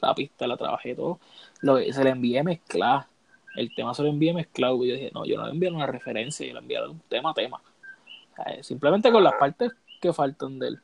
La 0.00 0.14
pista 0.14 0.46
la 0.46 0.56
trabajé 0.56 0.94
todo. 0.94 1.18
Lo, 1.60 1.78
se 1.78 2.04
la 2.04 2.10
envié 2.10 2.42
mezclada. 2.42 3.08
El 3.56 3.74
tema 3.74 3.94
se 3.94 4.02
lo 4.02 4.08
envié 4.08 4.32
mezclado. 4.32 4.82
Y 4.84 4.88
yo 4.88 4.94
dije, 4.94 5.10
no, 5.12 5.24
yo 5.24 5.36
no 5.36 5.46
le 5.46 5.52
envié 5.52 5.70
una 5.70 5.86
referencia, 5.86 6.46
yo 6.46 6.54
le 6.54 6.60
envié 6.60 6.86
un 6.86 7.00
tema 7.08 7.30
a 7.30 7.34
tema. 7.34 7.60
Simplemente 8.62 9.12
con 9.12 9.22
las 9.22 9.34
partes 9.34 9.72
que 10.00 10.12
faltan 10.12 10.58
de 10.58 10.68
él. 10.68 10.80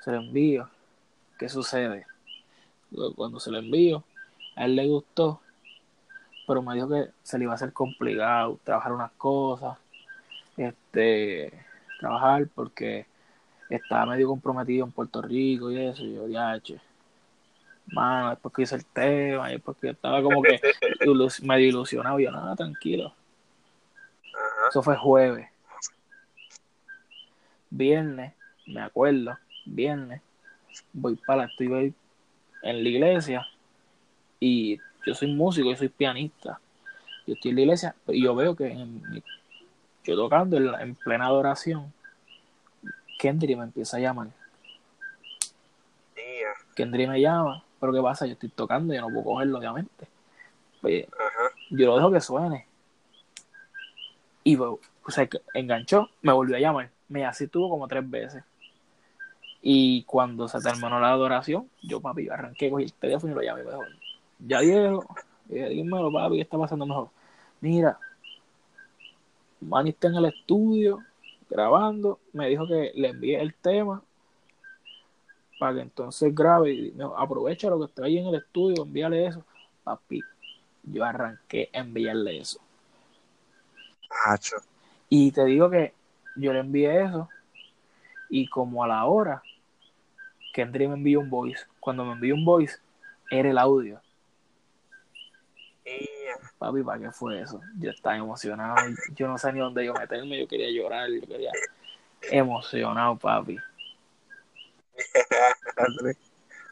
Se 0.00 0.10
lo 0.10 0.18
envío. 0.18 0.68
¿Qué 1.38 1.48
sucede? 1.48 2.06
Cuando 3.16 3.40
se 3.40 3.50
lo 3.50 3.58
envío, 3.58 4.04
a 4.56 4.66
él 4.66 4.76
le 4.76 4.86
gustó, 4.86 5.40
pero 6.46 6.62
me 6.62 6.74
dijo 6.74 6.88
que 6.88 7.10
se 7.22 7.38
le 7.38 7.44
iba 7.44 7.52
a 7.52 7.56
hacer 7.56 7.72
complicado 7.72 8.58
trabajar 8.64 8.92
unas 8.92 9.12
cosas, 9.12 9.78
este, 10.56 11.52
trabajar 11.98 12.46
porque 12.54 13.06
estaba 13.68 14.06
medio 14.06 14.28
comprometido 14.28 14.84
en 14.84 14.92
Puerto 14.92 15.22
Rico 15.22 15.70
y 15.70 15.80
eso, 15.80 16.04
y 16.04 16.14
yo, 16.14 16.28
ya, 16.28 16.58
che, 16.60 16.80
mano, 17.86 18.30
después 18.30 18.54
que 18.54 18.62
hice 18.62 18.76
el 18.76 18.84
tema, 18.84 19.50
y 19.50 19.54
después 19.54 19.76
que 19.78 19.90
estaba 19.90 20.22
como 20.22 20.42
que 20.42 20.60
medio 21.42 21.68
ilusionado, 21.68 22.18
yo, 22.18 22.30
nada, 22.30 22.54
tranquilo. 22.56 23.14
Eso 24.68 24.82
fue 24.82 24.96
jueves. 24.96 25.48
Viernes, 27.70 28.34
me 28.66 28.82
acuerdo, 28.82 29.38
viernes, 29.64 30.20
voy 30.92 31.16
para, 31.16 31.44
estoy 31.44 31.94
en 32.62 32.82
la 32.82 32.88
iglesia 32.88 33.46
y 34.38 34.78
yo 35.06 35.14
soy 35.14 35.32
músico, 35.32 35.70
yo 35.70 35.76
soy 35.76 35.88
pianista. 35.88 36.60
Yo 37.26 37.34
estoy 37.34 37.50
en 37.50 37.56
la 37.56 37.62
iglesia 37.62 37.94
y 38.08 38.22
yo 38.22 38.34
veo 38.34 38.56
que 38.56 38.66
en 38.66 39.22
yo 40.04 40.16
tocando 40.16 40.56
en, 40.56 40.94
plena 40.96 41.26
adoración, 41.26 41.92
Kendry 43.18 43.54
me 43.54 43.64
empieza 43.64 43.96
a 43.96 44.00
llamar. 44.00 44.28
Kendry 46.74 47.06
me 47.06 47.20
llama, 47.20 47.62
pero 47.78 47.92
¿qué 47.92 48.00
pasa? 48.00 48.26
Yo 48.26 48.32
estoy 48.32 48.48
tocando 48.48 48.92
yo 48.94 49.00
no 49.00 49.08
puedo 49.08 49.24
cogerlo, 49.24 49.58
obviamente. 49.58 50.08
Pues, 50.80 51.06
yo 51.70 51.86
lo 51.86 51.96
dejo 51.96 52.10
que 52.10 52.20
suene. 52.20 52.66
Y 54.42 54.56
o 54.56 54.80
sea, 55.08 55.28
enganchó, 55.54 56.08
me 56.22 56.32
volvió 56.32 56.56
a 56.56 56.60
llamar. 56.60 56.90
Me 57.08 57.24
así 57.24 57.46
tuvo 57.46 57.68
como 57.68 57.86
tres 57.86 58.08
veces. 58.08 58.42
Y 59.60 60.02
cuando 60.04 60.48
se 60.48 60.58
terminó 60.58 60.98
la 60.98 61.10
adoración, 61.10 61.70
yo, 61.82 62.00
papi, 62.00 62.28
arranqué, 62.28 62.70
cogí 62.70 62.84
el 62.84 62.92
teléfono 62.94 63.32
y 63.32 63.36
lo 63.36 63.42
llamé 63.42 63.62
mejor. 63.62 63.86
Ya 64.44 64.60
Diego, 64.60 65.04
dímelo, 65.46 66.12
papi, 66.12 66.36
¿qué 66.36 66.42
está 66.42 66.58
pasando 66.58 66.84
mejor? 66.84 67.10
Mira, 67.60 67.96
Manny 69.60 69.90
está 69.90 70.08
en 70.08 70.16
el 70.16 70.24
estudio 70.26 70.98
grabando, 71.48 72.18
me 72.32 72.48
dijo 72.48 72.66
que 72.66 72.90
le 72.94 73.10
envíe 73.10 73.36
el 73.36 73.54
tema 73.54 74.02
para 75.60 75.74
que 75.74 75.80
entonces 75.82 76.34
grabe 76.34 76.72
y 76.72 76.90
me 76.90 77.04
aprovecha 77.16 77.70
lo 77.70 77.78
que 77.78 77.84
está 77.84 78.04
ahí 78.04 78.18
en 78.18 78.26
el 78.26 78.34
estudio, 78.34 78.82
envíale 78.82 79.26
eso. 79.26 79.44
Papi, 79.84 80.20
yo 80.82 81.04
arranqué 81.04 81.70
a 81.72 81.78
enviarle 81.78 82.40
eso. 82.40 82.60
Y 85.08 85.30
te 85.30 85.44
digo 85.44 85.70
que 85.70 85.94
yo 86.34 86.52
le 86.52 86.60
envié 86.60 87.04
eso 87.04 87.28
y 88.28 88.48
como 88.48 88.82
a 88.82 88.88
la 88.88 89.04
hora 89.04 89.42
Kendrick 90.52 90.88
me 90.88 90.96
envió 90.96 91.20
un 91.20 91.30
voice. 91.30 91.64
Cuando 91.78 92.04
me 92.04 92.14
envió 92.14 92.34
un 92.34 92.44
voice, 92.44 92.78
era 93.30 93.48
el 93.48 93.58
audio. 93.58 94.00
Papi, 96.62 96.84
¿para 96.84 97.00
qué 97.00 97.10
fue 97.10 97.40
eso? 97.40 97.60
Yo 97.80 97.90
estaba 97.90 98.16
emocionado. 98.16 98.76
Yo 99.16 99.26
no 99.26 99.36
sé 99.36 99.52
ni 99.52 99.58
dónde 99.58 99.84
yo 99.84 99.94
meterme. 99.94 100.38
Yo 100.38 100.46
quería 100.46 100.70
llorar. 100.70 101.10
Yo 101.10 101.20
quería. 101.26 101.50
Emocionado, 102.30 103.16
papi. 103.16 103.58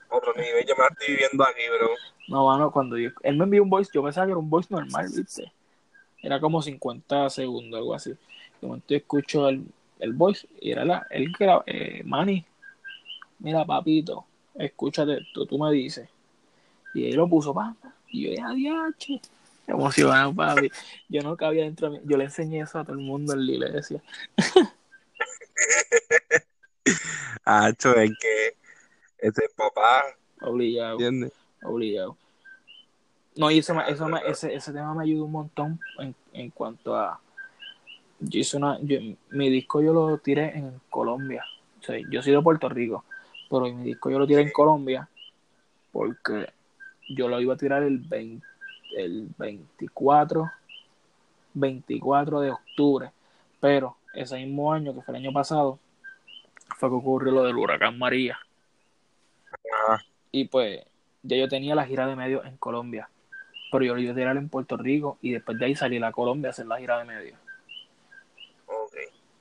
Otro 0.08 0.32
nivel. 0.34 0.64
Yo 0.64 0.76
me 0.76 0.84
estoy 0.92 1.08
viviendo 1.08 1.42
aquí, 1.42 1.62
bro. 1.76 1.88
No, 2.28 2.46
mano, 2.46 2.70
cuando 2.70 2.96
yo... 2.98 3.10
él 3.24 3.36
me 3.36 3.42
envió 3.42 3.64
un 3.64 3.70
voice, 3.70 3.90
yo 3.92 4.04
pensaba 4.04 4.26
que 4.26 4.30
era 4.30 4.38
un 4.38 4.48
voice 4.48 4.72
normal, 4.72 5.08
¿viste? 5.12 5.52
Era 6.22 6.38
como 6.38 6.62
50 6.62 7.28
segundos, 7.28 7.76
algo 7.76 7.92
así. 7.92 8.10
De 8.60 8.68
momento 8.68 8.94
escucho 8.94 9.48
el, 9.48 9.66
el 9.98 10.12
voice 10.12 10.46
y 10.60 10.70
era 10.70 10.84
la, 10.84 11.04
él 11.10 11.34
que 11.36 11.42
era, 11.42 11.64
eh, 11.66 12.02
Manny, 12.04 12.46
mira, 13.40 13.64
papito, 13.64 14.24
escúchate 14.54 15.14
esto, 15.14 15.46
tú 15.46 15.58
me 15.58 15.72
dices. 15.72 16.08
Y 16.94 17.10
él 17.10 17.16
lo 17.16 17.28
puso, 17.28 17.52
papá, 17.52 17.74
y 18.08 18.28
yo, 18.28 18.32
ya, 18.32 18.50
diache. 18.50 19.20
Emocionado, 19.70 20.34
papi. 20.34 20.70
Yo 21.08 21.22
no 21.22 21.36
cabía 21.36 21.64
dentro 21.64 21.90
de 21.90 21.98
mí. 21.98 22.04
Yo 22.04 22.16
le 22.16 22.24
enseñé 22.24 22.60
eso 22.60 22.78
a 22.78 22.84
todo 22.84 22.94
el 22.94 23.02
mundo 23.02 23.32
en 23.34 23.46
la 23.46 23.52
iglesia. 23.52 24.02
Hacho, 27.44 27.96
es 27.96 28.10
que 28.18 28.56
ese 29.18 29.48
papá. 29.56 30.02
Obligado. 30.40 30.92
¿Entiendes? 30.92 31.32
Obligado. 31.62 32.16
No, 33.36 33.50
y 33.50 33.58
eso, 33.58 33.80
eso 33.82 34.08
ese, 34.26 34.54
ese 34.54 34.72
tema 34.72 34.94
me 34.94 35.04
ayudó 35.04 35.24
un 35.24 35.32
montón 35.32 35.80
en, 35.98 36.14
en 36.32 36.50
cuanto 36.50 36.96
a. 36.96 37.20
Yo 38.18 38.40
hice 38.40 38.56
una. 38.56 38.78
mi 39.30 39.50
disco 39.50 39.80
yo 39.80 39.92
lo 39.92 40.18
tiré 40.18 40.56
en 40.58 40.80
Colombia. 40.90 41.44
O 41.80 41.82
sea, 41.82 41.96
yo 42.10 42.22
soy 42.22 42.32
de 42.32 42.42
Puerto 42.42 42.68
Rico, 42.68 43.04
pero 43.48 43.72
mi 43.72 43.84
disco 43.84 44.10
yo 44.10 44.18
lo 44.18 44.26
tiré 44.26 44.42
en 44.42 44.50
Colombia 44.50 45.08
porque 45.92 46.52
yo 47.08 47.28
lo 47.28 47.40
iba 47.40 47.54
a 47.54 47.56
tirar 47.56 47.82
el 47.82 47.98
20 47.98 48.49
el 48.96 49.28
24, 49.38 50.50
24 51.54 52.40
de 52.40 52.50
octubre, 52.50 53.10
pero 53.60 53.96
ese 54.14 54.36
mismo 54.36 54.72
año, 54.72 54.94
que 54.94 55.02
fue 55.02 55.16
el 55.16 55.24
año 55.24 55.32
pasado, 55.32 55.78
fue 56.76 56.88
que 56.88 56.94
ocurrió 56.94 57.32
lo 57.32 57.44
del 57.44 57.56
huracán 57.56 57.98
María. 57.98 58.38
Y 60.32 60.46
pues 60.46 60.84
ya 61.22 61.36
yo 61.36 61.48
tenía 61.48 61.74
la 61.74 61.86
gira 61.86 62.06
de 62.06 62.16
medios 62.16 62.44
en 62.46 62.56
Colombia, 62.56 63.08
pero 63.70 63.84
yo 63.84 63.94
lo 63.94 64.00
iba 64.00 64.12
a 64.12 64.16
tirar 64.16 64.36
en 64.36 64.48
Puerto 64.48 64.76
Rico 64.76 65.18
y 65.20 65.32
después 65.32 65.58
de 65.58 65.66
ahí 65.66 65.74
salí 65.74 66.02
a 66.02 66.12
Colombia 66.12 66.48
a 66.48 66.52
hacer 66.52 66.66
la 66.66 66.78
gira 66.78 66.98
de 66.98 67.04
medios. 67.04 67.38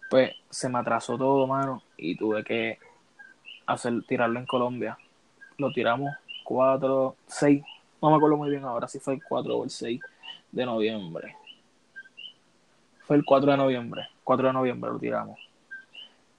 Pues 0.10 0.32
se 0.50 0.70
me 0.70 0.80
atrasó 0.80 1.18
todo, 1.18 1.45
mano, 1.45 1.84
y 1.95 2.16
tuve 2.16 2.43
que 2.43 2.80
hacer 3.68 3.93
tirarlo 4.08 4.39
en 4.39 4.47
Colombia. 4.47 4.97
Lo 5.58 5.72
tiramos 5.72 6.16
cuatro, 6.43 7.16
seis, 7.28 7.64
no 8.02 8.10
me 8.10 8.16
acuerdo 8.16 8.38
muy 8.38 8.50
bien 8.50 8.64
ahora 8.64 8.88
si 8.88 9.00
fue 9.00 9.16
el 9.16 9.24
4 9.24 9.58
o 9.58 9.64
el 9.64 9.70
6 9.70 10.02
de 10.52 10.66
noviembre. 10.66 11.36
Fue 13.06 13.16
el 13.16 13.26
4 13.26 13.52
de 13.52 13.58
noviembre. 13.58 14.08
4 14.24 14.47
de 14.47 14.54
noviembre 14.54 14.91
lo 14.91 15.00
tiramos. 15.00 15.39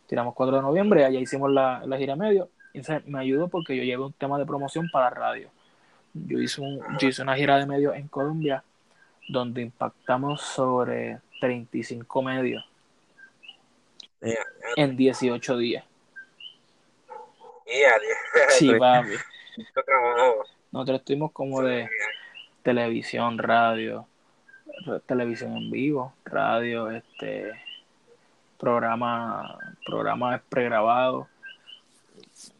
Tiramos 0.07 0.35
4 0.35 0.57
de 0.57 0.63
noviembre, 0.63 1.05
allá 1.05 1.21
hicimos 1.21 1.51
la, 1.51 1.83
gira 1.99 2.17
medio. 2.17 2.49
Y 2.73 2.81
me 3.07 3.21
ayudó 3.21 3.49
porque 3.49 3.77
yo 3.77 3.83
llevé 3.83 4.05
un 4.05 4.13
tema 4.13 4.39
de 4.39 4.47
promoción 4.47 4.89
para 4.93 5.11
radio. 5.11 5.51
Yo 6.15 6.41
hice, 6.41 6.61
un, 6.61 6.81
yo 6.99 7.09
hice 7.09 7.23
una 7.23 7.37
gira 7.37 7.57
de 7.59 7.67
medios 7.67 7.95
en 7.95 8.09
Colombia 8.09 8.65
donde 9.29 9.63
impactamos 9.63 10.41
sobre 10.41 11.21
35 11.41 12.23
medios 12.23 12.65
en 14.77 14.97
18 14.97 15.57
días. 15.57 15.85
Sí, 18.51 18.73
papi. 18.75 19.15
Nosotros 20.73 21.01
estuvimos 21.01 21.33
como 21.33 21.63
de 21.63 21.89
televisión, 22.63 23.39
radio, 23.39 24.07
televisión 25.07 25.57
en 25.57 25.71
vivo, 25.71 26.15
radio, 26.25 26.91
este 26.91 27.53
programa, 28.59 29.59
programa 29.85 30.41
pregrabado 30.49 31.29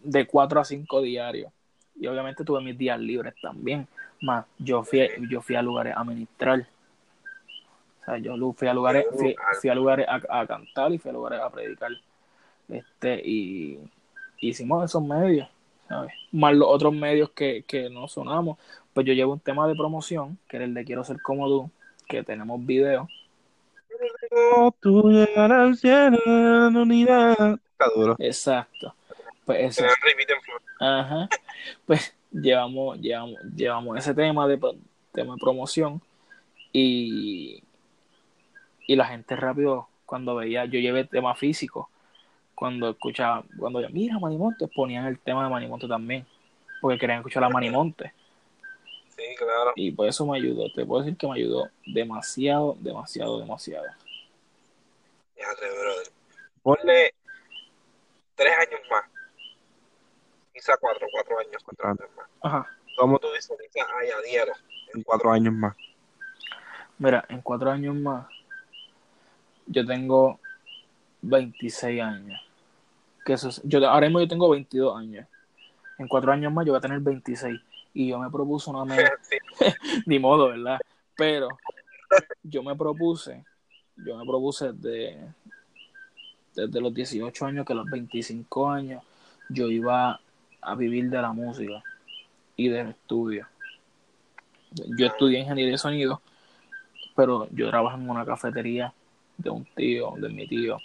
de 0.03 0.27
4 0.27 0.61
a 0.61 0.65
5 0.65 1.03
diarios. 1.03 1.53
Y 1.95 2.07
obviamente 2.07 2.45
tuve 2.45 2.63
mis 2.63 2.77
días 2.77 2.99
libres 2.99 3.35
también. 3.41 3.87
Más, 4.23 4.45
yo 4.59 4.83
fui, 4.83 5.09
yo 5.31 5.41
fui 5.41 5.55
a 5.55 5.63
lugares 5.63 5.95
a 5.97 6.03
ministrar. 6.03 6.67
O 8.01 8.05
sea, 8.05 8.19
yo 8.19 8.35
fui 8.55 8.69
a 8.69 8.75
lugares, 8.75 9.07
fui, 9.61 9.69
a 9.69 9.75
lugares 9.75 10.07
a, 10.09 10.47
cantar 10.47 10.93
y 10.93 10.99
fui 10.99 11.11
a 11.11 11.15
lugares 11.15 11.41
a 11.41 11.51
predicar. 11.51 11.91
Este, 12.69 13.21
y 13.25 13.79
hicimos 14.41 14.85
esos 14.85 15.03
medios. 15.03 15.49
Más 16.33 16.55
los 16.55 16.69
otros 16.69 16.95
medios 16.95 17.31
que, 17.31 17.65
que 17.67 17.91
no 17.91 18.09
sonamos. 18.09 18.59
Pues 18.93 19.07
yo 19.07 19.13
llevo 19.13 19.33
un 19.33 19.41
tema 19.41 19.69
de 19.69 19.75
promoción, 19.75 20.39
que 20.49 20.57
era 20.57 20.65
el 20.65 20.75
de 20.75 20.85
Quiero 20.85 21.05
ser 21.05 21.21
como 21.23 21.49
tú, 21.49 21.71
que 22.09 22.23
tenemos 22.23 22.65
video. 22.65 23.09
Exacto. 28.19 28.95
Pues 29.45 29.79
eso. 29.79 29.85
Ajá. 30.81 31.29
Pues 31.87 32.15
llevamos, 32.33 32.99
llevamos, 33.01 33.39
llevamos 33.57 33.99
ese 33.99 34.15
tema 34.15 34.47
de, 34.47 34.59
tema 35.13 35.35
de 35.35 35.41
promoción 35.41 36.01
y, 36.73 37.63
y 38.87 38.97
la 38.97 39.07
gente 39.07 39.37
rápido 39.37 39.89
cuando 40.07 40.37
veía, 40.37 40.65
yo 40.65 40.81
llevé 40.81 41.05
tema 41.05 41.35
físico 41.35 41.89
cuando 42.61 42.91
escuchaba, 42.91 43.43
cuando 43.59 43.81
yo, 43.81 43.89
mira 43.89 44.19
Manimonte, 44.19 44.69
ponían 44.69 45.07
el 45.07 45.19
tema 45.19 45.45
de 45.45 45.49
Manimonte 45.49 45.89
también, 45.89 46.27
porque 46.83 46.99
querían 46.99 47.21
escuchar 47.21 47.43
a 47.43 47.49
Manimonte. 47.49 48.13
Sí, 49.17 49.23
claro. 49.39 49.73
Y 49.77 49.91
por 49.93 50.07
eso 50.07 50.27
me 50.27 50.37
ayudó, 50.37 50.71
te 50.71 50.85
puedo 50.85 51.03
decir 51.03 51.17
que 51.17 51.27
me 51.27 51.37
ayudó 51.37 51.71
demasiado, 51.87 52.77
demasiado, 52.79 53.41
demasiado. 53.41 53.87
Fíjate, 55.35 55.71
brother. 55.71 56.13
Ponle 56.63 57.15
tres 58.35 58.53
años 58.59 58.81
más. 58.91 59.05
Quizá 60.53 60.77
cuatro, 60.77 61.07
cuatro 61.11 61.39
años, 61.39 61.65
cuatro 61.65 61.89
años 61.89 62.11
más. 62.15 62.27
Ajá. 62.43 62.71
¿Cómo 62.99 63.19
tú 63.19 63.29
visualizas 63.33 63.87
a 63.89 64.95
en 64.95 65.03
cuatro 65.03 65.33
años 65.33 65.55
más? 65.55 65.75
Mira, 66.99 67.25
en 67.31 67.41
cuatro 67.41 67.71
años 67.71 67.95
más, 67.95 68.27
yo 69.65 69.87
tengo 69.87 70.39
26 71.23 72.03
años. 72.03 72.50
Que 73.31 73.35
eso 73.35 73.49
yo, 73.63 73.89
ahora 73.89 74.09
mismo 74.09 74.19
yo 74.19 74.27
tengo 74.27 74.51
22 74.51 74.99
años. 74.99 75.25
En 75.99 76.09
cuatro 76.09 76.33
años 76.33 76.53
más 76.53 76.67
yo 76.67 76.73
voy 76.73 76.79
a 76.79 76.81
tener 76.81 76.99
26. 76.99 77.61
Y 77.95 78.09
yo 78.09 78.19
me 78.19 78.29
propuse 78.29 78.69
una 78.69 78.85
meta. 78.85 79.13
Ni 80.07 80.19
modo, 80.19 80.49
¿verdad? 80.49 80.81
Pero 81.15 81.47
yo 82.43 82.65
me 82.65 82.75
propuse, 82.75 83.45
yo 83.99 84.17
me 84.17 84.25
propuse 84.25 84.73
de, 84.73 85.17
desde 86.57 86.81
los 86.81 86.93
18 86.93 87.47
años 87.47 87.65
que 87.65 87.73
a 87.73 87.77
los 87.77 87.89
25 87.89 88.69
años 88.69 89.05
yo 89.49 89.69
iba 89.69 90.19
a 90.61 90.75
vivir 90.75 91.09
de 91.09 91.23
la 91.23 91.33
música 91.33 91.85
y 92.57 92.69
del 92.69 92.89
estudio. 92.89 93.47
Yo 94.73 95.07
estudié 95.07 95.39
ingeniería 95.39 95.75
de 95.75 95.79
sonido, 95.79 96.21
pero 97.15 97.47
yo 97.53 97.71
trabajo 97.71 97.97
en 97.97 98.11
una 98.11 98.27
cafetería 98.27 98.93
de 99.39 99.51
un 99.51 99.65
tío, 99.67 100.15
de 100.17 100.29
mi 100.31 100.49
tío. 100.49 100.79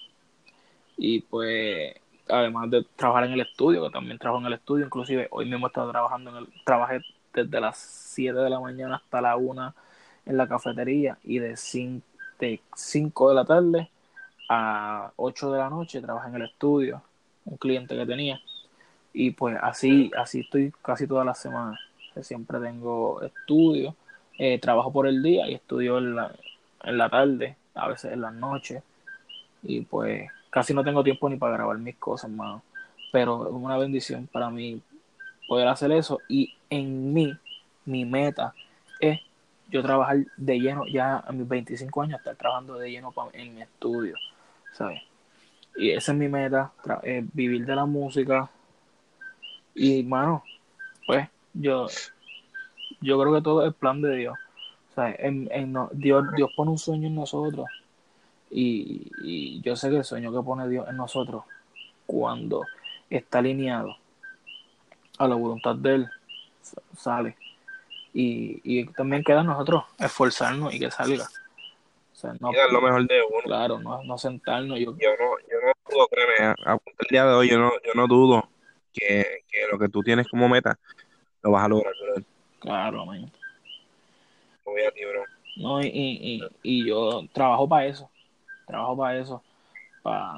Y 0.96 1.22
pues, 1.22 1.96
además 2.30 2.69
de 2.69 2.86
trabajar 2.95 3.26
en 3.26 3.34
el 3.34 3.41
estudio, 3.41 3.84
que 3.84 3.91
también 3.91 4.17
trabajo 4.17 4.41
en 4.41 4.47
el 4.47 4.53
estudio, 4.53 4.86
inclusive 4.86 5.28
hoy 5.32 5.45
mismo 5.45 5.67
he 5.67 5.69
estado 5.69 5.91
trabajando 5.91 6.32
en 6.32 6.38
el, 6.38 6.47
trabajé 6.63 7.01
desde 7.34 7.61
las 7.61 7.78
7 7.78 8.38
de 8.38 8.49
la 8.49 8.59
mañana 8.59 8.95
hasta 8.95 9.21
la 9.21 9.36
1 9.36 9.73
en 10.26 10.38
la 10.38 10.47
cafetería 10.47 11.17
y 11.23 11.39
de 11.39 11.55
5 11.55 12.05
de, 12.39 12.61
5 12.76 13.30
de 13.30 13.36
la 13.36 13.45
tarde 13.45 13.89
a 14.49 15.11
8 15.15 15.51
de 15.51 15.57
la 15.57 15.69
noche 15.69 16.01
trabajé 16.01 16.30
en 16.30 16.36
el 16.36 16.43
estudio, 16.43 17.01
un 17.45 17.57
cliente 17.57 17.95
que 17.95 18.05
tenía. 18.05 18.39
Y 19.13 19.32
pues 19.32 19.57
así, 19.61 20.11
así 20.17 20.41
estoy 20.41 20.73
casi 20.82 21.07
todas 21.07 21.26
las 21.26 21.39
semanas. 21.39 21.80
Siempre 22.21 22.59
tengo 22.59 23.21
estudio, 23.21 23.95
eh, 24.38 24.59
trabajo 24.59 24.91
por 24.91 25.07
el 25.07 25.21
día 25.23 25.47
y 25.47 25.55
estudio 25.55 25.97
en 25.97 26.15
la, 26.15 26.36
en 26.84 26.97
la 26.97 27.09
tarde, 27.09 27.55
a 27.73 27.88
veces 27.88 28.11
en 28.11 28.21
las 28.21 28.34
noches. 28.34 28.84
Y 29.63 29.82
pues 29.82 30.30
casi 30.56 30.74
no 30.74 30.86
tengo 30.86 31.03
tiempo 31.03 31.30
ni 31.30 31.36
para 31.36 31.58
grabar 31.58 31.78
mis 31.80 31.97
cosas, 31.97 32.32
hermano. 32.32 32.64
Pero 33.12 33.45
es 33.45 33.53
una 33.53 33.78
bendición 33.78 34.26
para 34.32 34.49
mí 34.49 34.82
poder 35.49 35.68
hacer 35.68 35.91
eso. 35.91 36.20
Y 36.30 36.56
en 36.70 37.14
mí, 37.14 37.38
mi 37.84 38.06
meta 38.06 38.53
es 39.01 39.20
yo 39.70 39.84
trabajar 39.84 40.20
de 40.38 40.58
lleno, 40.58 40.88
ya 40.88 41.18
a 41.18 41.34
mis 41.34 41.45
25 41.45 42.01
años, 42.01 42.20
estar 42.20 42.38
trabajando 42.38 42.78
de 42.78 42.89
lleno 42.89 43.14
en 43.34 43.53
mi 43.53 43.64
estudio, 43.64 44.16
¿sabes? 44.72 45.01
Y 45.76 45.89
esa 45.89 46.14
es 46.14 46.18
mi 46.18 46.30
meta, 46.30 46.72
eh, 47.03 47.26
vivir 47.34 47.66
de 47.66 47.76
la 47.76 47.86
música, 47.86 48.49
y, 49.74 50.03
mano, 50.03 50.41
pues 51.06 51.28
yo, 51.53 51.88
yo 53.01 53.20
creo 53.20 53.34
que 53.34 53.41
todo 53.41 53.68
es 53.68 53.76
plan 53.76 54.01
de 54.01 54.16
Dios. 54.16 54.38
Sea, 54.95 55.14
en, 55.20 55.49
en 55.51 55.76
Dios, 55.91 56.32
Dios 56.34 56.49
pone 56.56 56.72
un 56.72 56.78
sueño 56.78 57.08
en 57.08 57.16
nosotros. 57.16 57.68
Y, 58.50 59.12
y 59.22 59.62
yo 59.62 59.76
sé 59.76 59.89
que 59.89 59.98
el 59.98 60.04
sueño 60.04 60.32
que 60.32 60.46
pone 60.46 60.70
Dios 60.70 60.88
en 60.88 60.98
nosotros, 60.98 61.43
cuando 62.06 62.66
está 63.10 63.39
alineado 63.39 63.98
a 65.18 65.28
la 65.28 65.36
voluntad 65.36 65.76
de 65.76 65.96
Él, 65.96 66.10
sale. 66.96 67.38
Y, 68.14 68.62
y 68.64 68.86
también 68.93 69.24
queda 69.24 69.41
a 69.41 69.43
nosotros 69.43 69.84
esforzarnos 70.00 70.74
y 70.74 70.80
que 70.80 70.89
salga. 70.89 71.26
O 72.14 72.16
sea, 72.18 72.34
no, 72.39 72.52
lo 72.72 72.82
mejor 72.82 73.06
de 73.08 73.22
uno. 73.22 73.41
Claro, 73.43 73.80
no, 73.80 74.02
no 74.04 74.18
sentarnos. 74.18 74.80
Yo, 74.80 74.96
yo 74.98 75.10
no, 75.20 75.38
yo 75.52 75.58
no 75.62 75.74
dudo, 75.91 76.08
créeme, 76.08 76.56
a, 76.66 76.74
el 76.74 77.08
día 77.10 77.26
de 77.26 77.34
hoy 77.34 77.50
yo 77.50 77.60
no, 77.60 77.72
yo 77.86 77.93
no 77.93 78.08
dudo 78.08 78.50
que, 78.93 79.43
lo 79.70 79.78
que 79.78 79.89
tú 79.89 80.02
tienes 80.02 80.28
como 80.30 80.48
meta 80.48 80.80
lo 81.43 81.52
vas 81.52 81.66
a 81.66 81.68
lograr, 81.68 81.93
Claro, 82.60 83.02
amén. 83.02 83.30
Voy 84.64 84.82
a 84.82 84.91
ti, 84.91 85.02
bro. 85.06 85.24
No, 85.58 85.82
y, 85.82 85.88
y, 85.88 86.41
y 86.64 86.88
yo 86.88 87.24
trabajo 87.34 87.68
para 87.68 87.86
eso. 87.86 88.10
Trabajo 88.66 88.97
para 88.97 89.20
eso. 89.20 89.41
Para, 90.01 90.34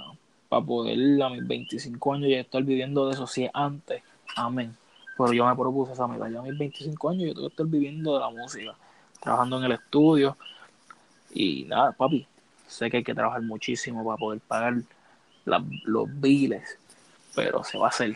para 0.50 0.66
poder 0.66 1.22
a 1.22 1.30
mis 1.30 1.48
25 1.48 2.14
años 2.14 2.30
ya 2.30 2.40
estar 2.40 2.64
viviendo 2.64 3.08
de 3.08 3.14
eso. 3.14 3.28
Si 3.28 3.46
es 3.46 3.52
antes, 3.54 4.02
amén. 4.36 4.76
Pero 5.18 5.34
yo 5.34 5.46
me 5.46 5.56
propuse 5.56 5.94
esa 5.94 6.08
meta. 6.08 6.30
Ya 6.30 6.40
a 6.40 6.44
mis 6.44 6.58
25 6.58 7.10
años 7.10 7.28
yo 7.28 7.34
tengo 7.34 7.48
que 7.48 7.54
estar 7.54 7.66
viviendo 7.66 8.14
de 8.14 8.20
la 8.20 8.30
música. 8.30 8.76
Trabajando 9.20 9.58
en 9.58 9.64
el 9.66 9.72
estudio. 9.74 10.38
Y 11.34 11.66
nada, 11.66 11.92
papi. 11.92 12.28
Sé 12.68 12.90
que 12.90 12.98
hay 12.98 13.04
que 13.04 13.16
trabajar 13.16 13.42
muchísimo 13.42 14.06
para 14.06 14.18
poder 14.18 14.40
pagar 14.42 14.76
los 15.46 16.22
biles. 16.22 16.78
Pero 17.36 17.64
se 17.64 17.78
va 17.78 17.86
a 17.86 17.90
hacer. 17.90 18.16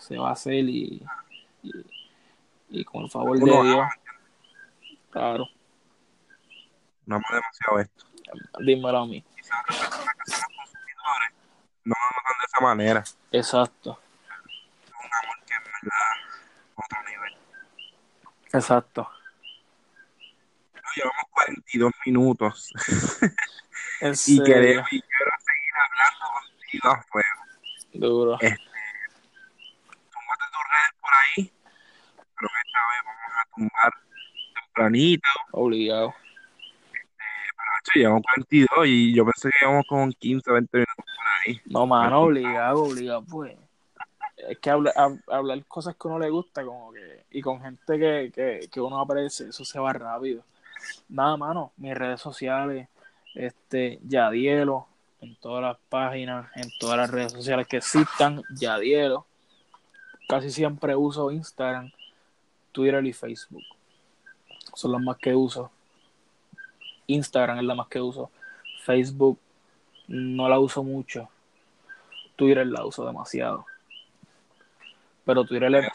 Se 0.00 0.18
va 0.18 0.30
a 0.30 0.32
hacer 0.32 0.68
y, 0.68 1.02
y, 2.70 2.84
con 2.84 3.04
el 3.04 3.10
favor 3.10 3.38
de 3.38 3.44
Dios. 3.44 3.86
Claro. 5.10 5.46
No 7.06 7.16
es 7.16 7.22
demasiado 7.30 7.78
esto. 7.78 8.07
Dímelo 8.60 8.98
a 8.98 9.06
mí. 9.06 9.24
No 11.84 11.94
lo 11.94 12.06
notan 12.16 12.38
de 12.40 12.46
esa 12.46 12.60
manera. 12.60 13.04
Exacto. 13.32 14.00
Un 14.88 15.10
amor 15.24 15.36
que 15.46 15.54
en 15.54 15.64
verdad 15.64 16.12
otro 16.74 16.98
nivel. 17.08 17.36
Exacto. 18.52 19.10
llevamos 20.96 21.24
42 21.30 21.92
minutos. 22.06 22.72
y, 24.26 24.42
quiero, 24.42 24.84
y 24.90 25.02
quiero 25.02 25.32
seguir 25.38 25.74
hablando 25.82 26.26
contigo 26.34 26.88
a 26.88 27.02
fuego. 27.02 27.38
Duro. 27.94 28.38
Este, 28.40 28.58
por 31.00 31.14
ahí. 31.14 31.52
Pero 32.14 32.50
esta 32.64 32.80
vez 32.88 33.00
vamos 33.04 33.32
a 33.34 33.44
tumbar 33.54 33.92
tempranito. 34.54 35.28
Obligado. 35.52 36.14
Hecho, 37.90 37.98
llevamos 38.00 38.22
42 38.34 38.86
y 38.86 39.14
yo 39.14 39.24
pensé 39.24 39.50
que 39.50 39.64
íbamos 39.64 39.86
con 39.86 40.12
15, 40.12 40.52
20 40.52 40.76
minutos 40.78 40.94
por 40.96 41.04
ahí. 41.46 41.60
No, 41.66 41.86
mano, 41.86 42.20
obligado, 42.22 42.84
obligado, 42.84 43.24
pues. 43.24 43.56
Es 44.36 44.58
que 44.58 44.70
hablar, 44.70 44.94
hablar 45.26 45.64
cosas 45.66 45.96
que 45.96 46.08
uno 46.08 46.18
le 46.18 46.30
gusta, 46.30 46.64
como 46.64 46.92
que, 46.92 47.24
y 47.30 47.42
con 47.42 47.60
gente 47.60 47.98
que, 47.98 48.30
que, 48.32 48.68
que 48.70 48.80
uno 48.80 49.00
aparece, 49.00 49.48
eso 49.48 49.64
se 49.64 49.80
va 49.80 49.92
rápido. 49.92 50.44
Nada, 51.08 51.36
mano, 51.36 51.72
mis 51.76 51.94
redes 51.94 52.20
sociales, 52.20 52.88
este, 53.34 53.98
Yadielo, 54.04 54.86
en 55.20 55.34
todas 55.36 55.62
las 55.62 55.76
páginas, 55.88 56.48
en 56.54 56.70
todas 56.78 56.96
las 56.96 57.10
redes 57.10 57.32
sociales 57.32 57.66
que 57.66 57.78
existan, 57.78 58.42
Yadielo 58.54 59.26
casi 60.28 60.50
siempre 60.50 60.94
uso 60.94 61.32
Instagram, 61.32 61.90
Twitter 62.70 63.04
y 63.04 63.12
Facebook. 63.12 63.64
Son 64.74 64.92
las 64.92 65.00
más 65.00 65.16
que 65.16 65.34
uso. 65.34 65.70
Instagram 67.08 67.58
es 67.58 67.64
la 67.64 67.74
más 67.74 67.88
que 67.88 68.00
uso. 68.00 68.30
Facebook 68.84 69.40
no 70.06 70.48
la 70.48 70.60
uso 70.60 70.84
mucho. 70.84 71.28
Twitter 72.36 72.66
la 72.66 72.84
uso 72.86 73.04
demasiado. 73.04 73.66
Pero 75.24 75.44
Twitter 75.44 75.74
es... 75.74 75.88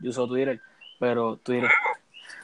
Yo 0.00 0.10
uso 0.10 0.26
Twitter, 0.26 0.60
pero 0.98 1.36
Twitter... 1.36 1.70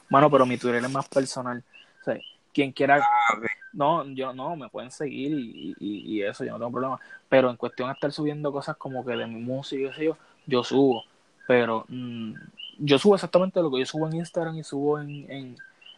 Mano, 0.09 0.29
pero 0.29 0.45
mi 0.45 0.57
Twitter 0.57 0.83
es 0.83 0.91
más 0.91 1.09
personal. 1.09 1.63
O 2.01 2.03
sea, 2.03 2.19
quien 2.53 2.71
quiera... 2.71 2.97
Ah, 2.97 3.39
no, 3.73 4.05
yo 4.05 4.33
no, 4.33 4.55
me 4.55 4.69
pueden 4.69 4.91
seguir 4.91 5.31
y, 5.33 5.75
y, 5.79 6.23
eso, 6.23 6.43
yo 6.43 6.51
no 6.51 6.57
tengo 6.57 6.71
problema. 6.71 6.99
Pero 7.27 7.49
en 7.49 7.57
cuestión 7.57 7.89
de 7.89 7.93
estar 7.93 8.11
subiendo 8.11 8.51
cosas 8.51 8.77
como 8.77 9.05
que 9.05 9.15
de 9.15 9.27
mi 9.27 9.41
música 9.41 9.91
y 9.97 10.05
yo, 10.05 10.17
yo 10.45 10.63
subo, 10.63 11.03
pero 11.47 11.85
mm, 11.87 12.33
yo 12.79 12.97
subo 12.97 13.15
exactamente 13.15 13.61
lo 13.61 13.71
que 13.71 13.79
yo 13.79 13.85
subo 13.85 14.07
en 14.07 14.15
Instagram 14.15 14.57
y 14.57 14.63
subo 14.63 14.99
en, 14.99 15.29
en, 15.29 15.55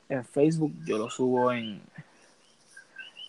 en 0.09 0.25
Facebook, 0.25 0.73
yo 0.85 0.97
lo 0.97 1.09
subo 1.09 1.51
en 1.53 1.81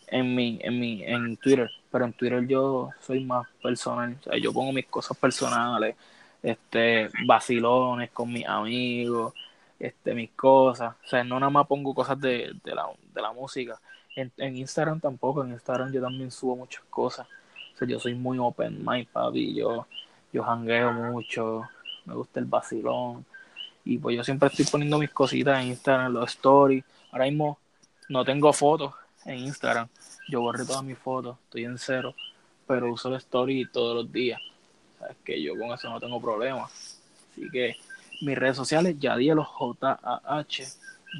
en 0.09 0.35
mi, 0.35 0.59
en 0.62 0.81
mi, 0.81 1.05
en 1.05 1.37
Twitter, 1.37 1.70
pero 1.91 2.05
en 2.05 2.12
Twitter 2.12 2.47
yo 2.47 2.91
soy 3.01 3.24
más 3.24 3.47
personal, 3.62 4.16
o 4.20 4.22
sea, 4.24 4.39
yo 4.39 4.53
pongo 4.53 4.72
mis 4.72 4.87
cosas 4.87 5.16
personales, 5.16 5.95
este, 6.43 7.09
vacilones 7.26 8.11
con 8.11 8.33
mis 8.33 8.47
amigos, 8.47 9.35
este, 9.78 10.14
mis 10.14 10.31
cosas, 10.33 10.95
o 11.05 11.09
sea, 11.09 11.22
no 11.22 11.39
nada 11.39 11.51
más 11.51 11.66
pongo 11.66 11.95
cosas 11.95 12.20
de, 12.20 12.53
de, 12.64 12.74
la, 12.74 12.89
de 13.14 13.22
la 13.22 13.33
música, 13.33 13.81
en, 14.16 14.33
en 14.37 14.57
Instagram 14.57 14.99
tampoco, 15.01 15.45
en 15.45 15.53
Instagram 15.53 15.93
yo 15.93 16.01
también 16.01 16.31
subo 16.33 16.57
muchas 16.57 16.83
cosas, 16.91 17.26
o 17.74 17.78
sea, 17.78 17.87
yo 17.87 18.01
soy 18.01 18.14
muy 18.14 18.39
open 18.39 18.85
mind, 18.85 19.07
papi, 19.09 19.55
yo 19.55 19.87
yo 20.33 20.45
jangueo 20.45 20.93
mucho, 20.93 21.62
me 22.05 22.14
gusta 22.14 22.41
el 22.41 22.47
vacilón. 22.47 23.24
Y 23.85 23.99
pues 23.99 24.16
yo 24.16 24.24
siempre 24.24 24.49
estoy 24.49 24.66
poniendo 24.66 24.99
mis 24.99 25.11
cositas 25.11 25.61
en 25.61 25.68
Instagram, 25.68 26.12
los 26.12 26.31
stories. 26.31 26.85
Ahora 27.12 27.24
mismo 27.24 27.59
no 28.09 28.24
tengo 28.24 28.53
fotos 28.53 28.95
en 29.24 29.39
Instagram. 29.39 29.89
Yo 30.28 30.41
borré 30.41 30.64
todas 30.64 30.85
mis 30.85 30.99
fotos, 30.99 31.37
estoy 31.45 31.64
en 31.64 31.78
cero, 31.78 32.14
pero 32.66 32.93
uso 32.93 33.09
el 33.09 33.16
story 33.16 33.68
todos 33.72 33.97
los 33.97 34.12
días. 34.12 34.41
Sabes 34.99 35.16
que 35.24 35.43
yo 35.43 35.59
con 35.59 35.72
eso 35.72 35.89
no 35.89 35.99
tengo 35.99 36.20
problema. 36.20 36.64
Así 36.64 37.49
que 37.51 37.76
mis 38.20 38.37
redes 38.37 38.57
sociales, 38.57 38.97
Yadielo 38.99 39.45
J-A-H 39.45 40.66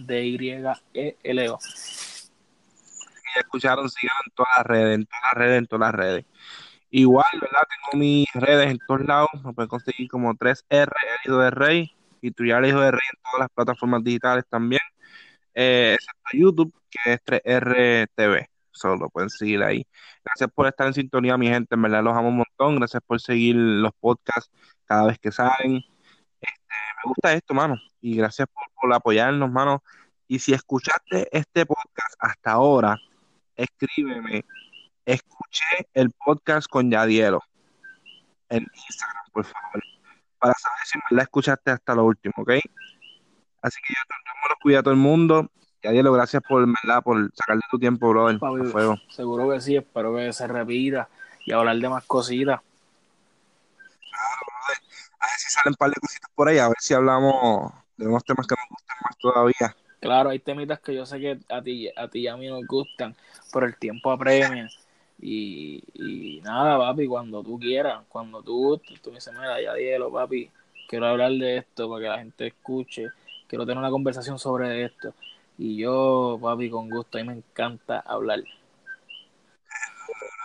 D-Y-E-L-O. 0.07 1.59
Y 3.35 3.39
escucharon, 3.39 3.89
sigan 3.89 4.17
en 4.27 4.33
todas 4.35 4.59
las 4.59 4.67
redes, 4.67 4.95
en 4.97 5.07
todas 5.07 5.23
las 5.23 5.35
redes, 5.35 5.59
en 5.59 5.67
todas 5.67 5.81
las 5.81 5.95
redes. 5.95 6.25
Igual, 6.91 7.31
¿verdad? 7.41 7.63
Tengo 7.69 8.01
mis 8.01 8.27
redes 8.35 8.71
en 8.71 8.79
todos 8.87 9.03
lados. 9.03 9.31
Me 9.45 9.53
pueden 9.53 9.69
conseguir 9.69 10.09
como 10.09 10.35
3R, 10.35 10.63
el 10.71 11.31
hijo 11.31 11.39
de 11.39 11.51
Rey, 11.51 11.95
ya 12.23 12.59
el 12.59 12.67
hijo 12.67 12.81
de 12.81 12.91
Rey 12.91 13.01
en 13.13 13.23
todas 13.23 13.41
las 13.41 13.49
plataformas 13.51 14.05
digitales 14.05 14.45
también. 14.49 14.81
Eh, 15.55 15.95
excepto 15.95 16.31
YouTube, 16.33 16.75
que 16.91 17.15
es 17.15 17.21
3R 17.25 18.09
TV. 18.15 18.49
solo 18.73 19.11
pueden 19.11 19.31
seguir 19.31 19.63
ahí. 19.63 19.87
Gracias 20.25 20.51
por 20.55 20.67
estar 20.67 20.87
en 20.87 20.95
sintonía, 20.95 21.37
mi 21.37 21.49
gente. 21.49 21.75
En 21.75 21.83
verdad 21.83 22.03
los 22.03 22.17
amo 22.17 22.29
un 22.29 22.39
montón. 22.39 22.77
Gracias 22.77 23.03
por 23.07 23.21
seguir 23.21 23.57
los 23.57 23.93
podcasts 24.01 24.51
cada 24.85 25.07
vez 25.07 25.19
que 25.19 25.33
salen. 25.33 25.83
Este, 26.41 26.75
me 27.05 27.09
gusta 27.09 27.33
esto, 27.35 27.55
mano. 27.55 27.77
Y 28.01 28.17
gracias 28.17 28.49
por, 28.53 28.65
por 28.81 28.95
apoyarnos, 28.95 29.51
mano. 29.51 29.83
Y 30.29 30.39
si 30.39 30.53
escuchaste 30.53 31.29
este 31.33 31.67
podcast 31.67 32.15
hasta 32.21 32.53
ahora, 32.53 32.97
escríbeme. 33.57 34.45
Escuché 35.05 35.89
el 35.95 36.11
podcast 36.13 36.69
con 36.69 36.91
Yadielo 36.91 37.43
en 38.51 38.67
Instagram, 38.75 39.25
por 39.33 39.45
favor, 39.45 39.83
para 40.41 40.55
saber 40.55 40.79
si 40.85 40.99
me 40.99 41.17
la 41.17 41.23
escuchaste 41.23 41.71
hasta 41.71 41.95
lo 41.95 42.05
último, 42.05 42.35
¿ok? 42.39 42.51
Así 43.63 43.79
que 43.87 43.95
yo, 43.95 44.01
me 44.09 44.49
lo 44.49 44.57
cuida 44.61 44.81
a 44.81 44.83
todo 44.83 44.95
el 44.95 45.01
mundo. 45.01 45.51
Yadielo, 45.83 46.13
gracias 46.13 46.43
por, 46.47 46.67
¿verdad? 46.67 47.03
por 47.03 47.31
sacarle 47.35 47.63
tu 47.71 47.79
tiempo, 47.79 48.09
brother. 48.09 48.39
Papi, 48.39 48.65
fuego. 48.65 48.97
Seguro 49.09 49.51
que 49.51 49.61
sí, 49.61 49.77
espero 49.77 50.15
que 50.17 50.33
se 50.33 50.47
repita 50.47 51.09
y 51.45 51.53
hablar 51.53 51.77
de 51.77 51.89
más 51.89 52.05
cositas. 52.05 52.61
Claro, 54.11 54.41
brother. 54.47 54.83
A 55.21 55.27
ver 55.27 55.39
si 55.39 55.53
salen 55.53 55.73
un 55.73 55.77
par 55.77 55.91
de 55.91 56.01
cositas 56.01 56.31
por 56.35 56.49
ahí, 56.49 56.59
a 56.59 56.69
ver 56.69 56.77
si 56.81 56.95
hablamos 56.95 57.73
de 57.97 58.07
unos 58.07 58.25
temas 58.25 58.47
que 58.47 58.55
nos 58.55 58.69
gusten 58.69 58.97
más 59.03 59.19
todavía. 59.19 59.77
Claro, 60.01 60.31
hay 60.31 60.39
temitas 60.39 60.81
que 60.81 60.95
yo 60.95 61.05
sé 61.05 61.21
que 61.21 61.39
a 61.51 61.63
ti, 61.63 61.91
a 61.95 62.09
ti 62.09 62.21
y 62.21 62.29
a 62.29 62.37
mí 62.37 62.49
nos 62.49 62.67
gustan, 62.67 63.15
pero 63.53 63.67
el 63.67 63.77
tiempo 63.77 64.11
apremia. 64.11 64.69
Y, 65.23 65.83
y 65.95 66.41
nada, 66.41 66.79
papi, 66.79 67.07
cuando 67.07 67.43
tú 67.43 67.59
quieras, 67.59 68.03
cuando 68.09 68.43
tú 68.43 68.57
gustes, 68.57 69.01
tú 69.03 69.11
me 69.11 69.17
dices, 69.17 69.35
mira, 69.35 69.61
ya 69.61 69.75
dielo, 69.75 70.11
papi, 70.11 70.51
quiero 70.89 71.07
hablar 71.07 71.33
de 71.33 71.59
esto 71.59 71.91
para 71.91 72.03
que 72.03 72.09
la 72.09 72.19
gente 72.19 72.47
escuche, 72.47 73.11
quiero 73.47 73.67
tener 73.67 73.79
una 73.79 73.91
conversación 73.91 74.39
sobre 74.39 74.85
esto. 74.85 75.15
Y 75.59 75.77
yo, 75.77 76.39
papi, 76.41 76.71
con 76.71 76.89
gusto, 76.89 77.19
a 77.19 77.21
mí 77.21 77.29
me 77.29 77.35
encanta 77.35 78.01
hablar. 78.01 78.43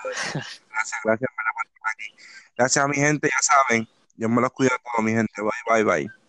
Gracias, 0.04 1.00
gracias 1.04 1.30
por 1.36 1.66
estar 1.66 1.92
aquí. 1.94 2.14
Gracias 2.58 2.86
a 2.86 2.88
mi 2.88 2.96
gente, 2.96 3.30
ya 3.30 3.42
saben. 3.42 3.88
Yo 4.18 4.30
me 4.30 4.42
los 4.42 4.52
cuido 4.52 4.74
a 4.76 4.80
todos, 4.80 5.04
mi 5.04 5.12
gente. 5.12 5.42
Bye, 5.42 5.84
bye, 5.84 5.84
bye. 5.84 6.25